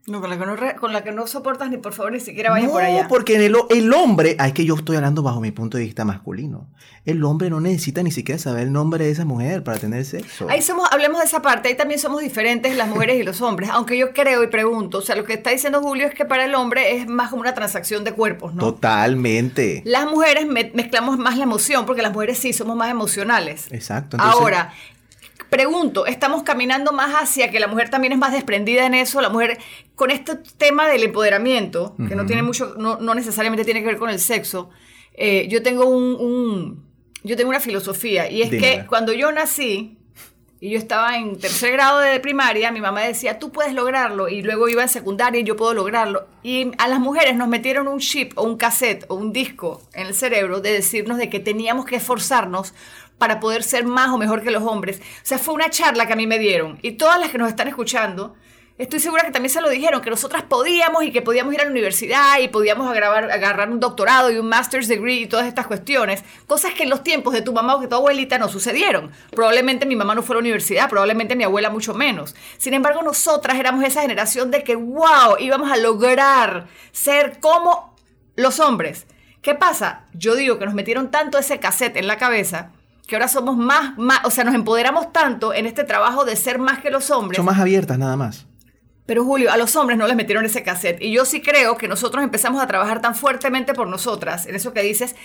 No, 0.09 0.21
con 0.21 0.29
la 0.29 0.37
que 0.39 0.45
no, 0.45 0.55
re- 0.55 0.75
con 0.75 0.93
la 0.93 1.03
que 1.03 1.11
no 1.11 1.27
soportas 1.27 1.69
ni 1.69 1.75
por 1.75 1.91
favor 1.91 2.13
ni 2.13 2.21
siquiera 2.21 2.49
vayas 2.49 2.67
no, 2.67 2.73
por 2.73 2.81
allá. 2.81 3.07
porque 3.09 3.35
en 3.35 3.41
el, 3.41 3.55
el 3.69 3.93
hombre, 3.93 4.37
ah, 4.39 4.47
es 4.47 4.53
que 4.53 4.63
yo 4.63 4.75
estoy 4.75 4.95
hablando 4.95 5.21
bajo 5.21 5.41
mi 5.41 5.51
punto 5.51 5.77
de 5.77 5.83
vista 5.83 6.05
masculino. 6.05 6.69
El 7.03 7.21
hombre 7.25 7.49
no 7.49 7.59
necesita 7.59 8.01
ni 8.03 8.11
siquiera 8.11 8.39
saber 8.39 8.63
el 8.63 8.71
nombre 8.71 9.03
de 9.03 9.11
esa 9.11 9.25
mujer 9.25 9.65
para 9.65 9.79
tener 9.79 10.05
sexo. 10.05 10.47
Ahí 10.49 10.61
somos, 10.61 10.87
hablemos 10.93 11.19
de 11.19 11.25
esa 11.25 11.41
parte, 11.41 11.67
ahí 11.67 11.75
también 11.75 11.99
somos 11.99 12.21
diferentes 12.21 12.73
las 12.77 12.87
mujeres 12.87 13.19
y 13.19 13.23
los 13.23 13.41
hombres, 13.41 13.69
aunque 13.69 13.97
yo 13.97 14.13
creo 14.13 14.43
y 14.43 14.47
pregunto, 14.47 14.99
o 14.99 15.01
sea, 15.01 15.17
lo 15.17 15.25
que 15.25 15.33
está 15.33 15.49
diciendo 15.49 15.81
Julio 15.81 16.07
es 16.07 16.13
que 16.15 16.23
para 16.23 16.45
el 16.45 16.55
hombre 16.55 16.95
es 16.95 17.05
más 17.09 17.29
como 17.29 17.41
una 17.41 17.53
transacción 17.53 18.05
de 18.05 18.13
cuerpos, 18.13 18.53
¿no? 18.53 18.61
Totalmente. 18.61 19.81
Las 19.85 20.05
mujeres 20.05 20.47
me- 20.47 20.71
mezclamos 20.73 21.17
más 21.17 21.35
la 21.37 21.43
emoción, 21.43 21.85
porque 21.85 22.01
las 22.01 22.13
mujeres 22.13 22.37
sí 22.37 22.53
somos 22.53 22.77
más 22.77 22.89
emocionales. 22.91 23.67
Exacto. 23.71 24.15
entonces- 24.15 24.39
Ahora, 24.39 24.73
pregunto, 25.49 26.05
¿estamos 26.05 26.43
caminando 26.43 26.91
más 26.91 27.13
hacia 27.15 27.51
que 27.51 27.59
la 27.59 27.67
mujer 27.67 27.89
también 27.89 28.13
es 28.13 28.19
más 28.19 28.31
desprendida 28.33 28.85
en 28.85 28.93
eso? 28.93 29.21
La 29.21 29.29
mujer, 29.29 29.57
con 29.95 30.11
este 30.11 30.35
tema 30.57 30.87
del 30.87 31.03
empoderamiento, 31.03 31.95
que 32.07 32.15
no 32.15 32.25
tiene 32.25 32.43
mucho, 32.43 32.75
no, 32.77 32.97
no 32.99 33.13
necesariamente 33.15 33.65
tiene 33.65 33.81
que 33.81 33.87
ver 33.87 33.97
con 33.97 34.09
el 34.09 34.19
sexo, 34.19 34.69
eh, 35.13 35.47
yo 35.49 35.63
tengo 35.63 35.85
un, 35.85 36.15
un- 36.15 36.87
yo 37.23 37.35
tengo 37.35 37.49
una 37.49 37.59
filosofía, 37.59 38.29
y 38.29 38.41
es 38.43 38.51
Dímela. 38.51 38.81
que 38.83 38.87
cuando 38.87 39.11
yo 39.13 39.31
nací, 39.31 39.97
y 40.59 40.71
yo 40.71 40.79
estaba 40.79 41.17
en 41.17 41.39
tercer 41.39 41.71
grado 41.73 41.99
de 41.99 42.19
primaria, 42.19 42.71
mi 42.71 42.81
mamá 42.81 43.01
decía, 43.01 43.37
tú 43.37 43.51
puedes 43.51 43.73
lograrlo, 43.73 44.27
y 44.27 44.41
luego 44.41 44.67
iba 44.67 44.81
en 44.81 44.89
secundaria 44.89 45.39
y 45.39 45.43
yo 45.43 45.55
puedo 45.55 45.73
lograrlo. 45.73 46.27
Y 46.41 46.71
a 46.79 46.87
las 46.87 46.99
mujeres 46.99 47.35
nos 47.35 47.47
metieron 47.47 47.87
un 47.87 47.99
chip 47.99 48.33
o 48.35 48.43
un 48.43 48.57
cassette 48.57 49.05
o 49.07 49.15
un 49.15 49.31
disco 49.31 49.81
en 49.93 50.07
el 50.07 50.15
cerebro 50.15 50.59
de 50.59 50.73
decirnos 50.73 51.17
de 51.17 51.29
que 51.29 51.39
teníamos 51.39 51.85
que 51.85 51.97
esforzarnos 51.97 52.73
para 53.17 53.39
poder 53.39 53.63
ser 53.63 53.85
más 53.85 54.09
o 54.09 54.17
mejor 54.17 54.41
que 54.41 54.51
los 54.51 54.63
hombres. 54.63 54.99
O 54.99 55.25
sea, 55.25 55.37
fue 55.37 55.53
una 55.53 55.69
charla 55.69 56.07
que 56.07 56.13
a 56.13 56.17
mí 56.17 56.27
me 56.27 56.39
dieron. 56.39 56.79
Y 56.81 56.93
todas 56.93 57.19
las 57.19 57.29
que 57.31 57.37
nos 57.37 57.49
están 57.49 57.67
escuchando, 57.67 58.35
estoy 58.77 58.99
segura 58.99 59.23
que 59.23 59.31
también 59.31 59.51
se 59.51 59.61
lo 59.61 59.69
dijeron, 59.69 60.01
que 60.01 60.09
nosotras 60.09 60.43
podíamos 60.43 61.03
y 61.03 61.11
que 61.11 61.21
podíamos 61.21 61.53
ir 61.53 61.61
a 61.61 61.65
la 61.65 61.71
universidad 61.71 62.39
y 62.39 62.47
podíamos 62.47 62.89
agarrar, 62.89 63.31
agarrar 63.31 63.69
un 63.69 63.79
doctorado 63.79 64.31
y 64.31 64.37
un 64.37 64.47
master's 64.47 64.87
degree 64.87 65.21
y 65.21 65.27
todas 65.27 65.47
estas 65.47 65.67
cuestiones. 65.67 66.23
Cosas 66.45 66.73
que 66.73 66.83
en 66.83 66.89
los 66.89 67.03
tiempos 67.03 67.33
de 67.33 67.41
tu 67.41 67.53
mamá 67.53 67.75
o 67.75 67.79
de 67.79 67.87
tu 67.87 67.95
abuelita 67.95 68.37
no 68.37 68.49
sucedieron. 68.49 69.11
Probablemente 69.31 69.85
mi 69.85 69.95
mamá 69.95 70.13
no 70.15 70.23
fue 70.23 70.35
a 70.35 70.37
la 70.37 70.41
universidad, 70.41 70.89
probablemente 70.89 71.35
mi 71.35 71.43
abuela 71.43 71.69
mucho 71.69 71.93
menos. 71.93 72.35
Sin 72.57 72.73
embargo, 72.73 73.01
nosotras 73.01 73.57
éramos 73.59 73.83
esa 73.83 74.01
generación 74.01 74.51
de 74.51 74.63
que, 74.63 74.75
wow, 74.75 75.37
íbamos 75.39 75.71
a 75.71 75.77
lograr 75.77 76.67
ser 76.91 77.39
como 77.39 77.95
los 78.35 78.59
hombres. 78.59 79.07
¿Qué 79.41 79.55
pasa? 79.55 80.05
Yo 80.13 80.35
digo 80.35 80.59
que 80.59 80.65
nos 80.65 80.73
metieron 80.73 81.09
tanto 81.09 81.37
ese 81.37 81.59
cassette 81.59 81.97
en 81.97 82.07
la 82.07 82.17
cabeza 82.17 82.71
que 83.07 83.15
ahora 83.15 83.29
somos 83.29 83.55
más, 83.55 83.97
más, 83.97 84.19
o 84.25 84.29
sea, 84.29 84.43
nos 84.43 84.53
empoderamos 84.53 85.13
tanto 85.13 85.53
en 85.53 85.65
este 85.65 85.85
trabajo 85.85 86.25
de 86.25 86.35
ser 86.35 86.59
más 86.59 86.79
que 86.79 86.91
los 86.91 87.09
hombres. 87.09 87.37
Son 87.37 87.45
más 87.45 87.57
abiertas 87.57 87.97
nada 87.97 88.17
más. 88.17 88.46
Pero 89.07 89.23
Julio, 89.23 89.51
a 89.51 89.57
los 89.57 89.75
hombres 89.77 89.97
no 89.97 90.05
les 90.05 90.17
metieron 90.17 90.45
ese 90.45 90.63
cassette. 90.63 91.01
Y 91.01 91.11
yo 91.11 91.25
sí 91.25 91.41
creo 91.41 91.77
que 91.77 91.87
nosotros 91.87 92.23
empezamos 92.23 92.61
a 92.61 92.67
trabajar 92.67 93.01
tan 93.01 93.15
fuertemente 93.15 93.73
por 93.73 93.87
nosotras. 93.87 94.45
En 94.45 94.53
eso 94.53 94.73
que 94.73 94.83
dices, 94.83 95.15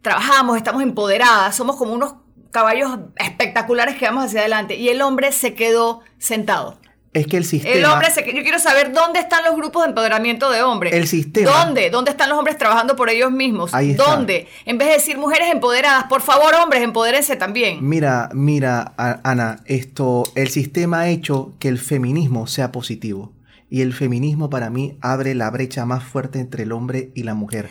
trabajamos, 0.00 0.56
estamos 0.56 0.80
empoderadas, 0.80 1.54
somos 1.54 1.76
como 1.76 1.92
unos 1.92 2.14
caballos 2.52 3.00
espectaculares 3.16 3.96
que 3.96 4.04
vamos 4.06 4.26
hacia 4.26 4.40
adelante. 4.40 4.76
Y 4.76 4.88
el 4.88 5.02
hombre 5.02 5.32
se 5.32 5.54
quedó 5.54 6.02
sentado. 6.18 6.78
Es 7.12 7.26
que 7.26 7.36
el 7.36 7.44
sistema. 7.44 7.74
El 7.74 7.84
hombre, 7.84 8.10
se, 8.10 8.24
yo 8.24 8.42
quiero 8.42 8.58
saber 8.58 8.92
dónde 8.92 9.18
están 9.20 9.44
los 9.44 9.54
grupos 9.54 9.82
de 9.82 9.90
empoderamiento 9.90 10.50
de 10.50 10.62
hombres. 10.62 10.94
El 10.94 11.06
sistema. 11.06 11.50
¿Dónde? 11.50 11.90
¿Dónde 11.90 12.10
están 12.10 12.30
los 12.30 12.38
hombres 12.38 12.56
trabajando 12.56 12.96
por 12.96 13.10
ellos 13.10 13.30
mismos? 13.30 13.74
Ahí 13.74 13.90
está. 13.90 14.04
¿Dónde? 14.04 14.48
En 14.64 14.78
vez 14.78 14.88
de 14.88 14.94
decir 14.94 15.18
mujeres 15.18 15.52
empoderadas, 15.52 16.04
por 16.04 16.22
favor, 16.22 16.54
hombres, 16.54 16.82
empodérense 16.82 17.36
también. 17.36 17.86
Mira, 17.86 18.30
mira, 18.32 18.94
Ana, 18.96 19.60
esto, 19.66 20.24
el 20.36 20.48
sistema 20.48 21.00
ha 21.00 21.08
hecho 21.08 21.52
que 21.58 21.68
el 21.68 21.78
feminismo 21.78 22.46
sea 22.46 22.72
positivo. 22.72 23.32
Y 23.68 23.82
el 23.82 23.92
feminismo 23.92 24.48
para 24.48 24.70
mí 24.70 24.96
abre 25.00 25.34
la 25.34 25.50
brecha 25.50 25.84
más 25.84 26.04
fuerte 26.04 26.38
entre 26.38 26.62
el 26.62 26.72
hombre 26.72 27.10
y 27.14 27.24
la 27.24 27.34
mujer. 27.34 27.68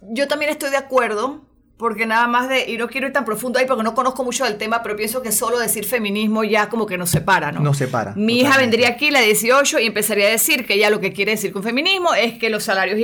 Yo 0.00 0.26
también 0.26 0.50
estoy 0.50 0.70
de 0.70 0.76
acuerdo, 0.76 1.42
porque 1.80 2.06
nada 2.06 2.28
más 2.28 2.48
de, 2.48 2.70
y 2.70 2.76
no 2.76 2.86
quiero 2.88 3.08
ir 3.08 3.12
tan 3.12 3.24
profundo 3.24 3.58
ahí 3.58 3.64
porque 3.66 3.82
no 3.82 3.94
conozco 3.94 4.22
mucho 4.22 4.44
del 4.44 4.56
tema, 4.58 4.82
pero 4.84 4.94
pienso 4.94 5.20
que 5.22 5.32
solo 5.32 5.58
decir 5.58 5.84
feminismo 5.84 6.44
ya 6.44 6.68
como 6.68 6.86
que 6.86 6.96
nos 6.98 7.10
separa, 7.10 7.50
¿no? 7.50 7.58
Nos 7.60 7.78
separa, 7.78 8.12
Mi 8.14 8.38
hija 8.40 8.56
vendría 8.58 8.88
aquí, 8.90 9.10
la 9.10 9.20
18, 9.20 9.80
y 9.80 9.86
empezaría 9.86 10.26
a 10.28 10.30
decir 10.30 10.66
que 10.66 10.74
ella 10.74 10.90
lo 10.90 11.00
que 11.00 11.12
quiere 11.12 11.32
decir 11.32 11.50
con 11.52 11.62
feminismo 11.64 12.14
es 12.14 12.34
que 12.38 12.50
los 12.50 12.62
salarios 12.62 13.00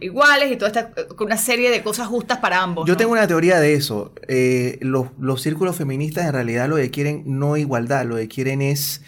iguales 0.00 0.52
y 0.52 0.56
toda 0.56 0.68
esta, 0.70 0.92
una 1.20 1.36
serie 1.36 1.70
de 1.70 1.82
cosas 1.82 2.06
justas 2.08 2.38
para 2.38 2.62
ambos. 2.62 2.86
Yo 2.86 2.94
¿no? 2.94 2.98
tengo 2.98 3.12
una 3.12 3.26
teoría 3.26 3.58
de 3.60 3.74
eso. 3.74 4.12
Eh, 4.28 4.78
los, 4.80 5.08
los 5.18 5.42
círculos 5.42 5.76
feministas 5.76 6.26
en 6.26 6.32
realidad 6.32 6.68
lo 6.68 6.76
que 6.76 6.90
quieren 6.90 7.22
no 7.26 7.56
igualdad, 7.56 8.04
lo 8.06 8.16
que 8.16 8.28
quieren 8.28 8.62
es, 8.62 9.02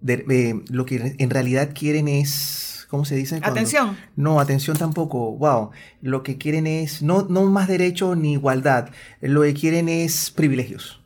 de- 0.00 0.24
eh, 0.30 0.54
lo 0.70 0.86
que 0.86 1.14
en 1.18 1.30
realidad 1.30 1.70
quieren 1.74 2.08
es, 2.08 2.69
¿cómo 2.90 3.04
se 3.04 3.14
dice? 3.16 3.38
Cuando- 3.38 3.52
Atención. 3.52 3.96
No, 4.16 4.40
atención 4.40 4.76
tampoco. 4.76 5.32
Wow. 5.32 5.70
Lo 6.02 6.22
que 6.22 6.36
quieren 6.36 6.66
es 6.66 7.02
no, 7.02 7.22
no 7.22 7.44
más 7.44 7.68
derecho 7.68 8.14
ni 8.16 8.32
igualdad. 8.32 8.90
Lo 9.20 9.42
que 9.42 9.54
quieren 9.54 9.88
es 9.88 10.30
privilegios. 10.30 10.99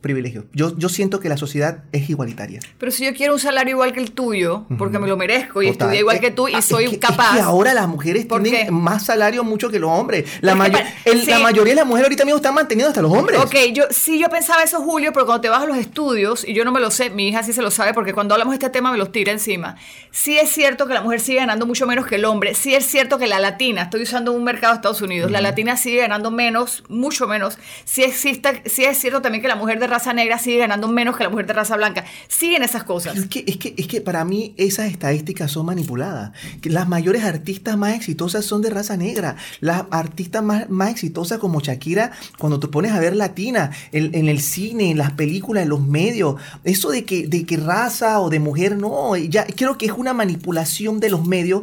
Privilegios. 0.00 0.44
Yo, 0.54 0.76
yo 0.78 0.88
siento 0.88 1.20
que 1.20 1.28
la 1.28 1.36
sociedad 1.36 1.84
es 1.92 2.08
igualitaria. 2.08 2.60
Pero 2.78 2.90
si 2.90 3.04
yo 3.04 3.12
quiero 3.14 3.34
un 3.34 3.38
salario 3.40 3.72
igual 3.72 3.92
que 3.92 4.00
el 4.00 4.12
tuyo, 4.12 4.64
porque 4.78 4.98
me 4.98 5.06
lo 5.06 5.16
merezco 5.16 5.62
y 5.62 5.66
Total. 5.72 5.88
estudié 5.88 6.00
igual 6.00 6.16
Eh, 6.16 6.20
que 6.20 6.30
tú 6.30 6.48
y 6.48 6.54
ah, 6.54 6.62
soy 6.62 6.84
es 6.84 6.90
que- 6.90 6.98
capaz. 6.98 7.30
Es 7.30 7.34
que 7.36 7.40
ahora 7.42 7.74
las 7.74 7.86
mujeres 7.86 8.24
¿Por 8.26 8.42
tienen 8.42 8.66
qué? 8.66 8.70
más 8.72 9.04
salario 9.04 9.44
mucho 9.44 9.70
que 9.70 9.78
los 9.78 9.90
hombres. 9.90 10.24
La, 10.40 10.54
mayo- 10.54 10.78
el- 11.04 11.26
la 11.26 11.36
sí. 11.36 11.42
mayoría 11.42 11.72
de 11.72 11.76
las 11.80 11.86
mujeres 11.86 12.06
ahorita 12.06 12.24
mismo 12.24 12.36
están 12.36 12.54
manteniendo 12.54 12.88
hasta 12.88 13.02
los 13.02 13.12
hombres. 13.12 13.40
Ok, 13.40 13.54
yo 13.74 13.84
sí 13.90 14.18
yo 14.18 14.28
pensaba 14.30 14.62
eso, 14.62 14.80
Julio, 14.80 15.12
pero 15.12 15.26
cuando 15.26 15.42
te 15.42 15.48
vas 15.50 15.62
a 15.62 15.66
los 15.66 15.76
estudios, 15.76 16.46
y 16.48 16.54
yo 16.54 16.64
no 16.64 16.72
me 16.72 16.80
lo 16.80 16.90
sé, 16.90 17.10
mi 17.10 17.28
hija 17.28 17.42
sí 17.42 17.52
se 17.52 17.60
lo 17.60 17.70
sabe, 17.70 17.92
porque 17.92 18.14
cuando 18.14 18.34
hablamos 18.34 18.52
de 18.52 18.56
este 18.56 18.70
tema 18.70 18.90
me 18.92 18.96
los 18.98 19.12
tira 19.12 19.32
encima. 19.32 19.76
Sí 20.12 20.38
es 20.38 20.50
cierto 20.50 20.86
que 20.86 20.94
la 20.94 21.02
mujer 21.02 21.20
sigue 21.20 21.40
ganando 21.40 21.66
mucho 21.66 21.86
menos 21.86 22.06
que 22.06 22.14
el 22.14 22.24
hombre. 22.24 22.54
Sí 22.54 22.74
es 22.74 22.86
cierto 22.86 23.18
que 23.18 23.26
la 23.26 23.38
latina, 23.38 23.82
estoy 23.82 24.02
usando 24.02 24.32
un 24.32 24.44
mercado 24.44 24.72
de 24.72 24.76
Estados 24.76 25.02
Unidos, 25.02 25.30
la 25.30 25.40
latina 25.42 25.76
sigue 25.76 25.98
ganando 25.98 26.30
menos, 26.30 26.84
mucho 26.88 27.26
menos. 27.28 27.58
Sí, 27.84 28.02
existe, 28.02 28.62
sí 28.66 28.84
es 28.84 28.96
cierto 28.98 29.20
también 29.20 29.42
que 29.42 29.48
la 29.48 29.56
mujer 29.56 29.78
de 29.78 29.89
raza 29.90 30.12
negra 30.12 30.38
sigue 30.38 30.58
ganando 30.58 30.88
menos 30.88 31.16
que 31.16 31.24
la 31.24 31.30
mujer 31.30 31.46
de 31.46 31.52
raza 31.52 31.76
blanca. 31.76 32.04
Siguen 32.28 32.62
esas 32.62 32.84
cosas. 32.84 33.16
Es 33.16 33.26
que, 33.26 33.44
es, 33.46 33.56
que, 33.58 33.74
es 33.76 33.86
que 33.86 34.00
para 34.00 34.24
mí 34.24 34.54
esas 34.56 34.90
estadísticas 34.90 35.50
son 35.50 35.66
manipuladas. 35.66 36.32
Las 36.62 36.88
mayores 36.88 37.24
artistas 37.24 37.76
más 37.76 37.94
exitosas 37.94 38.44
son 38.44 38.62
de 38.62 38.70
raza 38.70 38.96
negra. 38.96 39.36
Las 39.60 39.84
artistas 39.90 40.42
más, 40.42 40.70
más 40.70 40.90
exitosas 40.90 41.38
como 41.38 41.60
Shakira, 41.60 42.12
cuando 42.38 42.58
te 42.58 42.68
pones 42.68 42.92
a 42.92 43.00
ver 43.00 43.14
latina, 43.14 43.70
en, 43.92 44.14
en 44.14 44.28
el 44.28 44.40
cine, 44.40 44.90
en 44.90 44.98
las 44.98 45.12
películas, 45.12 45.64
en 45.64 45.68
los 45.68 45.80
medios, 45.80 46.36
eso 46.64 46.90
de 46.90 47.04
que, 47.04 47.26
de 47.26 47.44
que 47.44 47.56
raza 47.56 48.20
o 48.20 48.30
de 48.30 48.40
mujer, 48.40 48.76
no, 48.76 49.16
ya 49.16 49.44
creo 49.44 49.76
que 49.76 49.86
es 49.86 49.92
una 49.92 50.14
manipulación 50.14 51.00
de 51.00 51.10
los 51.10 51.26
medios 51.26 51.62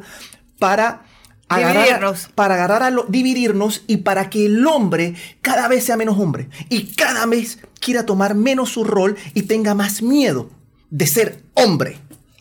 para... 0.60 1.07
Agarrar, 1.50 1.84
Dividirnos. 1.86 2.30
para 2.36 2.56
agarrar 2.56 2.84
a 2.84 2.90
lo- 2.90 3.06
dividirnos 3.08 3.84
y 3.88 3.98
para 3.98 4.30
que 4.30 4.46
el 4.48 4.66
hombre 4.68 5.16
cada 5.42 5.68
vez 5.70 5.86
sea 5.86 5.96
menos 5.96 6.20
hombre 6.20 6.50
y 6.70 6.94
cada 6.96 7.26
vez 7.26 7.60
quiera 7.80 8.06
tomar 8.06 8.36
menos 8.36 8.70
su 8.70 8.84
rol 8.84 9.16
y 9.34 9.44
tenga 9.44 9.74
más 9.74 10.02
miedo 10.02 10.50
de 10.90 11.08
ser 11.08 11.44
hombre. 11.54 12.00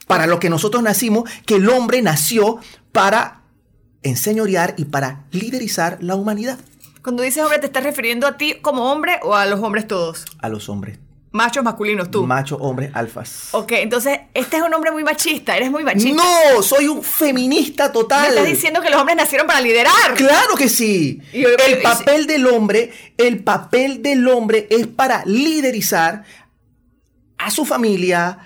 Para 0.08 0.26
lo 0.26 0.38
que 0.40 0.50
nosotros 0.50 0.82
nacimos, 0.82 1.28
que 1.46 1.56
el 1.56 1.68
hombre 1.68 2.02
nació 2.02 2.58
para 2.92 3.42
enseñorear 4.02 4.74
y 4.76 4.84
para 4.86 5.24
liderizar 5.30 5.98
la 6.00 6.14
humanidad. 6.14 6.58
Cuando 7.02 7.22
dices 7.22 7.42
hombre, 7.42 7.58
¿te 7.60 7.66
estás 7.66 7.84
refiriendo 7.84 8.26
a 8.26 8.36
ti 8.36 8.56
como 8.60 8.90
hombre 8.92 9.18
o 9.22 9.34
a 9.34 9.46
los 9.46 9.60
hombres 9.60 9.86
todos? 9.86 10.24
A 10.40 10.48
los 10.48 10.68
hombres. 10.68 10.98
Machos 11.36 11.62
masculinos, 11.62 12.10
tú. 12.10 12.26
Machos, 12.26 12.58
hombres, 12.60 12.90
alfas. 12.94 13.48
ok, 13.52 13.72
entonces, 13.72 14.20
este 14.32 14.56
es 14.56 14.62
un 14.62 14.72
hombre 14.72 14.90
muy 14.90 15.04
machista, 15.04 15.56
eres 15.56 15.70
muy 15.70 15.84
machista. 15.84 16.22
No, 16.54 16.62
soy 16.62 16.88
un 16.88 17.02
feminista 17.02 17.88
Me 17.88 17.92
total. 17.92 18.28
estás 18.30 18.46
diciendo 18.46 18.80
que 18.80 18.88
los 18.90 18.98
hombres 18.98 19.16
nacieron 19.18 19.46
para 19.46 19.60
liderar. 19.60 19.92
Claro 20.16 20.54
que 20.56 20.68
sí. 20.68 21.20
Y- 21.32 21.40
y- 21.42 21.44
El 21.44 21.82
papel 21.82 22.26
del 22.26 22.46
hombre, 22.46 22.90
el 23.18 23.44
papel 23.44 24.02
del 24.02 24.26
hombre 24.28 24.66
es 24.70 24.86
para 24.86 25.22
liderizar 25.26 26.24
a 27.38 27.50
su 27.50 27.64
familia, 27.66 28.38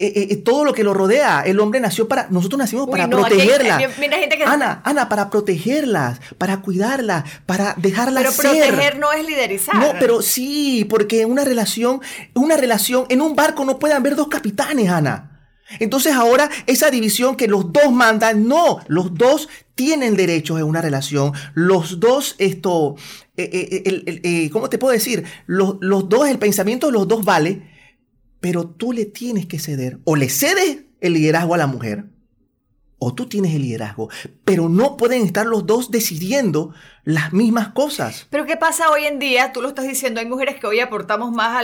eh, 0.00 0.12
eh, 0.14 0.28
eh, 0.30 0.36
todo 0.36 0.64
lo 0.64 0.72
que 0.72 0.84
lo 0.84 0.94
rodea. 0.94 1.42
El 1.44 1.58
hombre 1.60 1.80
nació 1.80 2.06
para, 2.08 2.28
nosotros 2.30 2.58
nacimos 2.58 2.86
Uy, 2.86 2.92
para 2.92 3.06
no, 3.06 3.18
aquí 3.24 3.34
hay- 3.34 3.38
protegerla. 3.46 3.76
hay- 3.78 3.86
mira, 3.98 4.18
gente 4.18 4.38
que- 4.38 4.44
Ana, 4.44 4.80
Ana, 4.84 5.08
para 5.08 5.28
protegerlas, 5.28 6.20
para 6.38 6.60
cuidarlas, 6.60 7.24
para 7.46 7.74
dejarlas 7.76 8.22
Pero 8.36 8.52
ser. 8.54 8.68
proteger 8.72 8.98
no 8.98 9.12
es 9.12 9.26
liderizar. 9.26 9.74
No, 9.74 9.92
pero 9.98 10.22
sí, 10.22 10.86
porque 10.88 11.22
en 11.22 11.30
una 11.32 11.44
relación, 11.44 12.00
una 12.34 12.56
relación, 12.56 13.06
en 13.08 13.20
un 13.20 13.34
barco 13.34 13.64
no 13.64 13.78
puede 13.78 13.94
haber 13.94 14.14
dos 14.16 14.28
capitanes, 14.28 14.88
Ana. 14.88 15.34
Entonces 15.80 16.14
ahora 16.14 16.48
esa 16.66 16.90
división 16.90 17.36
que 17.36 17.46
los 17.46 17.72
dos 17.72 17.92
mandan, 17.92 18.48
no, 18.48 18.78
los 18.86 19.14
dos 19.14 19.48
tienen 19.74 20.16
derechos 20.16 20.58
en 20.58 20.64
una 20.64 20.80
relación, 20.80 21.32
los 21.54 22.00
dos, 22.00 22.36
esto, 22.38 22.96
eh, 23.36 23.82
eh, 23.84 24.20
eh, 24.24 24.50
¿cómo 24.50 24.70
te 24.70 24.78
puedo 24.78 24.92
decir? 24.94 25.24
Los, 25.46 25.76
los 25.80 26.08
dos, 26.08 26.26
el 26.28 26.38
pensamiento 26.38 26.86
de 26.86 26.92
los 26.94 27.06
dos 27.06 27.22
vale, 27.24 27.62
pero 28.40 28.68
tú 28.68 28.92
le 28.92 29.04
tienes 29.04 29.46
que 29.46 29.58
ceder, 29.58 29.98
o 30.04 30.16
le 30.16 30.28
cedes 30.28 30.84
el 31.00 31.12
liderazgo 31.14 31.54
a 31.54 31.58
la 31.58 31.66
mujer, 31.66 32.04
o 33.00 33.14
tú 33.14 33.26
tienes 33.28 33.54
el 33.54 33.62
liderazgo, 33.62 34.08
pero 34.44 34.68
no 34.68 34.96
pueden 34.96 35.22
estar 35.24 35.46
los 35.46 35.66
dos 35.66 35.90
decidiendo 35.92 36.74
las 37.04 37.32
mismas 37.32 37.68
cosas. 37.68 38.26
Pero 38.28 38.44
¿qué 38.44 38.56
pasa 38.56 38.90
hoy 38.90 39.04
en 39.04 39.20
día? 39.20 39.52
Tú 39.52 39.62
lo 39.62 39.68
estás 39.68 39.86
diciendo, 39.86 40.18
hay 40.18 40.26
mujeres 40.26 40.56
que 40.58 40.66
hoy 40.66 40.80
aportamos 40.80 41.30
más 41.32 41.58
a, 41.58 41.62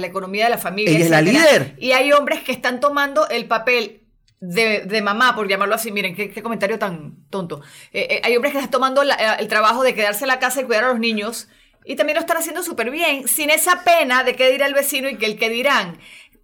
la 0.00 0.06
economía 0.06 0.44
de 0.44 0.50
la 0.50 0.58
familia. 0.58 0.94
Ella 0.96 1.04
es 1.04 1.10
la 1.10 1.20
líder. 1.20 1.76
Y 1.78 1.92
hay 1.92 2.12
hombres 2.12 2.40
que 2.42 2.52
están 2.52 2.80
tomando 2.80 3.28
el 3.28 3.46
papel 3.46 4.06
de, 4.40 4.86
de 4.86 5.02
mamá, 5.02 5.34
por 5.36 5.46
llamarlo 5.48 5.74
así. 5.74 5.92
Miren, 5.92 6.14
qué, 6.14 6.30
qué 6.30 6.42
comentario 6.42 6.78
tan 6.78 7.26
tonto. 7.28 7.60
Eh, 7.92 8.06
eh, 8.10 8.20
hay 8.24 8.34
hombres 8.34 8.52
que 8.52 8.58
están 8.58 8.70
tomando 8.70 9.04
la- 9.04 9.16
eh, 9.16 9.36
el 9.40 9.48
trabajo 9.48 9.82
de 9.82 9.94
quedarse 9.94 10.24
en 10.24 10.28
la 10.28 10.38
casa 10.38 10.62
y 10.62 10.64
cuidar 10.64 10.84
a 10.84 10.88
los 10.88 10.98
niños. 10.98 11.48
Y 11.84 11.96
también 11.96 12.16
lo 12.16 12.20
están 12.20 12.36
haciendo 12.36 12.62
súper 12.62 12.90
bien, 12.90 13.26
sin 13.26 13.50
esa 13.50 13.82
pena 13.84 14.22
de 14.22 14.36
qué 14.36 14.50
dirá 14.50 14.66
el 14.66 14.74
vecino 14.74 15.08
y 15.08 15.16
que 15.16 15.26
el 15.26 15.38
que 15.38 15.48
dirán. 15.50 15.98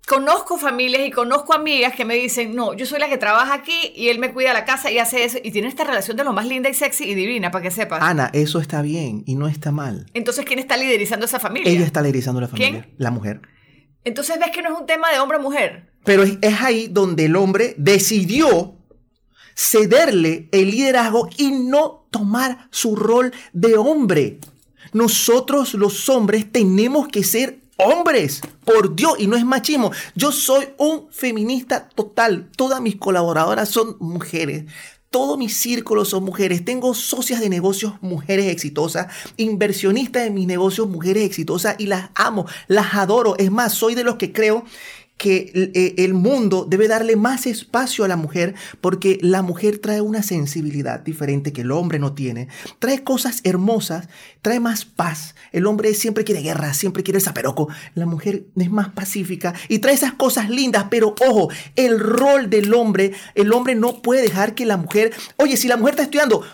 Conozco 0.06 0.56
familias 0.56 1.02
y 1.04 1.10
conozco 1.10 1.52
amigas 1.52 1.94
que 1.94 2.04
me 2.04 2.14
dicen, 2.14 2.54
no, 2.54 2.74
yo 2.74 2.86
soy 2.86 3.00
la 3.00 3.08
que 3.08 3.18
trabaja 3.18 3.54
aquí 3.54 3.92
y 3.96 4.08
él 4.08 4.20
me 4.20 4.32
cuida 4.32 4.52
la 4.52 4.64
casa 4.64 4.88
y 4.90 4.98
hace 4.98 5.24
eso. 5.24 5.38
Y 5.42 5.50
tiene 5.50 5.66
esta 5.66 5.82
relación 5.82 6.16
de 6.16 6.22
lo 6.22 6.32
más 6.32 6.46
linda 6.46 6.68
y 6.68 6.74
sexy 6.74 7.04
y 7.04 7.14
divina, 7.14 7.50
para 7.50 7.64
que 7.64 7.70
sepas. 7.72 8.02
Ana, 8.02 8.30
eso 8.32 8.60
está 8.60 8.82
bien 8.82 9.24
y 9.26 9.34
no 9.34 9.48
está 9.48 9.72
mal. 9.72 10.06
Entonces, 10.14 10.44
¿quién 10.44 10.60
está 10.60 10.76
liderizando 10.76 11.26
esa 11.26 11.40
familia? 11.40 11.72
Ella 11.72 11.84
está 11.84 12.02
liderizando 12.02 12.40
la 12.40 12.46
¿Quién? 12.48 12.74
familia, 12.74 12.94
la 12.98 13.10
mujer. 13.10 13.40
Entonces 14.04 14.38
ves 14.38 14.50
que 14.52 14.62
no 14.62 14.72
es 14.72 14.80
un 14.80 14.86
tema 14.86 15.10
de 15.10 15.18
hombre 15.18 15.38
o 15.38 15.40
mujer. 15.40 15.90
Pero 16.04 16.22
es, 16.22 16.38
es 16.40 16.60
ahí 16.60 16.86
donde 16.86 17.24
el 17.24 17.34
hombre 17.34 17.74
decidió 17.76 18.76
cederle 19.56 20.48
el 20.52 20.70
liderazgo 20.70 21.28
y 21.36 21.50
no 21.50 22.06
tomar 22.10 22.68
su 22.70 22.94
rol 22.94 23.32
de 23.52 23.76
hombre. 23.76 24.38
Nosotros 24.96 25.74
los 25.74 26.08
hombres 26.08 26.50
tenemos 26.50 27.08
que 27.08 27.22
ser 27.22 27.60
hombres, 27.76 28.40
por 28.64 28.96
Dios, 28.96 29.16
y 29.18 29.26
no 29.26 29.36
es 29.36 29.44
machismo. 29.44 29.92
Yo 30.14 30.32
soy 30.32 30.68
un 30.78 31.08
feminista 31.10 31.90
total. 31.90 32.48
Todas 32.56 32.80
mis 32.80 32.96
colaboradoras 32.96 33.68
son 33.68 33.98
mujeres. 34.00 34.64
Todos 35.10 35.36
mis 35.36 35.54
círculos 35.54 36.08
son 36.08 36.24
mujeres. 36.24 36.64
Tengo 36.64 36.94
socias 36.94 37.40
de 37.40 37.50
negocios 37.50 37.92
mujeres 38.00 38.46
exitosas, 38.46 39.08
inversionistas 39.36 40.28
en 40.28 40.32
mis 40.32 40.46
negocios 40.46 40.88
mujeres 40.88 41.24
exitosas 41.24 41.76
y 41.78 41.88
las 41.88 42.08
amo, 42.14 42.46
las 42.66 42.94
adoro. 42.94 43.36
Es 43.36 43.50
más, 43.50 43.74
soy 43.74 43.94
de 43.94 44.02
los 44.02 44.16
que 44.16 44.32
creo 44.32 44.64
que 45.16 45.50
eh, 45.74 45.94
el 46.04 46.14
mundo 46.14 46.66
debe 46.68 46.88
darle 46.88 47.16
más 47.16 47.46
espacio 47.46 48.04
a 48.04 48.08
la 48.08 48.16
mujer 48.16 48.54
porque 48.80 49.18
la 49.22 49.42
mujer 49.42 49.78
trae 49.78 50.00
una 50.00 50.22
sensibilidad 50.22 51.00
diferente 51.00 51.52
que 51.52 51.62
el 51.62 51.72
hombre 51.72 51.98
no 51.98 52.12
tiene. 52.12 52.48
Trae 52.78 53.02
cosas 53.02 53.40
hermosas, 53.44 54.08
trae 54.42 54.60
más 54.60 54.84
paz. 54.84 55.34
El 55.52 55.66
hombre 55.66 55.94
siempre 55.94 56.24
quiere 56.24 56.42
guerra, 56.42 56.74
siempre 56.74 57.02
quiere 57.02 57.20
zaperoco. 57.20 57.68
La 57.94 58.06
mujer 58.06 58.46
es 58.56 58.70
más 58.70 58.90
pacífica 58.90 59.54
y 59.68 59.78
trae 59.78 59.94
esas 59.94 60.12
cosas 60.12 60.50
lindas, 60.50 60.86
pero 60.90 61.14
ojo, 61.26 61.48
el 61.76 61.98
rol 61.98 62.50
del 62.50 62.74
hombre, 62.74 63.12
el 63.34 63.52
hombre 63.52 63.74
no 63.74 64.02
puede 64.02 64.22
dejar 64.22 64.54
que 64.54 64.66
la 64.66 64.76
mujer, 64.76 65.12
oye, 65.36 65.56
si 65.56 65.68
la 65.68 65.76
mujer 65.76 65.94
está 65.94 66.02
estudiando, 66.04 66.44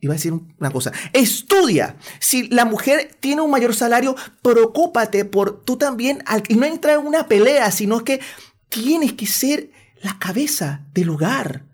iba 0.00 0.14
a 0.14 0.16
decir 0.16 0.32
una 0.32 0.70
cosa, 0.70 0.92
estudia. 1.12 1.96
Si 2.18 2.48
la 2.48 2.64
mujer 2.64 3.10
tiene 3.20 3.42
un 3.42 3.50
mayor 3.50 3.74
salario, 3.74 4.16
preocúpate 4.42 5.24
por 5.24 5.62
tú 5.62 5.76
también, 5.76 6.22
y 6.48 6.54
no 6.54 6.66
entra 6.66 6.94
en 6.94 7.06
una 7.06 7.28
pelea, 7.28 7.70
sino 7.70 8.04
que 8.04 8.20
tienes 8.68 9.12
que 9.12 9.26
ser 9.26 9.70
la 10.02 10.18
cabeza 10.18 10.86
del 10.94 11.10
hogar. 11.10 11.69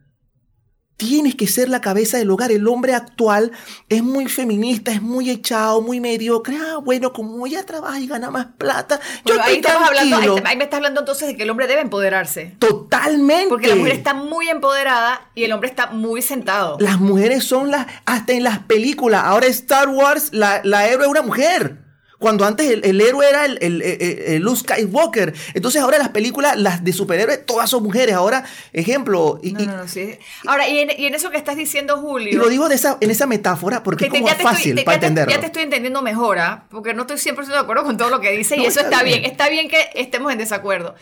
Tienes 0.96 1.34
que 1.34 1.46
ser 1.46 1.68
la 1.68 1.80
cabeza 1.80 2.16
del 2.16 2.30
hogar. 2.30 2.50
El 2.50 2.66
hombre 2.68 2.94
actual 2.94 3.52
es 3.88 4.02
muy 4.02 4.26
feminista, 4.26 4.92
es 4.92 5.02
muy 5.02 5.30
echado, 5.30 5.82
muy 5.82 6.00
mediocre. 6.00 6.56
Ah, 6.56 6.78
bueno, 6.78 7.12
como 7.12 7.46
ella 7.46 7.66
trabaja 7.66 8.00
y 8.00 8.06
gana 8.06 8.30
más 8.30 8.46
plata, 8.58 8.98
yo 9.24 9.40
ahí, 9.42 9.56
estamos 9.56 9.88
hablando, 9.88 10.40
ahí, 10.44 10.56
me 10.56 10.64
estás 10.64 10.78
hablando 10.78 11.00
entonces 11.00 11.28
de 11.28 11.36
que 11.36 11.42
el 11.42 11.50
hombre 11.50 11.66
debe 11.66 11.82
empoderarse. 11.82 12.56
Totalmente. 12.58 13.48
Porque 13.48 13.68
la 13.68 13.76
mujer 13.76 13.92
está 13.92 14.14
muy 14.14 14.48
empoderada 14.48 15.30
y 15.34 15.44
el 15.44 15.52
hombre 15.52 15.68
está 15.68 15.88
muy 15.88 16.22
sentado. 16.22 16.78
Las 16.80 16.98
mujeres 16.98 17.44
son 17.44 17.70
las, 17.70 17.86
hasta 18.06 18.32
en 18.32 18.44
las 18.44 18.60
películas. 18.60 19.22
Ahora 19.24 19.46
Star 19.46 19.88
Wars, 19.88 20.30
la, 20.32 20.60
la 20.64 20.88
héroe 20.88 21.04
es 21.04 21.10
una 21.10 21.22
mujer. 21.22 21.85
Cuando 22.18 22.46
antes 22.46 22.70
el, 22.70 23.00
héroe 23.00 23.28
era 23.28 23.44
el, 23.44 23.58
el, 23.60 24.42
Luke 24.42 24.60
Skywalker. 24.60 25.34
Entonces 25.54 25.82
ahora 25.82 25.98
las 25.98 26.08
películas, 26.08 26.56
las 26.56 26.82
de 26.82 26.92
superhéroes, 26.92 27.44
todas 27.44 27.68
son 27.68 27.82
mujeres. 27.82 28.14
Ahora, 28.14 28.44
ejemplo. 28.72 29.38
Y, 29.42 29.52
no, 29.52 29.64
no, 29.64 29.88
sí. 29.88 30.18
Ahora, 30.46 30.68
y 30.68 30.78
en, 30.78 31.14
eso 31.14 31.30
que 31.30 31.36
estás 31.36 31.56
diciendo, 31.56 31.98
Julio. 31.98 32.30
Y 32.30 32.36
lo 32.36 32.48
digo 32.48 32.68
de 32.68 32.76
esa, 32.76 32.96
en 33.00 33.10
esa 33.10 33.26
metáfora 33.26 33.82
porque 33.82 34.06
es 34.06 34.10
como 34.10 34.26
fácil 34.28 34.82
para 34.84 34.94
entenderlo. 34.94 35.32
Ya 35.32 35.40
te 35.40 35.46
estoy 35.46 35.62
entendiendo 35.62 36.02
mejor, 36.02 36.38
¿ah? 36.38 36.66
porque 36.70 36.94
no 36.94 37.02
estoy 37.02 37.16
100% 37.16 37.46
de 37.46 37.58
acuerdo 37.58 37.84
con 37.84 37.96
todo 37.96 38.10
lo 38.10 38.20
que 38.20 38.32
dice 38.32 38.56
y 38.56 38.64
eso 38.64 38.80
está, 38.80 39.02
bien. 39.02 39.20
bien. 39.20 39.30
Está 39.30 39.48
bien 39.48 39.68
que 39.68 39.90
estemos 39.94 40.32
en 40.32 40.38
desacuerdo. 40.38 40.94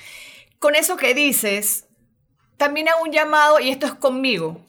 Con 0.59 0.75
eso 0.75 0.97
que 0.97 1.15
dices, 1.15 1.84
también 2.57 2.89
hago 2.89 3.03
un 3.03 3.11
llamado, 3.11 3.59
y 3.59 3.71
esto 3.71 3.87
es 3.87 3.95
conmigo, 3.95 4.65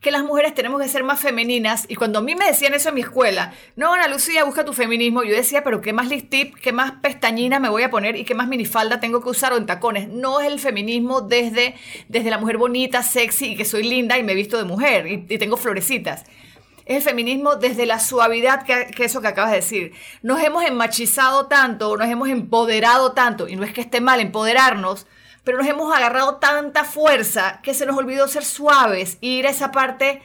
que 0.00 0.10
las 0.10 0.24
mujeres 0.24 0.54
tenemos 0.54 0.80
que 0.80 0.88
ser 0.88 1.04
más 1.04 1.20
femeninas. 1.20 1.84
Y 1.88 1.94
cuando 1.94 2.20
a 2.20 2.22
mí 2.22 2.34
me 2.34 2.46
decían 2.46 2.72
eso 2.72 2.88
en 2.88 2.94
mi 2.94 3.02
escuela, 3.02 3.52
no, 3.76 3.92
Ana 3.92 4.08
Lucía, 4.08 4.44
busca 4.44 4.64
tu 4.64 4.72
feminismo, 4.72 5.22
yo 5.24 5.34
decía, 5.34 5.62
pero 5.62 5.80
¿qué 5.80 5.92
más 5.92 6.08
lip 6.08 6.30
tip, 6.30 6.54
qué 6.54 6.72
más 6.72 6.92
pestañina 7.02 7.60
me 7.60 7.68
voy 7.68 7.82
a 7.82 7.90
poner 7.90 8.16
y 8.16 8.24
qué 8.24 8.34
más 8.34 8.48
minifalda 8.48 8.98
tengo 8.98 9.22
que 9.22 9.28
usar 9.28 9.52
o 9.52 9.58
en 9.58 9.66
tacones? 9.66 10.08
No 10.08 10.40
es 10.40 10.46
el 10.46 10.58
feminismo 10.58 11.20
desde, 11.20 11.74
desde 12.08 12.30
la 12.30 12.38
mujer 12.38 12.56
bonita, 12.56 13.02
sexy 13.02 13.52
y 13.52 13.56
que 13.56 13.66
soy 13.66 13.82
linda 13.82 14.16
y 14.16 14.22
me 14.22 14.34
visto 14.34 14.56
de 14.56 14.64
mujer 14.64 15.06
y, 15.06 15.38
tengo 15.38 15.56
florecitas 15.56 16.24
es 16.84 16.96
el 16.96 17.02
feminismo 17.02 17.56
desde 17.56 17.84
la 17.84 18.00
suavidad 18.00 18.64
que, 18.64 18.86
que, 18.96 19.04
eso 19.04 19.20
que 19.20 19.28
acabas 19.28 19.50
de 19.50 19.58
decir. 19.58 19.92
Nos 20.22 20.42
hemos 20.42 20.64
enmachizado 20.64 21.46
tanto, 21.46 21.94
nos 21.98 22.08
hemos 22.08 22.30
empoderado 22.30 23.12
tanto, 23.12 23.46
y 23.46 23.56
no 23.56 23.62
es 23.62 23.74
que 23.74 23.82
esté 23.82 24.00
mal 24.00 24.20
empoderarnos, 24.20 25.06
pero 25.44 25.58
nos 25.58 25.66
hemos 25.66 25.94
agarrado 25.94 26.36
tanta 26.36 26.84
fuerza 26.84 27.60
que 27.62 27.74
se 27.74 27.86
nos 27.86 27.96
olvidó 27.96 28.28
ser 28.28 28.44
suaves 28.44 29.18
y 29.20 29.38
ir 29.38 29.46
a 29.46 29.50
esa 29.50 29.70
parte 29.72 30.22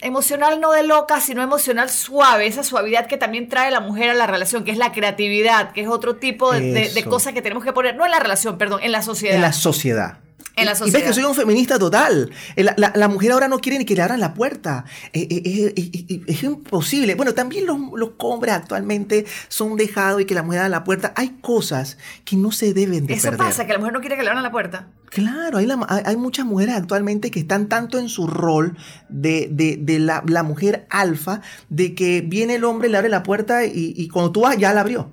emocional 0.00 0.60
no 0.60 0.72
de 0.72 0.82
loca, 0.82 1.20
sino 1.20 1.42
emocional 1.42 1.88
suave, 1.88 2.46
esa 2.46 2.62
suavidad 2.62 3.06
que 3.06 3.16
también 3.16 3.48
trae 3.48 3.70
la 3.70 3.80
mujer 3.80 4.10
a 4.10 4.14
la 4.14 4.26
relación, 4.26 4.64
que 4.64 4.70
es 4.70 4.78
la 4.78 4.92
creatividad, 4.92 5.72
que 5.72 5.82
es 5.82 5.88
otro 5.88 6.16
tipo 6.16 6.52
de, 6.52 6.90
de 6.90 7.04
cosas 7.04 7.32
que 7.32 7.42
tenemos 7.42 7.64
que 7.64 7.72
poner, 7.72 7.96
no 7.96 8.04
en 8.04 8.10
la 8.10 8.18
relación, 8.18 8.58
perdón, 8.58 8.80
en 8.82 8.92
la 8.92 9.02
sociedad. 9.02 9.36
En 9.36 9.42
la 9.42 9.52
sociedad. 9.52 10.18
En 10.56 10.66
la 10.66 10.74
sociedad. 10.74 10.98
Y 10.98 11.02
ves 11.02 11.10
que 11.10 11.14
soy 11.14 11.24
un 11.24 11.34
feminista 11.34 11.78
total. 11.78 12.30
La, 12.56 13.08
mujer 13.08 13.32
ahora 13.32 13.48
no 13.48 13.58
quiere 13.58 13.78
ni 13.78 13.84
que 13.84 13.94
le 13.94 14.02
abran 14.02 14.20
la 14.20 14.34
puerta. 14.34 14.84
Eh, 15.12 15.26
eh, 15.30 15.72
eh, 15.76 16.22
es 16.26 16.42
imposible. 16.42 17.14
Bueno, 17.14 17.34
también 17.34 17.66
los, 17.66 17.78
los, 17.96 18.10
hombres 18.18 18.54
actualmente 18.54 19.26
son 19.48 19.76
dejados 19.76 20.22
y 20.22 20.24
que 20.24 20.34
la 20.34 20.42
mujer 20.42 20.60
abra 20.60 20.68
la 20.68 20.84
puerta. 20.84 21.12
Hay 21.16 21.36
cosas 21.40 21.98
que 22.24 22.36
no 22.36 22.52
se 22.52 22.72
deben 22.72 23.06
de 23.06 23.14
Eso 23.14 23.32
pasa, 23.36 23.66
que 23.66 23.72
la 23.72 23.78
mujer 23.78 23.92
no 23.92 24.00
quiere 24.00 24.16
que 24.16 24.22
le 24.22 24.28
abran 24.28 24.42
la 24.42 24.50
puerta. 24.50 24.88
Claro, 25.10 25.58
hay, 25.58 25.68
hay, 26.04 26.16
muchas 26.16 26.44
mujeres 26.44 26.74
actualmente 26.74 27.30
que 27.30 27.38
están 27.38 27.68
tanto 27.68 27.98
en 27.98 28.08
su 28.08 28.26
rol 28.26 28.76
de, 29.08 29.48
de, 29.50 29.98
la, 29.98 30.42
mujer 30.42 30.86
alfa, 30.90 31.40
de 31.68 31.94
que 31.94 32.20
viene 32.20 32.56
el 32.56 32.64
hombre, 32.64 32.88
le 32.88 32.96
abre 32.96 33.08
la 33.08 33.22
puerta 33.22 33.64
y, 33.64 33.94
y 33.96 34.08
cuando 34.08 34.32
tú 34.32 34.40
vas 34.40 34.56
ya 34.58 34.72
la 34.72 34.80
abrió. 34.80 35.10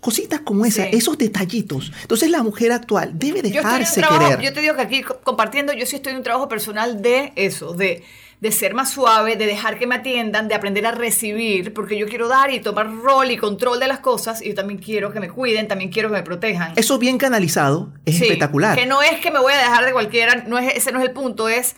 Cositas 0.00 0.40
como 0.40 0.64
esas, 0.64 0.88
esos 0.92 1.18
detallitos. 1.18 1.92
Entonces 2.02 2.30
la 2.30 2.42
mujer 2.42 2.72
actual 2.72 3.18
debe 3.18 3.42
dejarse 3.42 4.00
querer. 4.00 4.40
Yo 4.40 4.52
te 4.52 4.60
digo 4.60 4.74
que 4.74 4.82
aquí 4.82 5.02
compartiendo, 5.02 5.72
yo 5.72 5.84
sí 5.84 5.96
estoy 5.96 6.12
en 6.12 6.18
un 6.18 6.24
trabajo 6.24 6.48
personal 6.48 7.02
de 7.02 7.32
eso, 7.36 7.74
de, 7.74 8.02
de 8.40 8.52
ser 8.52 8.72
más 8.72 8.90
suave, 8.90 9.36
de 9.36 9.44
dejar 9.46 9.78
que 9.78 9.86
me 9.86 9.96
atiendan, 9.96 10.48
de 10.48 10.54
aprender 10.54 10.86
a 10.86 10.92
recibir, 10.92 11.74
porque 11.74 11.98
yo 11.98 12.08
quiero 12.08 12.28
dar 12.28 12.50
y 12.50 12.60
tomar 12.60 12.90
rol 12.90 13.30
y 13.30 13.36
control 13.36 13.78
de 13.78 13.88
las 13.88 14.00
cosas 14.00 14.40
y 14.40 14.48
yo 14.48 14.54
también 14.54 14.80
quiero 14.80 15.12
que 15.12 15.20
me 15.20 15.28
cuiden, 15.28 15.68
también 15.68 15.90
quiero 15.90 16.08
que 16.08 16.16
me 16.16 16.22
protejan. 16.22 16.72
Eso 16.76 16.98
bien 16.98 17.18
canalizado 17.18 17.92
es 18.06 18.20
espectacular. 18.20 18.78
Que 18.78 18.86
no 18.86 19.02
es 19.02 19.20
que 19.20 19.30
me 19.30 19.38
voy 19.38 19.52
a 19.52 19.58
dejar 19.58 19.84
de 19.84 19.92
cualquiera, 19.92 20.44
no 20.46 20.58
es, 20.58 20.74
ese 20.74 20.92
no 20.92 21.00
es 21.00 21.04
el 21.04 21.12
punto, 21.12 21.50
es 21.50 21.76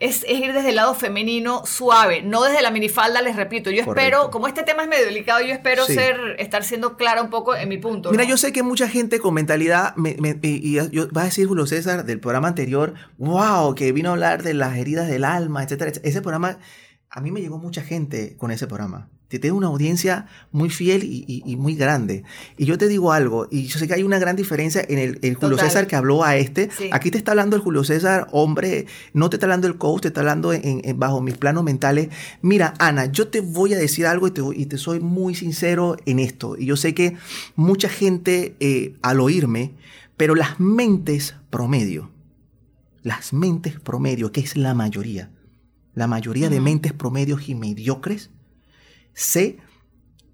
es, 0.00 0.24
ir 0.28 0.52
desde 0.52 0.70
el 0.70 0.76
lado 0.76 0.94
femenino 0.94 1.64
suave, 1.66 2.22
no 2.22 2.42
desde 2.42 2.62
la 2.62 2.70
minifalda, 2.70 3.20
les 3.22 3.36
repito. 3.36 3.70
Yo 3.70 3.82
espero, 3.82 4.30
como 4.30 4.48
este 4.48 4.62
tema 4.62 4.82
es 4.82 4.88
medio 4.88 5.04
delicado, 5.04 5.40
yo 5.44 5.52
espero 5.52 5.84
ser, 5.84 6.36
estar 6.38 6.64
siendo 6.64 6.96
clara 6.96 7.22
un 7.22 7.30
poco 7.30 7.54
en 7.54 7.68
mi 7.68 7.76
punto. 7.76 8.10
Mira, 8.10 8.24
yo 8.24 8.36
sé 8.36 8.52
que 8.52 8.62
mucha 8.62 8.88
gente 8.88 9.20
con 9.20 9.34
mentalidad, 9.34 9.94
me, 9.96 10.16
y, 10.42 10.76
va 10.76 11.22
a 11.22 11.24
decir 11.24 11.46
Julio 11.46 11.66
César 11.66 12.04
del 12.04 12.18
programa 12.18 12.48
anterior, 12.48 12.94
wow, 13.18 13.74
que 13.74 13.92
vino 13.92 14.08
a 14.08 14.12
hablar 14.12 14.42
de 14.42 14.54
las 14.54 14.76
heridas 14.78 15.06
del 15.06 15.24
alma, 15.24 15.62
etcétera. 15.62 15.92
Ese 16.02 16.22
programa, 16.22 16.58
a 17.10 17.20
mí 17.20 17.30
me 17.30 17.40
llegó 17.40 17.58
mucha 17.58 17.82
gente 17.82 18.36
con 18.38 18.50
ese 18.50 18.66
programa 18.66 19.10
tiene 19.38 19.56
una 19.56 19.68
audiencia 19.68 20.26
muy 20.50 20.70
fiel 20.70 21.04
y, 21.04 21.56
muy 21.56 21.76
grande. 21.76 22.24
Y 22.56 22.64
yo 22.64 22.76
te 22.78 22.88
digo 22.88 23.12
algo, 23.12 23.46
y 23.50 23.66
yo 23.66 23.78
sé 23.78 23.86
que 23.86 23.94
hay 23.94 24.02
una 24.02 24.18
gran 24.18 24.34
diferencia 24.34 24.84
en 24.88 24.98
el, 24.98 25.34
Julio 25.36 25.56
César 25.56 25.86
que 25.86 25.94
habló 25.94 26.24
a 26.24 26.36
este. 26.36 26.68
Aquí 26.90 27.10
te 27.10 27.18
está 27.18 27.30
hablando 27.30 27.54
el 27.54 27.62
Julio 27.62 27.84
César, 27.84 28.26
hombre, 28.32 28.86
no 29.12 29.30
te 29.30 29.36
está 29.36 29.46
hablando 29.46 29.68
el 29.68 29.76
coach, 29.76 30.02
te 30.02 30.08
está 30.08 30.20
hablando 30.20 30.52
en, 30.52 30.98
bajo 30.98 31.20
mis 31.20 31.36
planos 31.36 31.62
mentales. 31.62 32.08
Mira, 32.42 32.74
Ana, 32.78 33.06
yo 33.06 33.28
te 33.28 33.40
voy 33.40 33.72
a 33.74 33.78
decir 33.78 34.06
algo 34.06 34.26
y 34.26 34.32
te, 34.32 34.42
y 34.54 34.66
te 34.66 34.78
soy 34.78 34.98
muy 34.98 35.34
sincero 35.36 35.96
en 36.06 36.18
esto. 36.18 36.56
Y 36.58 36.66
yo 36.66 36.76
sé 36.76 36.94
que 36.94 37.16
mucha 37.54 37.88
gente 37.88 38.56
eh, 38.58 38.94
al 39.02 39.20
oírme, 39.20 39.74
pero 40.16 40.34
las 40.34 40.58
mentes 40.58 41.36
promedio, 41.50 42.10
las 43.02 43.32
mentes 43.32 43.78
promedio, 43.78 44.32
que 44.32 44.40
es 44.40 44.56
la 44.56 44.74
mayoría, 44.74 45.30
la 45.94 46.06
mayoría 46.06 46.48
de 46.50 46.60
mentes 46.60 46.92
promedios 46.92 47.48
y 47.48 47.54
mediocres, 47.54 48.30
sé 49.14 49.58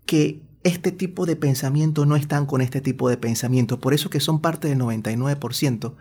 que 0.06 0.42
este 0.62 0.90
tipo 0.90 1.26
de 1.26 1.36
pensamiento 1.36 2.06
no 2.06 2.16
están 2.16 2.46
con 2.46 2.60
este 2.60 2.80
tipo 2.80 3.08
de 3.08 3.16
pensamiento. 3.16 3.78
Por 3.78 3.94
eso 3.94 4.10
que 4.10 4.20
son 4.20 4.40
parte 4.40 4.68
del 4.68 4.78
99% 4.78 5.94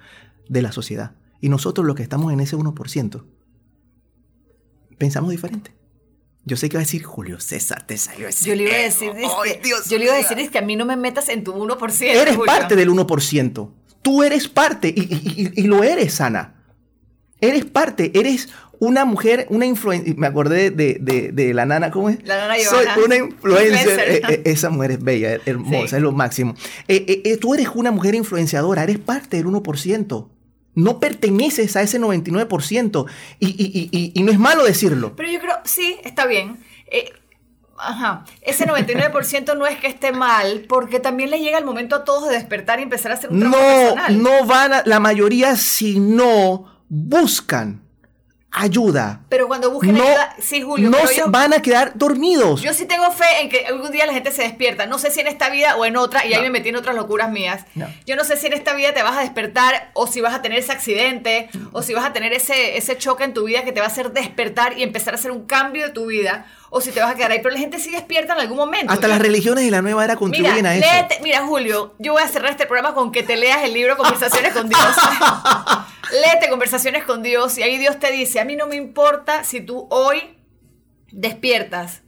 de 0.50 0.62
la 0.62 0.72
sociedad. 0.72 1.16
Y 1.40 1.50
nosotros 1.50 1.86
los 1.86 1.96
que 1.96 2.04
estamos 2.04 2.34
en 2.34 2.40
ese 2.40 2.58
1%, 2.58 3.24
pensamos 4.98 5.30
diferente. 5.32 5.76
Yo 6.46 6.58
sé 6.58 6.70
que 6.70 6.78
va 6.78 6.82
a 6.82 6.86
decir 6.86 7.04
Julio 7.04 7.40
César, 7.40 7.86
te 7.86 7.98
salió 7.98 8.28
ese. 8.28 8.46
Yo 8.46 8.56
le 8.56 8.64
iba 8.64 8.76
a 8.76 8.78
decir, 8.78 9.12
yo 9.90 9.98
le 9.98 10.06
iba 10.06 10.14
a 10.14 10.18
decir 10.18 10.40
es 10.40 10.50
que 10.50 10.60
a 10.60 10.62
mí 10.62 10.76
no 10.76 10.86
me 10.86 10.96
metas 10.96 11.30
en 11.30 11.44
tu 11.44 11.54
1%. 11.54 12.02
Eres 12.02 12.38
parte 12.38 12.76
del 12.76 12.90
1%. 12.90 13.72
Tú 14.02 14.24
eres 14.24 14.48
parte 14.48 14.94
y, 14.96 15.52
y 15.56 15.64
lo 15.64 15.84
eres, 15.84 16.22
Ana. 16.22 16.55
Eres 17.46 17.66
parte, 17.66 18.12
eres 18.16 18.50
una 18.80 19.06
mujer, 19.06 19.46
una 19.50 19.66
influencia, 19.66 20.14
me 20.18 20.28
acordé 20.28 20.72
de, 20.72 21.54
la 21.54 21.66
nana, 21.66 21.92
¿cómo 21.92 22.10
es? 22.10 22.26
La 22.26 22.38
nana 22.38 22.56
Soy 22.64 22.86
una 23.04 23.16
influencer. 23.18 24.00
Eh, 24.00 24.22
eh, 24.28 24.42
esa 24.46 24.70
mujer 24.70 24.92
es 24.92 25.04
bella, 25.04 25.40
hermosa, 25.46 25.98
es 25.98 26.02
lo 26.02 26.12
máximo. 26.12 26.56
Eh, 26.88 27.38
tú 27.40 27.54
eres 27.54 27.70
una 27.74 27.92
mujer 27.92 28.16
influenciadora, 28.16 28.84
eres 28.84 29.00
parte 29.00 29.38
del 29.38 29.48
1%. 29.48 30.30
No 30.76 31.00
perteneces 31.00 31.76
a 31.78 31.82
ese 31.82 32.00
99%. 32.00 33.06
Y, 33.40 33.48
y, 33.48 34.12
y, 34.14 34.24
no 34.24 34.32
es 34.32 34.40
malo 34.40 34.66
decirlo. 34.66 35.16
Pero 35.16 35.32
yo 35.32 35.40
creo, 35.40 35.56
sí, 35.64 35.98
está 36.04 36.26
bien. 36.26 36.58
Ajá, 37.78 38.24
ese 38.42 38.66
99% 38.66 39.58
no 39.58 39.68
es 39.68 39.78
que 39.80 39.88
esté 39.88 40.12
mal, 40.14 40.66
porque 40.68 41.00
también 41.00 41.30
le 41.30 41.40
llega 41.40 41.58
el 41.58 41.66
momento 41.66 41.96
a 41.98 42.04
todos 42.06 42.30
de 42.30 42.36
despertar 42.36 42.80
y 42.80 42.84
empezar 42.84 43.12
a 43.12 43.16
hacer 43.16 43.32
un 43.32 43.40
trabajo 43.40 43.96
no, 44.12 44.40
No 44.40 44.46
van 44.46 44.74
a, 44.74 44.84
la 44.86 45.02
mayoría 45.02 45.58
si 45.58 46.00
no 46.00 46.75
buscan 46.96 47.82
ayuda. 48.58 49.20
Pero 49.28 49.50
cuando 49.50 49.70
busquen 49.70 49.98
no, 49.98 50.04
ayuda, 50.06 50.34
sí, 50.40 50.62
Julio. 50.62 50.90
no 50.90 50.96
pero 51.00 51.10
se 51.10 51.18
yo- 51.18 51.30
van 51.30 51.52
a 51.54 51.62
quedar 51.62 51.92
dormidos. 51.96 52.62
Yo 52.62 52.74
sí 52.74 52.86
tengo 52.86 53.12
fe 53.12 53.26
en 53.42 53.50
que 53.50 53.66
algún 53.66 53.92
día 53.92 54.06
la 54.06 54.14
gente 54.14 54.32
se 54.32 54.44
despierta. 54.44 54.86
No 54.86 54.98
sé 54.98 55.12
si 55.12 55.20
en 55.20 55.28
esta 55.28 55.50
vida 55.50 55.76
o 55.76 55.84
en 55.84 55.98
otra, 55.98 56.26
y 56.26 56.34
ahí 56.34 56.42
me 56.42 56.50
metí 56.50 56.70
en 56.70 56.78
otras 56.78 56.96
locuras 56.96 57.30
mías. 57.30 57.66
No. 57.76 57.86
Yo 58.06 58.16
no 58.16 58.24
sé 58.24 58.38
si 58.38 58.48
en 58.48 58.54
esta 58.54 58.74
vida 58.74 58.94
te 58.94 59.04
vas 59.04 59.18
a 59.18 59.22
despertar 59.22 59.92
o 59.94 60.08
si 60.08 60.22
vas 60.22 60.34
a 60.34 60.42
tener 60.42 60.58
ese 60.60 60.72
accidente 60.72 61.50
o 61.74 61.82
si 61.82 61.94
vas 61.94 62.06
a 62.06 62.14
tener 62.14 62.32
ese, 62.32 62.78
ese 62.78 62.98
choque 62.98 63.26
en 63.26 63.34
tu 63.34 63.44
vida 63.44 63.66
que 63.66 63.74
te 63.74 63.82
va 63.82 63.88
a 63.88 63.90
hacer 63.90 64.14
despertar 64.14 64.78
y 64.78 64.84
empezar 64.84 65.14
a 65.14 65.18
hacer 65.18 65.32
un 65.32 65.46
cambio 65.46 65.84
de 65.88 65.92
tu 65.92 66.06
vida 66.06 66.46
o 66.78 66.82
si 66.82 66.92
te 66.92 67.00
vas 67.00 67.12
a 67.12 67.16
quedar 67.16 67.32
ahí. 67.32 67.40
Pero 67.42 67.52
la 67.54 67.60
gente 67.62 67.80
sí 67.80 67.90
despierta 67.90 68.34
en 68.34 68.42
algún 68.42 68.58
momento. 68.58 68.92
Hasta 68.92 69.08
las 69.08 69.20
religiones 69.20 69.64
de 69.64 69.72
la 69.72 69.82
nueva 69.82 70.04
era 70.04 70.18
contribuyen 70.18 70.58
Mira, 70.58 70.72
a 70.72 70.76
eso. 70.76 70.86
léete- 70.86 71.22
mira, 71.24 71.46
Julio, 71.46 71.96
yo 72.00 72.12
voy 72.12 72.22
a 72.22 72.28
cerrar 72.28 72.52
este 72.52 72.66
programa 72.66 72.94
con 72.94 73.14
que 73.14 73.24
te 73.24 73.38
leas 73.38 73.64
el 73.64 73.74
libro 73.74 73.96
Conversaciones 73.96 74.52
con 74.52 74.68
Dios. 74.68 74.82
Léete 76.12 76.50
Conversaciones 76.50 77.06
con 77.06 77.24
Dios 77.24 77.58
y 77.58 77.64
ahí 77.64 77.78
Dios 77.78 77.98
te 77.98 78.12
dice, 78.12 78.42
a 78.42 78.46
mí 78.46 78.58
no 78.58 78.68
me 78.68 78.76
importa 78.76 79.44
si 79.46 79.62
tú 79.62 79.88
hoy 79.90 80.38
despiertas, 81.12 82.02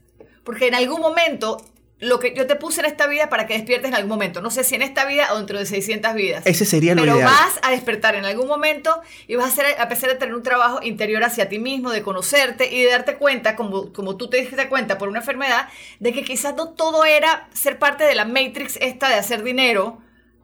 porque 0.44 0.68
en 0.68 0.74
algún 0.74 1.00
momento 1.00 1.56
lo 2.00 2.20
que 2.20 2.32
yo 2.34 2.46
te 2.46 2.54
puse 2.54 2.80
en 2.80 2.86
esta 2.86 3.06
vida 3.06 3.28
para 3.28 3.46
que 3.46 3.54
despiertes 3.54 3.88
en 3.88 3.94
algún 3.94 4.10
momento, 4.10 4.40
no 4.40 4.50
sé 4.50 4.62
si 4.62 4.76
en 4.76 4.82
esta 4.82 5.04
vida 5.04 5.32
o 5.32 5.36
dentro 5.36 5.58
de 5.58 5.66
600 5.66 6.14
vidas. 6.14 6.46
Ese 6.46 6.64
sería 6.64 6.94
lo 6.94 7.02
Pero 7.02 7.16
ideal. 7.16 7.28
vas 7.30 7.58
a 7.62 7.70
despertar 7.70 8.14
en 8.14 8.24
algún 8.24 8.46
momento 8.46 9.00
y 9.26 9.34
vas 9.34 9.46
a, 9.46 9.48
hacer, 9.48 9.66
a 9.78 9.82
empezar 9.82 10.10
a 10.10 10.18
tener 10.18 10.34
un 10.34 10.42
trabajo 10.42 10.80
interior 10.82 11.24
hacia 11.24 11.48
ti 11.48 11.58
mismo, 11.58 11.90
de 11.90 12.02
conocerte 12.02 12.72
y 12.72 12.84
de 12.84 12.90
darte 12.90 13.16
cuenta, 13.16 13.56
como, 13.56 13.92
como 13.92 14.16
tú 14.16 14.30
te 14.30 14.36
diste 14.38 14.68
cuenta 14.68 14.96
por 14.96 15.08
una 15.08 15.18
enfermedad, 15.18 15.68
de 15.98 16.12
que 16.12 16.22
quizás 16.22 16.54
no 16.54 16.70
todo 16.70 17.04
era 17.04 17.48
ser 17.52 17.78
parte 17.78 18.04
de 18.04 18.14
la 18.14 18.24
Matrix 18.24 18.78
esta 18.80 19.08
de 19.08 19.16
hacer 19.16 19.42
dinero, 19.42 19.98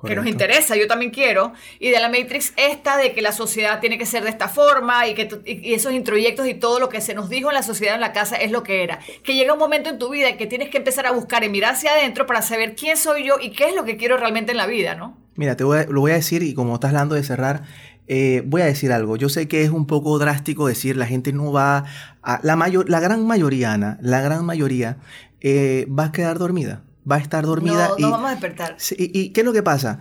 que 0.05 0.15
nos 0.17 0.27
interesa, 0.27 0.77
yo 0.77 0.87
también 0.87 1.11
quiero, 1.11 1.53
y 1.79 1.91
de 1.91 2.01
la 2.01 2.09
Matrix 2.09 2.53
esta 2.57 2.97
de 2.97 3.13
que 3.13 3.23
la 3.23 3.33
sociedad 3.33 3.81
tiene 3.81 3.99
que 3.99 4.07
ser 4.07 4.23
de 4.25 4.31
esta 4.31 4.49
forma 4.49 5.07
y 5.09 5.15
que 5.15 5.29
y 5.45 5.75
esos 5.75 5.93
introyectos 5.93 6.47
y 6.47 6.55
todo 6.55 6.79
lo 6.81 6.89
que 6.89 7.01
se 7.01 7.15
nos 7.15 7.29
dijo 7.29 7.49
en 7.51 7.55
la 7.55 7.63
sociedad 7.63 7.95
en 7.95 8.01
la 8.01 8.13
casa 8.13 8.37
es 8.37 8.51
lo 8.51 8.63
que 8.63 8.83
era. 8.83 8.99
Que 9.23 9.35
llega 9.35 9.53
un 9.53 9.59
momento 9.59 9.91
en 9.91 9.99
tu 9.99 10.11
vida 10.11 10.29
en 10.29 10.37
que 10.37 10.47
tienes 10.47 10.69
que 10.71 10.79
empezar 10.79 11.07
a 11.07 11.13
buscar 11.13 11.43
y 11.45 11.49
mirar 11.49 11.75
hacia 11.75 11.93
adentro 11.93 12.27
para 12.27 12.43
saber 12.43 12.75
quién 12.75 12.97
soy 12.97 13.27
yo 13.27 13.35
y 13.41 13.51
qué 13.51 13.69
es 13.69 13.75
lo 13.75 13.85
que 13.85 13.97
quiero 13.97 14.17
realmente 14.17 14.53
en 14.53 14.59
la 14.59 14.67
vida, 14.67 14.95
¿no? 14.95 15.17
Mira, 15.37 15.57
te 15.57 15.65
voy 15.65 15.79
a- 15.79 15.85
lo 15.85 16.01
voy 16.01 16.13
a 16.13 16.15
decir 16.15 16.43
y 16.43 16.55
como 16.55 16.75
estás 16.75 16.91
hablando 16.91 17.15
de 17.15 17.23
cerrar, 17.25 17.63
eh, 18.07 18.43
voy 18.45 18.61
a 18.63 18.67
decir 18.67 18.93
algo. 18.93 19.17
Yo 19.17 19.29
sé 19.29 19.49
que 19.49 19.63
es 19.63 19.71
un 19.71 19.87
poco 19.87 20.19
drástico 20.19 20.67
decir 20.69 20.97
la 20.97 21.07
gente 21.07 21.33
no 21.33 21.51
va 21.53 21.85
a... 22.23 22.39
La, 22.43 22.55
mayor, 22.55 22.89
la 22.91 23.01
gran 23.01 23.27
mayoría, 23.27 23.73
Ana, 23.73 23.99
la 24.03 24.21
gran 24.21 24.45
mayoría 24.45 24.99
eh, 25.41 25.87
va 25.91 26.05
a 26.07 26.13
quedar 26.13 26.39
dormida. 26.39 26.83
Va 27.11 27.17
a 27.17 27.21
estar 27.21 27.45
dormida 27.45 27.89
no, 27.89 27.99
y... 27.99 28.03
no 28.03 28.11
vamos 28.11 28.29
a 28.29 28.31
despertar. 28.31 28.77
¿Y, 28.97 29.19
y 29.21 29.29
qué 29.31 29.41
es 29.43 29.45
lo 29.45 29.53
que 29.53 29.63
pasa? 29.63 29.99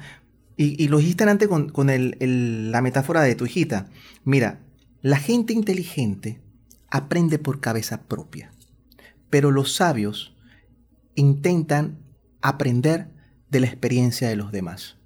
Y, 0.55 0.81
y 0.81 0.87
lo 0.87 0.99
dijiste 0.99 1.23
antes 1.23 1.47
con, 1.47 1.69
con 1.69 1.89
el- 1.89 2.15
el- 2.19 2.71
la 2.71 2.81
metáfora 2.81 3.21
de 3.21 3.35
tu 3.35 3.45
hijita. 3.45 3.87
Mira, 4.23 4.59
la 5.01 5.17
gente 5.17 5.51
inteligente 5.53 6.41
aprende 6.89 7.39
por 7.39 7.59
cabeza 7.59 8.03
propia, 8.03 8.53
pero 9.29 9.51
los 9.51 9.73
sabios 9.73 10.35
intentan 11.15 11.99
aprender 12.41 13.07
de 13.49 13.59
la 13.59 13.67
experiencia 13.67 14.29
de 14.29 14.35
los 14.35 14.51
demás. 14.51 14.97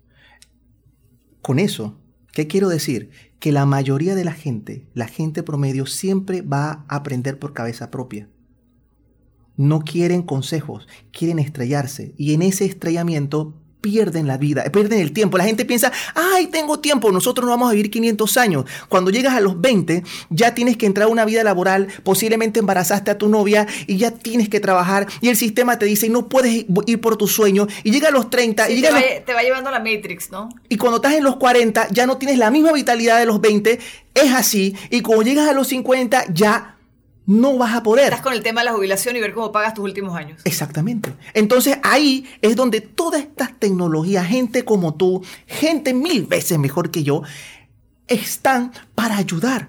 Con 1.42 1.60
eso, 1.60 1.98
¿qué 2.34 2.48
quiero 2.48 2.68
decir? 2.70 3.10
Que 3.40 3.52
la 3.52 3.66
mayoría 3.66 4.16
de 4.16 4.26
la 4.26 4.34
gente, 4.34 4.88
la 4.94 5.08
gente 5.08 5.44
promedio, 5.44 5.86
siempre 5.86 6.42
va 6.42 6.86
a 6.88 6.96
aprender 6.98 7.40
por 7.40 7.54
cabeza 7.54 7.90
propia 7.92 8.30
no 9.58 9.80
quieren 9.82 10.22
consejos, 10.22 10.88
quieren 11.12 11.40
estrellarse. 11.40 12.14
Y 12.18 12.34
en 12.34 12.42
ese 12.44 12.66
estrellamiento 12.66 13.54
pierden 13.80 14.28
la 14.28 14.38
vida, 14.38 14.64
pierden 14.72 15.00
el 15.00 15.14
tiempo. 15.14 15.38
La 15.38 15.46
gente 15.46 15.64
piensa, 15.64 15.92
ay, 16.16 16.48
tengo 16.48 16.80
tiempo, 16.80 17.12
nosotros 17.12 17.46
no 17.46 17.52
vamos 17.52 17.70
a 17.70 17.74
vivir 17.74 17.90
500 17.92 18.36
años. 18.38 18.66
Cuando 18.90 19.12
llegas 19.12 19.34
a 19.36 19.40
los 19.40 19.62
20, 19.62 20.04
ya 20.30 20.54
tienes 20.56 20.78
que 20.78 20.88
entrar 20.88 21.08
a 21.08 21.12
una 21.12 21.26
vida 21.26 21.44
laboral, 21.44 21.88
posiblemente 22.04 22.60
embarazaste 22.60 23.12
a 23.12 23.18
tu 23.18 23.30
novia 23.30 23.66
y 23.86 23.98
ya 23.98 24.12
tienes 24.12 24.50
que 24.50 24.60
trabajar. 24.60 25.08
Y 25.22 25.30
el 25.30 25.38
sistema 25.38 25.80
te 25.80 25.86
dice, 25.86 26.10
no 26.10 26.28
puedes 26.28 26.66
ir 26.86 27.02
por 27.02 27.18
tu 27.18 27.28
sueño. 27.28 27.68
Y 27.84 27.92
llega 27.92 28.10
a 28.10 28.12
los 28.12 28.30
30, 28.30 28.66
Sí, 28.66 28.74
y, 28.74 28.76
te, 28.76 28.82
llega 28.82 28.90
a 28.90 28.94
va, 28.94 29.00
los- 29.00 29.26
te 29.26 29.34
va 29.34 29.42
llevando 29.44 29.72
la 29.72 29.80
Matrix, 29.80 30.32
¿no? 30.32 30.50
y 30.68 30.78
cuando 30.78 30.98
estás 30.98 31.14
en 31.14 31.24
los 31.24 31.38
40, 31.38 31.88
ya 31.92 32.06
no 32.08 32.18
tienes 32.18 32.38
la 32.40 32.52
misma 32.52 32.74
vitalidad 32.74 33.20
de 33.20 33.26
los 33.28 33.40
20. 33.40 33.80
Es 34.16 34.34
así. 34.34 34.76
Y 34.90 35.02
cuando 35.02 35.24
llegas 35.24 35.48
a 35.48 35.54
los 35.54 35.68
50, 35.68 36.26
ya 36.34 36.77
no 37.28 37.58
vas 37.58 37.76
a 37.76 37.84
poder. 37.84 38.06
Estás 38.06 38.22
con 38.22 38.34
el 38.34 38.42
tema 38.42 38.62
de 38.62 38.66
la 38.66 38.74
jubilación 38.74 39.16
y 39.16 39.20
ver 39.20 39.34
cómo 39.34 39.52
pagas 39.52 39.74
tus 39.74 39.84
últimos 39.84 40.16
años. 40.16 40.42
Exactamente. 40.46 41.14
Entonces 41.34 41.78
ahí 41.84 42.26
es 42.42 42.56
donde 42.56 42.82
todas 42.82 43.22
estas 43.22 43.54
tecnologías, 43.60 44.26
gente 44.26 44.64
como 44.64 44.96
tú, 44.96 45.24
gente 45.46 45.94
mil 45.94 46.26
veces 46.26 46.58
mejor 46.58 46.90
que 46.90 47.04
yo, 47.04 47.22
están 48.08 48.72
para 48.96 49.18
ayudar 49.18 49.68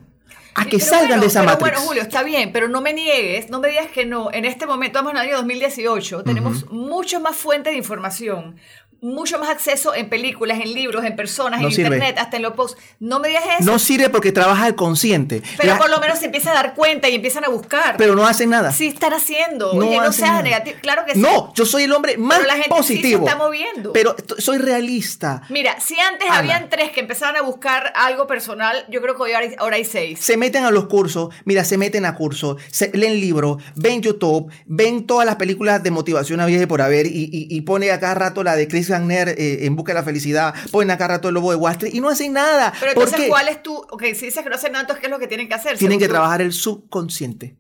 a 0.54 0.64
que 0.64 0.78
Pero 0.78 0.84
salgan 0.84 1.08
bueno, 1.08 1.20
de 1.22 1.26
esa 1.26 1.40
pero 1.40 1.52
matriz. 1.52 1.68
Bueno, 1.68 1.80
Julio, 1.86 2.02
está 2.02 2.22
bien, 2.22 2.52
pero 2.52 2.68
no 2.68 2.80
me 2.80 2.92
niegues, 2.92 3.50
no 3.50 3.60
me 3.60 3.68
digas 3.68 3.88
que 3.88 4.06
no. 4.06 4.30
En 4.32 4.44
este 4.44 4.64
momento, 4.64 4.98
estamos 4.98 5.12
en 5.12 5.18
el 5.18 5.22
año 5.24 5.36
2018, 5.38 6.22
tenemos 6.22 6.70
mucho 6.70 7.20
más 7.20 7.36
fuente 7.36 7.70
de 7.70 7.76
información, 7.76 8.56
mucho 9.00 9.38
más 9.38 9.48
acceso 9.50 9.94
en 9.94 10.08
películas, 10.08 10.58
en 10.60 10.72
libros, 10.74 11.04
en 11.04 11.14
personas, 11.16 11.60
No 11.60 11.68
en 11.68 11.74
sirve. 11.74 11.96
internet, 11.96 12.16
hasta 12.18 12.36
en 12.36 12.42
los 12.42 12.54
posts. 12.54 12.80
No 13.00 13.20
me 13.20 13.28
digas 13.28 13.44
eso. 13.60 13.70
no 13.70 13.78
sirve 13.78 14.08
porque 14.10 14.32
trabaja 14.32 14.66
el 14.66 14.74
consciente. 14.74 15.42
pero 15.56 15.74
La- 15.74 15.78
por 15.78 15.88
lo 15.88 16.00
menos 16.00 16.18
se 16.18 16.24
empieza 16.26 16.50
a 16.50 16.54
dar 16.54 16.74
cuenta 16.74 17.08
y 17.08 17.14
empiezan 17.14 17.44
a 17.44 17.48
buscar. 17.48 17.96
pero 17.96 18.14
no 18.16 18.26
hacen 18.26 18.50
nada. 18.50 18.72
sí 18.72 18.88
están 18.88 19.12
haciendo. 19.12 19.72
No 19.74 19.86
Oye, 19.86 19.98
no 20.00 20.12
seas 20.12 20.42
negativo. 20.42 20.76
Claro 20.82 21.04
que 21.06 21.14
sí. 21.14 21.20
No, 21.20 21.52
yo 21.54 21.64
soy 21.64 21.84
el 21.84 21.92
hombre 21.92 22.16
más 22.18 22.44
la 22.44 22.54
gente 22.54 22.64
sí 22.64 22.70
se 22.70 22.94
positivo. 22.94 23.26
está 23.26 23.38
moviendo. 23.38 23.92
Pero 23.92 24.16
soy 24.38 24.58
realista. 24.58 25.42
Mira, 25.48 25.78
si 25.80 25.98
antes 26.00 26.28
Ana. 26.28 26.38
habían 26.38 26.68
tres 26.68 26.90
que 26.90 27.00
empezaban 27.00 27.36
a 27.36 27.42
buscar 27.42 27.92
algo 27.94 28.26
personal, 28.26 28.84
yo 28.90 29.00
creo 29.00 29.14
que 29.16 29.22
hoy 29.22 29.32
ahora 29.32 29.46
hay, 29.46 29.54
ahora 29.58 29.76
hay 29.76 29.84
seis. 29.84 30.18
Se 30.20 30.36
meten 30.36 30.64
a 30.64 30.70
los 30.72 30.86
cursos, 30.86 31.32
mira, 31.44 31.64
se 31.64 31.78
meten 31.78 32.04
a 32.04 32.14
cursos, 32.16 32.60
se, 32.70 32.90
leen 32.94 33.20
libros, 33.20 33.62
ven 33.76 34.02
YouTube, 34.02 34.50
ven 34.66 35.06
todas 35.06 35.24
las 35.24 35.36
películas 35.36 35.82
de 35.82 35.90
motivación 35.92 36.40
a 36.40 36.48
y 36.48 36.66
por 36.66 36.80
haber 36.80 37.06
y, 37.06 37.24
y, 37.30 37.46
y 37.50 37.60
pone 37.60 37.90
a 37.90 38.00
cada 38.00 38.14
rato 38.14 38.42
la 38.42 38.56
de 38.56 38.66
Chris 38.68 38.87
Gagner 38.88 39.28
eh, 39.30 39.66
en 39.66 39.76
busca 39.76 39.92
de 39.92 40.00
la 40.00 40.04
felicidad, 40.04 40.54
ponen 40.70 40.90
a 40.90 40.98
cada 40.98 41.14
rato 41.16 41.28
el 41.28 41.34
lobo 41.34 41.50
de 41.50 41.56
Wall 41.56 41.72
Street 41.72 41.94
y 41.94 42.00
no 42.00 42.08
hacen 42.08 42.32
nada. 42.32 42.72
Pero 42.80 42.94
¿Por 42.94 43.04
entonces? 43.04 43.28
¿cuál 43.28 43.48
es 43.48 43.62
tu...? 43.62 43.74
Ok, 43.74 44.02
si 44.14 44.26
dices 44.26 44.42
que 44.42 44.48
no 44.48 44.56
hacen 44.56 44.72
nada, 44.72 44.82
entonces, 44.82 45.00
¿qué 45.00 45.06
es 45.06 45.10
lo 45.10 45.18
que 45.18 45.28
tienen 45.28 45.48
que 45.48 45.54
hacer? 45.54 45.78
Tienen 45.78 45.98
que 45.98 46.06
tú? 46.06 46.12
trabajar 46.12 46.40
el 46.40 46.52
subconsciente. 46.52 47.56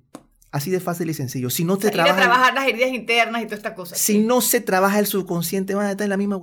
Así 0.50 0.70
de 0.70 0.80
fácil 0.80 1.10
y 1.10 1.14
sencillo. 1.14 1.50
Si 1.50 1.64
no 1.64 1.76
te 1.76 1.88
Ir 1.88 1.92
a 1.92 2.04
trabaja, 2.04 2.16
trabajar 2.16 2.54
las 2.54 2.66
heridas 2.66 2.90
internas 2.90 3.42
y 3.42 3.44
toda 3.44 3.56
esta 3.56 3.74
cosa. 3.74 3.96
si 3.96 4.18
no 4.18 4.40
se 4.40 4.60
trabaja 4.60 4.98
el 4.98 5.06
subconsciente, 5.06 5.74
van 5.74 5.86
a 5.86 5.90
estar 5.90 6.04
en 6.04 6.10
la 6.10 6.16
misma. 6.16 6.40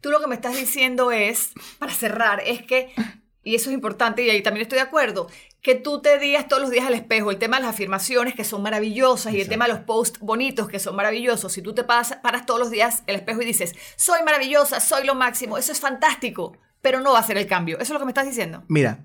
Tú 0.00 0.10
lo 0.10 0.20
que 0.20 0.26
me 0.26 0.34
estás 0.34 0.56
diciendo 0.56 1.12
es, 1.12 1.50
para 1.78 1.92
cerrar, 1.92 2.42
es 2.46 2.62
que, 2.62 2.92
y 3.44 3.54
eso 3.54 3.70
es 3.70 3.74
importante 3.74 4.22
y 4.22 4.30
ahí 4.30 4.42
también 4.42 4.62
estoy 4.62 4.76
de 4.76 4.82
acuerdo, 4.82 5.28
que 5.60 5.74
tú 5.74 6.00
te 6.00 6.18
digas 6.18 6.48
todos 6.48 6.62
los 6.62 6.70
días 6.70 6.86
al 6.86 6.94
espejo 6.94 7.30
el 7.30 7.38
tema 7.38 7.56
de 7.56 7.62
las 7.62 7.74
afirmaciones 7.74 8.34
que 8.34 8.44
son 8.44 8.62
maravillosas 8.62 9.32
y 9.32 9.40
el 9.40 9.48
tema 9.48 9.66
de 9.66 9.72
los 9.74 9.82
posts 9.82 10.18
bonitos 10.20 10.68
que 10.68 10.78
son 10.78 10.96
maravillosos. 10.96 11.52
Si 11.52 11.62
tú 11.62 11.72
te 11.72 11.84
paras, 11.84 12.18
paras 12.22 12.46
todos 12.46 12.58
los 12.58 12.70
días 12.70 13.04
el 13.06 13.16
espejo 13.16 13.42
y 13.42 13.44
dices, 13.44 13.74
soy 13.96 14.22
maravillosa, 14.24 14.80
soy 14.80 15.06
lo 15.06 15.14
máximo, 15.14 15.58
eso 15.58 15.70
es 15.72 15.78
fantástico, 15.80 16.56
pero 16.80 17.00
no 17.00 17.12
va 17.12 17.20
a 17.20 17.22
ser 17.22 17.38
el 17.38 17.46
cambio. 17.46 17.76
Eso 17.76 17.84
es 17.84 17.90
lo 17.90 17.98
que 18.00 18.04
me 18.06 18.10
estás 18.10 18.26
diciendo. 18.26 18.64
Mira, 18.68 19.04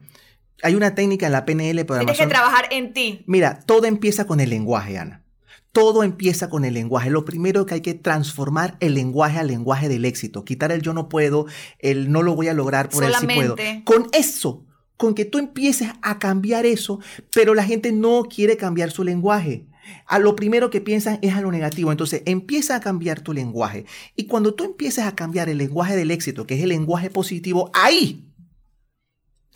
hay 0.64 0.74
una 0.74 0.96
técnica 0.96 1.28
en 1.28 1.32
la 1.32 1.46
PNL 1.46 1.58
Tienes 1.58 1.82
que 1.82 1.86
programación. 1.86 2.30
trabajar 2.30 2.68
en 2.72 2.94
ti. 2.94 3.24
Mira, 3.28 3.60
todo 3.66 3.86
empieza 3.86 4.26
con 4.26 4.40
el 4.40 4.50
lenguaje, 4.50 4.98
Ana. 4.98 5.24
Todo 5.72 6.04
empieza 6.04 6.50
con 6.50 6.66
el 6.66 6.74
lenguaje. 6.74 7.10
Lo 7.10 7.26
primero 7.26 7.66
que 7.66 7.76
hay 7.76 7.82
que 7.82 7.94
transformar 7.94 8.78
el 8.80 8.96
lenguaje 8.96 9.38
al 9.38 9.48
lenguaje 9.48 9.90
del 9.90 10.06
éxito. 10.06 10.44
Quitar 10.44 10.72
el 10.72 10.82
yo 10.82 10.94
no 10.94 11.08
puedo, 11.10 11.46
el 11.80 12.12
no 12.12 12.24
lo 12.24 12.36
voy 12.36 12.48
a 12.48 12.54
lograr 12.54 12.90
por 12.90 13.04
el 13.04 13.14
sí 13.16 13.28
puedo. 13.28 13.56
Con 13.84 14.08
eso, 14.14 14.66
con 14.98 15.14
que 15.14 15.26
tú 15.26 15.38
empieces 15.38 15.90
a 16.02 16.20
cambiar 16.20 16.66
eso, 16.66 17.00
pero 17.34 17.54
la 17.54 17.64
gente 17.64 17.92
no 17.92 18.24
quiere 18.24 18.58
cambiar 18.58 18.92
su 18.92 19.04
lenguaje. 19.04 19.68
A 20.06 20.20
lo 20.20 20.36
primero 20.36 20.70
que 20.70 20.82
piensan 20.82 21.20
es 21.22 21.34
a 21.34 21.42
lo 21.42 21.52
negativo. 21.52 21.92
Entonces 21.92 22.24
empieza 22.26 22.76
a 22.76 22.80
cambiar 22.80 23.22
tu 23.22 23.34
lenguaje. 23.34 23.86
Y 24.16 24.26
cuando 24.26 24.54
tú 24.54 24.64
empieces 24.64 25.06
a 25.06 25.16
cambiar 25.16 25.50
el 25.50 25.60
lenguaje 25.60 25.96
del 25.96 26.12
éxito, 26.12 26.46
que 26.46 26.56
es 26.56 26.64
el 26.64 26.70
lenguaje 26.70 27.10
positivo, 27.10 27.72
ahí 27.74 28.27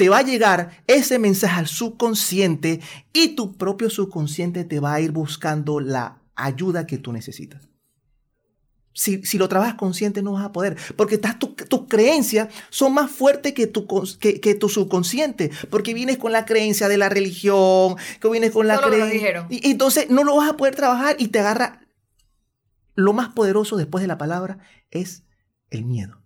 te 0.01 0.09
va 0.09 0.17
a 0.17 0.23
llegar 0.23 0.83
ese 0.87 1.19
mensaje 1.19 1.59
al 1.59 1.67
subconsciente 1.67 2.79
y 3.13 3.35
tu 3.35 3.55
propio 3.55 3.87
subconsciente 3.91 4.63
te 4.63 4.79
va 4.79 4.95
a 4.95 4.99
ir 4.99 5.11
buscando 5.11 5.79
la 5.79 6.23
ayuda 6.33 6.87
que 6.87 6.97
tú 6.97 7.13
necesitas. 7.13 7.69
Si, 8.93 9.23
si 9.23 9.37
lo 9.37 9.47
trabajas 9.47 9.75
consciente 9.75 10.23
no 10.23 10.31
vas 10.31 10.43
a 10.45 10.51
poder, 10.51 10.75
porque 10.95 11.13
estás 11.13 11.37
tu- 11.37 11.53
tus 11.53 11.87
creencias 11.87 12.51
son 12.71 12.95
más 12.95 13.11
fuertes 13.11 13.53
que 13.53 13.67
tu, 13.67 13.85
que, 14.19 14.41
que 14.41 14.55
tu 14.55 14.69
subconsciente, 14.69 15.51
porque 15.69 15.93
vienes 15.93 16.17
con 16.17 16.31
la 16.31 16.45
creencia 16.45 16.87
de 16.87 16.97
la 16.97 17.07
religión, 17.07 17.95
que 18.19 18.27
vienes 18.27 18.49
con 18.49 18.65
la 18.65 18.77
creencia... 18.89 19.45
y 19.51 19.69
entonces 19.69 20.09
no 20.09 20.23
lo 20.23 20.35
vas 20.35 20.49
a 20.49 20.57
poder 20.57 20.75
trabajar 20.75 21.15
y 21.19 21.27
te 21.27 21.37
agarra... 21.37 21.85
Lo 22.95 23.13
más 23.13 23.29
poderoso 23.29 23.77
después 23.77 24.01
de 24.01 24.07
la 24.07 24.17
palabra 24.17 24.57
es 24.89 25.21
el 25.69 25.85
miedo. 25.85 26.20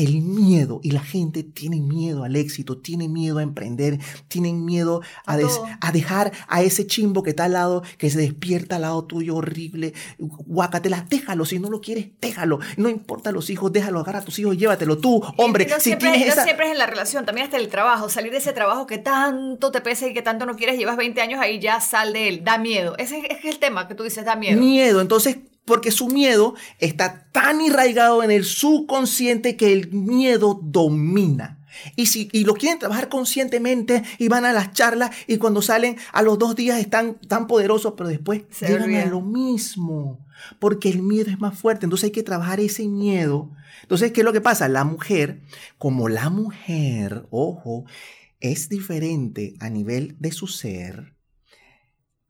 El 0.00 0.22
miedo 0.22 0.80
y 0.82 0.90
la 0.92 1.00
gente 1.00 1.42
tiene 1.42 1.80
miedo 1.80 2.24
al 2.24 2.34
éxito, 2.36 2.78
tiene 2.78 3.08
miedo 3.08 3.38
a 3.38 3.42
emprender, 3.42 3.98
tienen 4.28 4.64
miedo 4.64 5.02
a, 5.26 5.36
des- 5.36 5.60
a 5.80 5.92
dejar 5.92 6.32
a 6.48 6.62
ese 6.62 6.86
chimbo 6.86 7.22
que 7.22 7.30
está 7.30 7.44
al 7.44 7.52
lado, 7.52 7.82
que 7.98 8.08
se 8.10 8.18
despierta 8.18 8.76
al 8.76 8.82
lado 8.82 9.04
tuyo 9.04 9.36
horrible, 9.36 9.92
guácatela, 10.18 11.06
déjalo, 11.08 11.44
si 11.44 11.58
no 11.58 11.70
lo 11.70 11.80
quieres, 11.80 12.08
déjalo, 12.20 12.60
no 12.76 12.88
importa 12.88 13.32
los 13.32 13.50
hijos, 13.50 13.72
déjalo, 13.72 14.00
agarra 14.00 14.20
a 14.20 14.24
tus 14.24 14.38
hijos, 14.38 14.56
llévatelo 14.56 14.98
tú, 14.98 15.22
hombre, 15.36 15.66
no 15.68 15.76
si 15.76 15.82
siempre, 15.90 16.10
tienes 16.10 16.26
no 16.28 16.32
esa... 16.34 16.44
siempre 16.44 16.66
es 16.66 16.72
en 16.72 16.78
la 16.78 16.86
relación, 16.86 17.26
también 17.26 17.44
hasta 17.46 17.56
el 17.58 17.68
trabajo. 17.68 18.08
Salir 18.08 18.32
de 18.32 18.38
ese 18.38 18.52
trabajo 18.52 18.86
que 18.86 18.98
tanto 18.98 19.70
te 19.70 19.80
pesa 19.80 20.06
y 20.06 20.14
que 20.14 20.22
tanto 20.22 20.46
no 20.46 20.56
quieres, 20.56 20.78
llevas 20.78 20.96
20 20.96 21.20
años 21.20 21.40
ahí, 21.40 21.58
ya 21.60 21.80
sal 21.80 22.12
de 22.12 22.28
él. 22.28 22.44
Da 22.44 22.58
miedo. 22.58 22.96
Ese 22.98 23.18
es, 23.18 23.24
ese 23.24 23.38
es 23.48 23.54
el 23.54 23.58
tema 23.58 23.86
que 23.88 23.94
tú 23.94 24.02
dices, 24.04 24.24
da 24.24 24.36
miedo. 24.36 24.60
Miedo, 24.60 25.00
entonces, 25.00 25.36
porque 25.70 25.92
su 25.92 26.08
miedo 26.08 26.56
está 26.80 27.28
tan 27.30 27.60
arraigado 27.60 28.24
en 28.24 28.32
el 28.32 28.44
subconsciente 28.44 29.54
que 29.54 29.72
el 29.72 29.92
miedo 29.92 30.58
domina. 30.60 31.60
Y, 31.94 32.06
si, 32.06 32.28
y 32.32 32.42
lo 32.42 32.54
quieren 32.54 32.80
trabajar 32.80 33.08
conscientemente 33.08 34.02
y 34.18 34.26
van 34.26 34.44
a 34.44 34.52
las 34.52 34.72
charlas 34.72 35.12
y 35.28 35.36
cuando 35.36 35.62
salen 35.62 35.96
a 36.12 36.22
los 36.22 36.40
dos 36.40 36.56
días 36.56 36.80
están 36.80 37.20
tan 37.20 37.46
poderosos, 37.46 37.94
pero 37.96 38.08
después 38.08 38.42
Se 38.50 38.66
llegan 38.66 38.96
a 38.96 39.06
lo 39.06 39.20
mismo. 39.20 40.26
Porque 40.58 40.90
el 40.90 41.02
miedo 41.02 41.30
es 41.30 41.38
más 41.38 41.56
fuerte, 41.56 41.86
entonces 41.86 42.06
hay 42.06 42.10
que 42.10 42.24
trabajar 42.24 42.58
ese 42.58 42.88
miedo. 42.88 43.48
Entonces, 43.82 44.10
¿qué 44.10 44.22
es 44.22 44.24
lo 44.24 44.32
que 44.32 44.40
pasa? 44.40 44.66
La 44.66 44.82
mujer, 44.82 45.40
como 45.78 46.08
la 46.08 46.30
mujer, 46.30 47.28
ojo, 47.30 47.84
es 48.40 48.68
diferente 48.68 49.54
a 49.60 49.70
nivel 49.70 50.16
de 50.18 50.32
su 50.32 50.48
ser, 50.48 51.14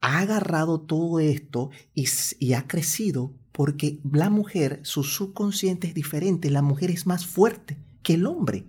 ha 0.01 0.21
agarrado 0.21 0.81
todo 0.81 1.21
esto 1.21 1.71
y, 1.95 2.53
ha 2.55 2.67
crecido 2.67 3.33
porque 3.53 3.99
la 4.11 4.31
mujer, 4.31 4.81
su 4.83 5.05
subconsciente 5.05 5.89
es 5.89 5.95
diferente, 5.95 6.51
la 6.51 6.63
mujer 6.63 6.91
es 6.91 7.07
más 7.07 7.27
fuerte 7.27 7.77
que 8.03 8.15
el 8.15 8.27
hombre. 8.27 8.65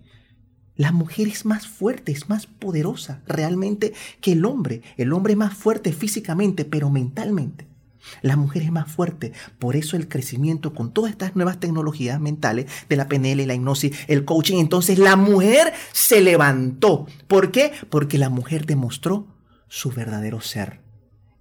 La 0.75 0.91
mujer 0.91 1.27
es 1.27 1.45
más 1.45 1.67
fuerte, 1.67 2.11
es 2.11 2.29
más 2.29 2.47
poderosa 2.47 3.21
realmente 3.27 3.93
que 4.19 4.31
el 4.31 4.45
hombre. 4.45 4.81
El 4.97 5.13
hombre 5.13 5.33
es 5.33 5.37
más 5.37 5.53
fuerte 5.53 5.93
físicamente, 5.93 6.65
pero 6.65 6.89
mentalmente. 6.89 7.67
La 8.21 8.35
mujer 8.35 8.63
es 8.63 8.71
más 8.71 8.91
fuerte. 8.91 9.31
Por 9.59 9.75
eso 9.75 9.95
el 9.95 10.07
crecimiento 10.07 10.73
con 10.73 10.91
todas 10.91 11.11
estas 11.11 11.35
nuevas 11.35 11.59
tecnologías 11.59 12.19
mentales 12.19 12.65
de 12.89 12.95
la 12.95 13.07
PNL, 13.07 13.45
la 13.45 13.53
hipnosis, 13.53 13.95
el 14.07 14.25
coaching. 14.25 14.57
Entonces 14.57 14.97
la 14.97 15.15
mujer 15.15 15.71
se 15.91 16.21
levantó. 16.21 17.05
¿Por 17.27 17.51
qué? 17.51 17.71
Porque 17.89 18.17
la 18.17 18.29
mujer 18.29 18.65
demostró 18.65 19.27
su 19.67 19.91
verdadero 19.91 20.41
ser. 20.41 20.80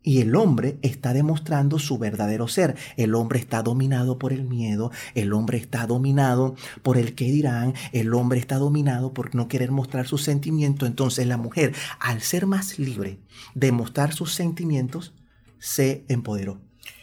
Y 0.03 0.21
el 0.23 0.35
hombre 0.35 0.79
está 0.83 1.13
demostrando 1.13 1.79
su 1.79 1.99
verdadero 1.99 2.49
ser. 2.49 2.77
El 2.97 3.15
hombre 3.15 3.39
está 3.39 3.63
dominado 3.63 4.19
por 4.19 4.33
el 4.33 4.45
miedo, 4.45 4.91
el 5.15 5.33
hombre 5.33 5.59
está 5.59 5.87
dominado 5.87 6.55
por 6.83 6.97
el 6.97 7.15
que 7.15 7.27
dirán, 7.27 7.75
el 7.93 8.15
hombre 8.15 8.39
está 8.39 8.57
dominado 8.57 9.13
por 9.13 9.35
no 9.35 9.47
querer 9.49 9.71
mostrar 9.71 10.07
sus 10.07 10.23
sentimientos. 10.23 10.89
Entonces 10.89 11.27
la 11.27 11.37
mujer, 11.37 11.75
al 11.99 12.23
ser 12.23 12.47
más 12.47 12.79
libre 12.79 13.19
de 13.55 13.73
mostrar 13.73 14.13
sus 14.15 14.33
sentimientos, 14.33 15.13
se 15.59 16.05
empoderó. 16.09 16.59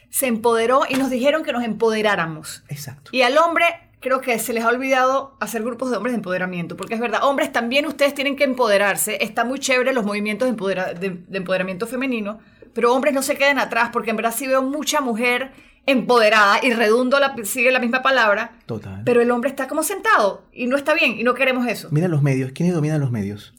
Se 0.10 0.26
empoderó 0.26 0.82
y 0.90 0.96
nos 0.96 1.10
dijeron 1.12 1.44
que 1.44 1.52
nos 1.54 1.64
empoderáramos. 1.64 2.64
Exacto. 2.70 3.12
Y 3.14 3.22
al 3.22 3.38
hombre 3.38 3.66
creo 4.00 4.22
que 4.22 4.40
se 4.40 4.54
les 4.54 4.64
ha 4.64 4.70
olvidado 4.70 5.36
hacer 5.40 5.64
grupos 5.64 5.92
de 5.92 5.98
hombres 5.98 6.14
de 6.14 6.18
empoderamiento, 6.18 6.78
porque 6.78 6.94
es 6.94 7.00
verdad, 7.00 7.24
hombres 7.24 7.52
también 7.52 7.86
ustedes 7.86 8.14
tienen 8.14 8.36
que 8.36 8.44
empoderarse, 8.44 9.18
está 9.24 9.44
muy 9.44 9.60
chévere 9.60 9.94
los 9.94 10.06
movimientos 10.06 10.48
de, 10.48 10.56
empodera- 10.56 10.94
de- 10.94 11.10
de 11.28 11.38
empoderamiento 11.38 11.88
femenino, 11.88 12.40
pero 12.74 12.94
hombres 12.94 13.14
no 13.14 13.22
se 13.22 13.36
queden 13.38 13.60
atrás, 13.60 13.90
porque 13.92 14.12
en 14.12 14.18
verdad 14.18 14.34
sí 14.36 14.48
veo 14.48 14.62
mucha 14.62 15.02
mujer 15.02 15.52
empoderada 15.86 16.60
y 16.64 16.72
redundo 16.74 17.20
la, 17.20 17.36
sigue 17.44 17.72
la 17.72 17.80
misma 17.80 18.02
palabra, 18.02 18.52
Total. 18.66 19.04
pero 19.06 19.22
el 19.22 19.32
hombre 19.32 19.50
está 19.50 19.68
como 19.68 19.84
sentado 19.84 20.44
y 20.52 20.68
no 20.68 20.76
está 20.76 20.94
bien 20.94 21.18
y 21.18 21.24
no 21.24 21.34
queremos 21.34 21.66
eso. 21.68 21.88
Mira 21.92 22.08
los 22.08 22.22
medios. 22.22 22.52
¿Quiénes 22.52 22.76
dominan 22.76 23.00
los 23.00 23.12
medios? 23.12 23.54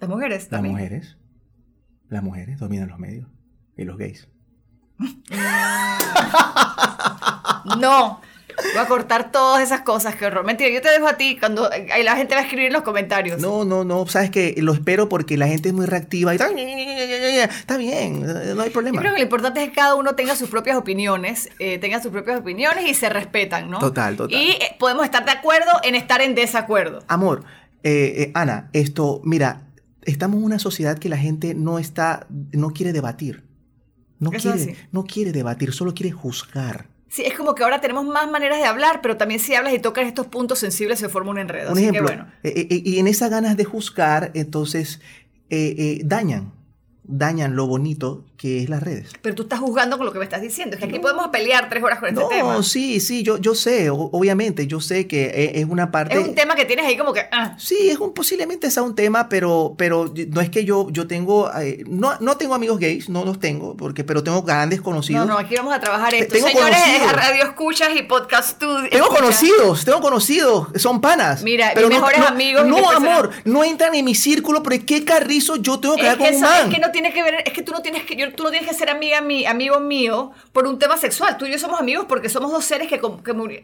Las 0.00 0.10
mujeres 0.10 0.48
Las 0.50 0.62
mujeres. 0.62 1.16
Las 2.08 2.22
mujeres 2.24 2.58
dominan 2.58 2.88
los 2.88 2.98
medios. 2.98 3.28
Y 3.76 3.84
los 3.84 3.96
gays. 3.96 4.28
No. 7.78 8.20
Voy 8.56 8.82
a 8.82 8.86
cortar 8.86 9.32
todas 9.32 9.62
esas 9.62 9.82
cosas, 9.82 10.16
qué 10.16 10.26
horror. 10.26 10.44
Mentira, 10.44 10.70
yo 10.70 10.80
te 10.80 10.90
dejo 10.90 11.06
a 11.06 11.16
ti 11.16 11.36
cuando 11.38 11.68
la 11.68 12.16
gente 12.16 12.34
va 12.34 12.40
a 12.40 12.44
escribir 12.44 12.66
en 12.66 12.72
los 12.72 12.82
comentarios. 12.82 13.40
No, 13.40 13.64
no, 13.64 13.84
no, 13.84 14.06
sabes 14.06 14.30
que 14.30 14.54
lo 14.58 14.72
espero 14.72 15.08
porque 15.08 15.36
la 15.36 15.46
gente 15.46 15.68
es 15.68 15.74
muy 15.74 15.86
reactiva 15.86 16.32
y 16.32 16.36
está, 16.36 16.50
está 16.50 17.76
bien, 17.76 18.22
no 18.22 18.62
hay 18.62 18.68
Yo 18.68 18.72
problema. 18.72 19.00
creo 19.00 19.12
que 19.12 19.18
lo 19.18 19.24
importante 19.24 19.62
es 19.62 19.70
que 19.70 19.74
cada 19.74 19.94
uno 19.94 20.14
tenga 20.14 20.36
sus 20.36 20.48
propias 20.48 20.76
opiniones, 20.76 21.48
eh, 21.58 21.78
tenga 21.78 22.02
sus 22.02 22.12
propias 22.12 22.40
opiniones 22.40 22.88
y 22.88 22.94
se 22.94 23.08
respetan, 23.08 23.70
¿no? 23.70 23.78
Total, 23.78 24.16
total. 24.16 24.36
Y 24.38 24.50
eh, 24.50 24.76
podemos 24.78 25.04
estar 25.04 25.24
de 25.24 25.32
acuerdo 25.32 25.70
en 25.82 25.94
estar 25.94 26.20
en 26.20 26.34
desacuerdo. 26.34 27.02
Amor, 27.08 27.44
eh, 27.82 28.14
eh, 28.16 28.30
Ana, 28.34 28.70
esto, 28.72 29.20
mira, 29.24 29.68
estamos 30.02 30.38
en 30.38 30.44
una 30.44 30.58
sociedad 30.58 30.98
que 30.98 31.08
la 31.08 31.18
gente 31.18 31.54
no 31.54 31.78
está, 31.78 32.26
no 32.52 32.70
quiere 32.70 32.92
debatir. 32.92 33.44
No 34.18 34.30
Eso 34.32 34.52
quiere, 34.52 34.76
no 34.92 35.04
quiere 35.04 35.32
debatir, 35.32 35.72
solo 35.72 35.94
quiere 35.94 36.12
juzgar. 36.12 36.86
Sí, 37.12 37.22
es 37.26 37.34
como 37.34 37.54
que 37.54 37.62
ahora 37.62 37.78
tenemos 37.82 38.06
más 38.06 38.30
maneras 38.30 38.58
de 38.58 38.64
hablar, 38.64 39.00
pero 39.02 39.18
también 39.18 39.38
si 39.38 39.54
hablas 39.54 39.74
y 39.74 39.78
tocas 39.78 40.06
estos 40.06 40.28
puntos 40.28 40.58
sensibles 40.58 40.98
se 40.98 41.10
forma 41.10 41.30
un 41.30 41.38
enredo. 41.38 41.72
Un 41.72 41.76
Así 41.76 41.82
ejemplo, 41.82 42.08
que 42.08 42.16
bueno. 42.16 42.32
eh, 42.42 42.66
eh, 42.70 42.82
y 42.86 42.98
en 43.00 43.06
esas 43.06 43.28
ganas 43.28 43.58
de 43.58 43.64
juzgar, 43.64 44.30
entonces, 44.32 44.98
eh, 45.50 45.74
eh, 45.76 46.00
dañan, 46.06 46.54
dañan 47.04 47.54
lo 47.54 47.66
bonito 47.66 48.24
que 48.42 48.60
es 48.64 48.68
las 48.68 48.82
redes. 48.82 49.06
Pero 49.22 49.36
tú 49.36 49.42
estás 49.44 49.60
juzgando 49.60 49.96
con 49.96 50.04
lo 50.04 50.12
que 50.12 50.18
me 50.18 50.24
estás 50.24 50.42
diciendo. 50.42 50.74
Es 50.74 50.80
que 50.80 50.88
aquí 50.88 50.98
podemos 50.98 51.28
pelear 51.28 51.68
tres 51.68 51.80
horas 51.80 52.00
con 52.00 52.08
este 52.08 52.20
No, 52.20 52.26
tema. 52.28 52.60
sí, 52.64 52.98
sí, 52.98 53.22
yo, 53.22 53.36
yo 53.38 53.54
sé, 53.54 53.88
obviamente, 53.88 54.66
yo 54.66 54.80
sé 54.80 55.06
que 55.06 55.26
eh, 55.26 55.52
es 55.60 55.66
una 55.68 55.92
parte... 55.92 56.14
Es 56.18 56.26
un 56.26 56.34
tema 56.34 56.56
que 56.56 56.64
tienes 56.64 56.84
ahí 56.84 56.96
como 56.96 57.12
que... 57.12 57.20
ah. 57.30 57.54
Sí, 57.56 57.88
es 57.88 57.98
un, 57.98 58.12
posiblemente 58.12 58.68
sea 58.72 58.82
un 58.82 58.96
tema, 58.96 59.28
pero, 59.28 59.74
pero 59.78 60.12
no 60.30 60.40
es 60.40 60.50
que 60.50 60.64
yo, 60.64 60.88
yo 60.90 61.06
tengo, 61.06 61.52
eh, 61.60 61.84
no, 61.86 62.18
no 62.18 62.36
tengo 62.36 62.56
amigos 62.56 62.80
gays, 62.80 63.08
no 63.08 63.24
los 63.24 63.38
tengo, 63.38 63.76
porque, 63.76 64.02
pero 64.02 64.24
tengo 64.24 64.42
grandes 64.42 64.80
No, 64.80 64.84
conocidos. 64.86 65.24
no, 65.28 65.38
aquí 65.38 65.54
vamos 65.54 65.72
a 65.72 65.78
trabajar 65.78 66.12
esto. 66.12 66.34
Tengo 66.34 66.48
Señores, 66.48 66.76
conocidos. 66.82 67.12
radio 67.12 67.44
escuchas 67.44 67.90
y 67.96 68.02
podcast 68.02 68.58
tú. 68.58 68.66
Tengo 68.90 69.04
escuchas. 69.06 69.08
conocidos, 69.20 69.84
tengo 69.84 70.00
conocidos, 70.00 70.66
son 70.76 71.00
panas. 71.00 71.44
Mira, 71.44 71.70
pero 71.76 71.86
mis 71.88 71.98
no, 71.98 72.06
mejores 72.06 72.20
no- 72.22 72.34
amigos 72.34 72.66
No, 72.66 72.90
amor, 72.90 73.30
no 73.44 73.62
entran 73.62 73.94
en 73.94 74.04
mi 74.04 74.16
círculo, 74.16 74.64
pero 74.64 74.82
¿qué 74.84 75.04
carrizo 75.04 75.54
yo 75.56 75.78
tengo 75.78 75.94
que 75.94 76.02
Es 76.02 76.06
dar 76.08 76.18
con 76.18 76.34
un 76.34 76.40
man? 76.40 76.68
es 76.68 76.74
que 76.74 76.80
no 76.80 76.90
tiene 76.90 77.12
que 77.12 77.22
ver, 77.22 77.34
es 77.46 77.52
que 77.52 77.62
tú 77.62 77.70
no 77.70 77.82
tienes 77.82 78.02
que, 78.04 78.16
yo- 78.16 78.31
tú 78.32 78.42
no 78.44 78.50
tienes 78.50 78.68
que 78.68 78.74
ser 78.74 78.90
amiga 78.90 79.20
mi, 79.20 79.46
amigo 79.46 79.78
mío 79.80 80.32
por 80.52 80.66
un 80.66 80.78
tema 80.78 80.96
sexual. 80.96 81.36
Tú 81.38 81.46
y 81.46 81.52
yo 81.52 81.58
somos 81.58 81.80
amigos 81.80 82.06
porque 82.08 82.28
somos 82.28 82.50
dos 82.50 82.64
seres 82.64 82.88
que, 82.88 83.00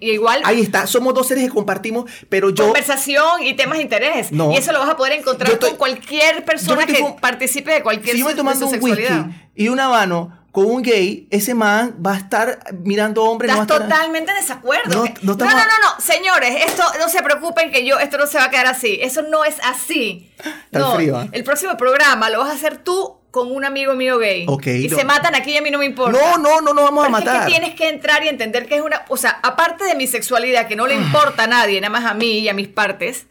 igual 0.00 0.40
Ahí 0.44 0.60
está, 0.60 0.86
somos 0.86 1.14
dos 1.14 1.26
seres 1.26 1.44
que 1.44 1.50
compartimos, 1.50 2.10
pero 2.28 2.50
yo... 2.50 2.64
conversación 2.64 3.42
y 3.42 3.54
temas 3.54 3.78
de 3.78 3.82
interés. 3.82 4.32
No. 4.32 4.52
Y 4.52 4.56
eso 4.56 4.72
lo 4.72 4.78
vas 4.80 4.90
a 4.90 4.96
poder 4.96 5.14
encontrar 5.14 5.50
estoy- 5.52 5.70
con 5.70 5.78
cualquier 5.78 6.44
persona 6.44 6.86
que 6.86 7.04
participe 7.20 7.72
de 7.72 7.82
cualquier 7.82 8.14
si 8.14 8.20
yo 8.20 8.26
me 8.26 8.32
de 8.32 8.36
tomando 8.38 8.60
su 8.68 8.74
un 8.74 8.82
whisky 8.82 9.02
sexualidad. 9.02 9.30
y 9.54 9.68
una 9.68 9.88
mano 9.88 10.37
con 10.64 10.70
un 10.70 10.82
gay, 10.82 11.26
ese 11.30 11.54
man 11.54 11.96
va 12.04 12.14
a 12.14 12.16
estar 12.18 12.58
mirando 12.84 13.24
hombres. 13.24 13.50
Estás 13.52 13.66
no 13.68 13.74
estar- 13.74 13.88
totalmente 13.88 14.30
en 14.32 14.36
desacuerdo. 14.38 14.88
No, 14.88 14.96
No, 14.96 15.04
no 15.04 15.14
no, 15.22 15.32
estamos- 15.32 15.54
no, 15.54 15.60
no, 15.60 16.00
señores, 16.00 16.64
esto 16.66 16.82
no 16.98 17.08
se 17.08 17.22
preocupen 17.22 17.70
que 17.70 17.84
yo, 17.84 17.98
esto 17.98 18.18
no 18.18 18.26
se 18.26 18.38
va 18.38 18.44
a 18.44 18.50
quedar 18.50 18.66
así. 18.66 18.98
Eso 19.02 19.22
no 19.22 19.44
es 19.44 19.56
así. 19.62 20.30
Está 20.66 20.78
no, 20.78 20.94
frío, 20.94 21.20
¿eh? 21.22 21.28
el 21.32 21.44
próximo 21.44 21.76
programa 21.76 22.30
lo 22.30 22.40
vas 22.40 22.50
a 22.50 22.52
hacer 22.54 22.78
tú 22.78 23.16
con 23.30 23.54
un 23.54 23.64
amigo 23.64 23.94
mío 23.94 24.18
gay. 24.18 24.46
Ok, 24.48 24.66
y 24.68 24.88
no. 24.88 24.96
se 24.96 25.04
matan 25.04 25.34
aquí 25.34 25.52
y 25.52 25.56
a 25.58 25.62
mí 25.62 25.70
no 25.70 25.78
me 25.78 25.84
importa. 25.84 26.18
No, 26.18 26.38
no, 26.38 26.60
no, 26.62 26.72
no 26.72 26.82
vamos 26.82 27.04
a 27.04 27.08
Pero 27.08 27.18
es 27.18 27.24
que 27.24 27.30
matar. 27.30 27.46
tienes 27.46 27.74
que 27.74 27.88
entrar 27.88 28.24
y 28.24 28.28
entender 28.28 28.66
que 28.66 28.76
es 28.76 28.82
una, 28.82 29.04
o 29.08 29.16
sea, 29.18 29.38
aparte 29.42 29.84
de 29.84 29.94
mi 29.94 30.06
sexualidad 30.06 30.66
que 30.66 30.76
no 30.76 30.86
le 30.86 30.94
importa 30.94 31.44
a 31.44 31.46
nadie, 31.46 31.80
nada 31.80 31.90
más 31.90 32.04
a 32.10 32.14
mí 32.14 32.38
y 32.40 32.48
a 32.48 32.54
mis 32.54 32.68
partes, 32.68 33.26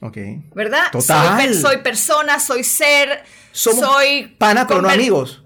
Ok. 0.00 0.16
¿verdad? 0.54 0.90
Total. 0.90 1.40
Soy, 1.54 1.54
soy 1.62 1.76
persona, 1.78 2.40
soy 2.40 2.64
ser, 2.64 3.22
Somos 3.52 3.80
soy 3.86 4.26
panas, 4.38 4.64
pero 4.68 4.82
no 4.82 4.90
amigos. 4.90 5.42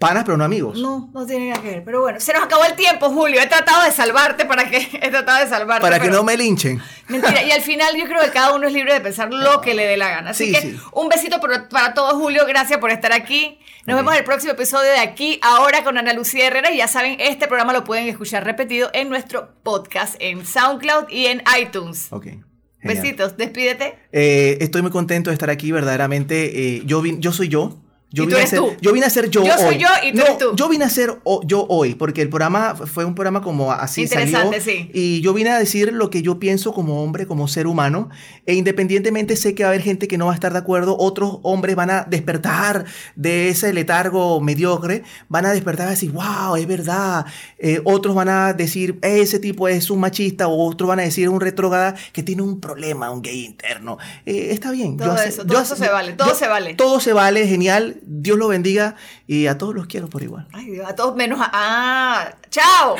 Panas, 0.00 0.24
pero 0.24 0.38
no 0.38 0.44
amigos. 0.44 0.78
No, 0.78 1.10
no 1.12 1.26
tiene 1.26 1.50
nada 1.50 1.60
que 1.60 1.68
ver. 1.68 1.84
Pero 1.84 2.00
bueno, 2.00 2.18
se 2.20 2.32
nos 2.32 2.42
acabó 2.42 2.64
el 2.64 2.74
tiempo, 2.74 3.10
Julio. 3.10 3.38
He 3.38 3.46
tratado 3.46 3.84
de 3.84 3.92
salvarte 3.92 4.46
para 4.46 4.68
que 4.70 4.78
he 5.02 5.10
tratado 5.10 5.44
de 5.44 5.46
salvarte. 5.50 5.82
Para 5.82 6.00
que 6.00 6.08
no 6.08 6.24
me 6.24 6.38
linchen. 6.38 6.80
Mentira, 7.08 7.42
y 7.42 7.50
al 7.50 7.60
final 7.60 7.94
yo 7.96 8.06
creo 8.06 8.22
que 8.22 8.30
cada 8.30 8.54
uno 8.54 8.66
es 8.66 8.72
libre 8.72 8.94
de 8.94 9.00
pensar 9.02 9.30
lo 9.30 9.60
que 9.60 9.74
le 9.74 9.84
dé 9.86 9.98
la 9.98 10.08
gana. 10.08 10.30
Así 10.30 10.46
Sí, 10.46 10.52
que 10.52 10.60
sí. 10.62 10.76
un 10.94 11.10
besito 11.10 11.38
por- 11.38 11.68
para 11.68 11.92
todos, 11.92 12.14
Julio. 12.14 12.46
Gracias 12.46 12.78
por 12.78 12.90
estar 12.90 13.12
aquí. 13.12 13.58
Nos 13.86 13.94
vemos 13.96 14.12
en 14.14 14.20
el 14.20 14.24
próximo 14.24 14.52
episodio 14.54 14.90
de 14.90 15.00
Aquí 15.00 15.38
Ahora 15.42 15.84
con 15.84 15.98
Ana 15.98 16.14
Lucía 16.14 16.46
Herrera. 16.46 16.70
Y 16.70 16.78
ya 16.78 16.88
saben, 16.88 17.16
este 17.20 17.46
programa 17.46 17.74
lo 17.74 17.84
pueden 17.84 18.08
escuchar 18.08 18.42
repetido 18.44 18.88
en 18.94 19.10
nuestro 19.10 19.52
podcast 19.62 20.16
en 20.18 20.46
SoundCloud 20.46 21.10
y 21.10 21.26
en 21.26 21.42
iTunes. 21.60 22.06
Ok. 22.10 22.24
genial. 22.24 22.44
Besitos, 22.82 23.36
despídete. 23.36 23.98
Eh, 24.12 24.56
estoy 24.62 24.80
muy 24.80 24.90
contento 24.90 25.28
de 25.28 25.34
estar 25.34 25.50
aquí, 25.50 25.72
verdaderamente. 25.72 26.76
eh, 26.76 26.82
yo, 26.86 27.02
vin- 27.02 27.20
yo 27.20 27.32
soy 27.32 27.48
yo. 27.48 27.82
Yo 28.12 28.24
Y 28.24 28.26
tú 28.26 28.30
vine 28.30 28.36
a 28.36 28.38
eres 28.40 28.50
ser, 28.50 28.58
tú. 28.58 28.72
yo 28.80 28.92
vine 28.92 29.06
a 29.06 29.10
ser 29.10 29.30
yo, 29.30 29.44
Yo 29.44 29.56
soy 29.56 29.78
yo 29.78 29.86
y 30.02 30.10
tú 30.10 30.18
no, 30.18 30.24
eres 30.24 30.38
tú. 30.38 30.46
Yo 30.56 30.68
vine 30.68 30.84
a 30.84 30.88
ser 30.90 31.20
o- 31.22 31.42
yo 31.44 31.64
hoy, 31.68 31.94
porque 31.94 32.22
el 32.22 32.28
programa 32.28 32.74
fue 32.74 33.04
un 33.04 33.14
programa 33.14 33.40
como 33.40 33.70
así 33.70 34.02
Interesante, 34.02 34.60
salió. 34.60 34.78
sí. 34.84 34.90
Y 34.92 35.20
yo 35.20 35.32
vine 35.32 35.50
a 35.50 35.58
decir 35.60 35.92
lo 35.92 36.10
que 36.10 36.20
yo 36.22 36.40
pienso 36.40 36.72
como 36.72 37.04
hombre, 37.04 37.26
como 37.28 37.46
ser 37.46 37.68
humano. 37.68 38.08
E 38.46 38.54
independientemente 38.54 39.36
sé 39.36 39.54
que 39.54 39.62
va 39.62 39.68
a 39.68 39.72
haber 39.72 39.82
gente 39.82 40.08
que 40.08 40.18
no 40.18 40.26
va 40.26 40.32
a 40.32 40.34
estar 40.34 40.52
de 40.52 40.58
acuerdo, 40.58 40.96
otros 40.98 41.38
hombres 41.42 41.76
van 41.76 41.90
a 41.90 42.02
despertar 42.02 42.84
de 43.14 43.48
ese 43.48 43.72
letargo 43.72 44.40
mediocre, 44.40 45.04
van 45.28 45.46
a 45.46 45.52
despertar 45.52 45.86
y 45.86 45.90
decir, 45.90 46.10
wow, 46.10 46.56
es 46.56 46.66
verdad. 46.66 47.26
Eh, 47.58 47.80
otros 47.84 48.16
van 48.16 48.28
a 48.28 48.52
decir, 48.54 48.98
ese 49.02 49.38
tipo 49.38 49.68
es 49.68 49.88
un 49.88 50.00
machista, 50.00 50.48
o 50.48 50.68
otros 50.68 50.88
van 50.88 50.98
a 50.98 51.02
decir 51.02 51.28
un 51.28 51.40
retrógrada 51.40 51.94
que 52.12 52.24
tiene 52.24 52.42
un 52.42 52.60
problema, 52.60 53.10
un 53.10 53.22
gay 53.22 53.44
interno. 53.44 53.98
Eh, 54.26 54.48
está 54.50 54.72
bien. 54.72 54.96
Todo 54.96 55.12
ace- 55.12 55.28
eso, 55.28 55.46
todo 55.46 55.60
eso 55.60 55.76
se 55.76 55.88
vale, 55.88 56.14
todo 56.14 56.34
se 56.34 56.48
vale. 56.48 56.74
Todo 56.74 56.98
se 56.98 57.12
vale, 57.12 57.46
genial. 57.46 57.98
Dios 58.02 58.38
lo 58.38 58.48
bendiga 58.48 58.96
y 59.26 59.46
a 59.46 59.58
todos 59.58 59.74
los 59.74 59.86
quiero 59.86 60.08
por 60.08 60.22
igual. 60.22 60.46
Ay, 60.52 60.66
Dios, 60.66 60.88
a 60.88 60.94
todos 60.94 61.16
menos 61.16 61.40
a... 61.40 61.50
¡Ah! 61.52 62.34
¡Chao! 62.50 62.96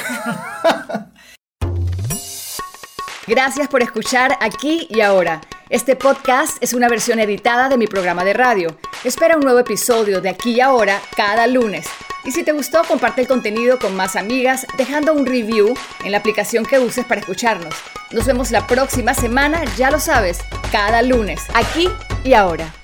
Gracias 3.26 3.68
por 3.68 3.82
escuchar 3.82 4.36
aquí 4.40 4.88
y 4.90 5.03
ahora. 5.03 5.40
Este 5.68 5.94
podcast 5.94 6.61
es 6.61 6.74
una 6.74 6.88
versión 6.88 7.20
editada 7.20 7.68
de 7.68 7.76
mi 7.76 7.86
programa 7.86 8.24
de 8.24 8.32
radio. 8.32 8.76
Espera 9.05 9.36
un 9.36 9.42
nuevo 9.44 9.61
episodio 9.61 10.20
de 10.20 10.30
aquí 10.30 10.53
y 10.53 10.61
ahora 10.61 11.01
cada 11.16 11.46
lunes. 11.46 11.86
Y 12.24 12.32
si 12.32 12.42
te 12.42 12.53
gustó, 12.53 12.82
comparte 12.82 13.20
el 13.20 13.28
contenido 13.28 13.78
con 13.78 13.94
más 13.94 14.16
amigas 14.16 14.66
dejando 14.76 15.12
un 15.12 15.26
review 15.26 15.74
en 16.05 16.11
la 16.11 16.18
aplicación 16.18 16.64
que 16.66 16.80
uses 16.80 17.05
para 17.05 17.20
escucharnos. 17.20 17.74
Nos 18.11 18.26
vemos 18.26 18.51
la 18.51 18.66
próxima 18.66 19.14
semana, 19.14 19.64
ya 19.76 19.90
lo 19.90 20.01
sabes, 20.01 20.40
cada 20.72 21.01
lunes, 21.03 21.40
aquí 21.55 21.88
y 22.24 22.34
ahora. 22.34 22.74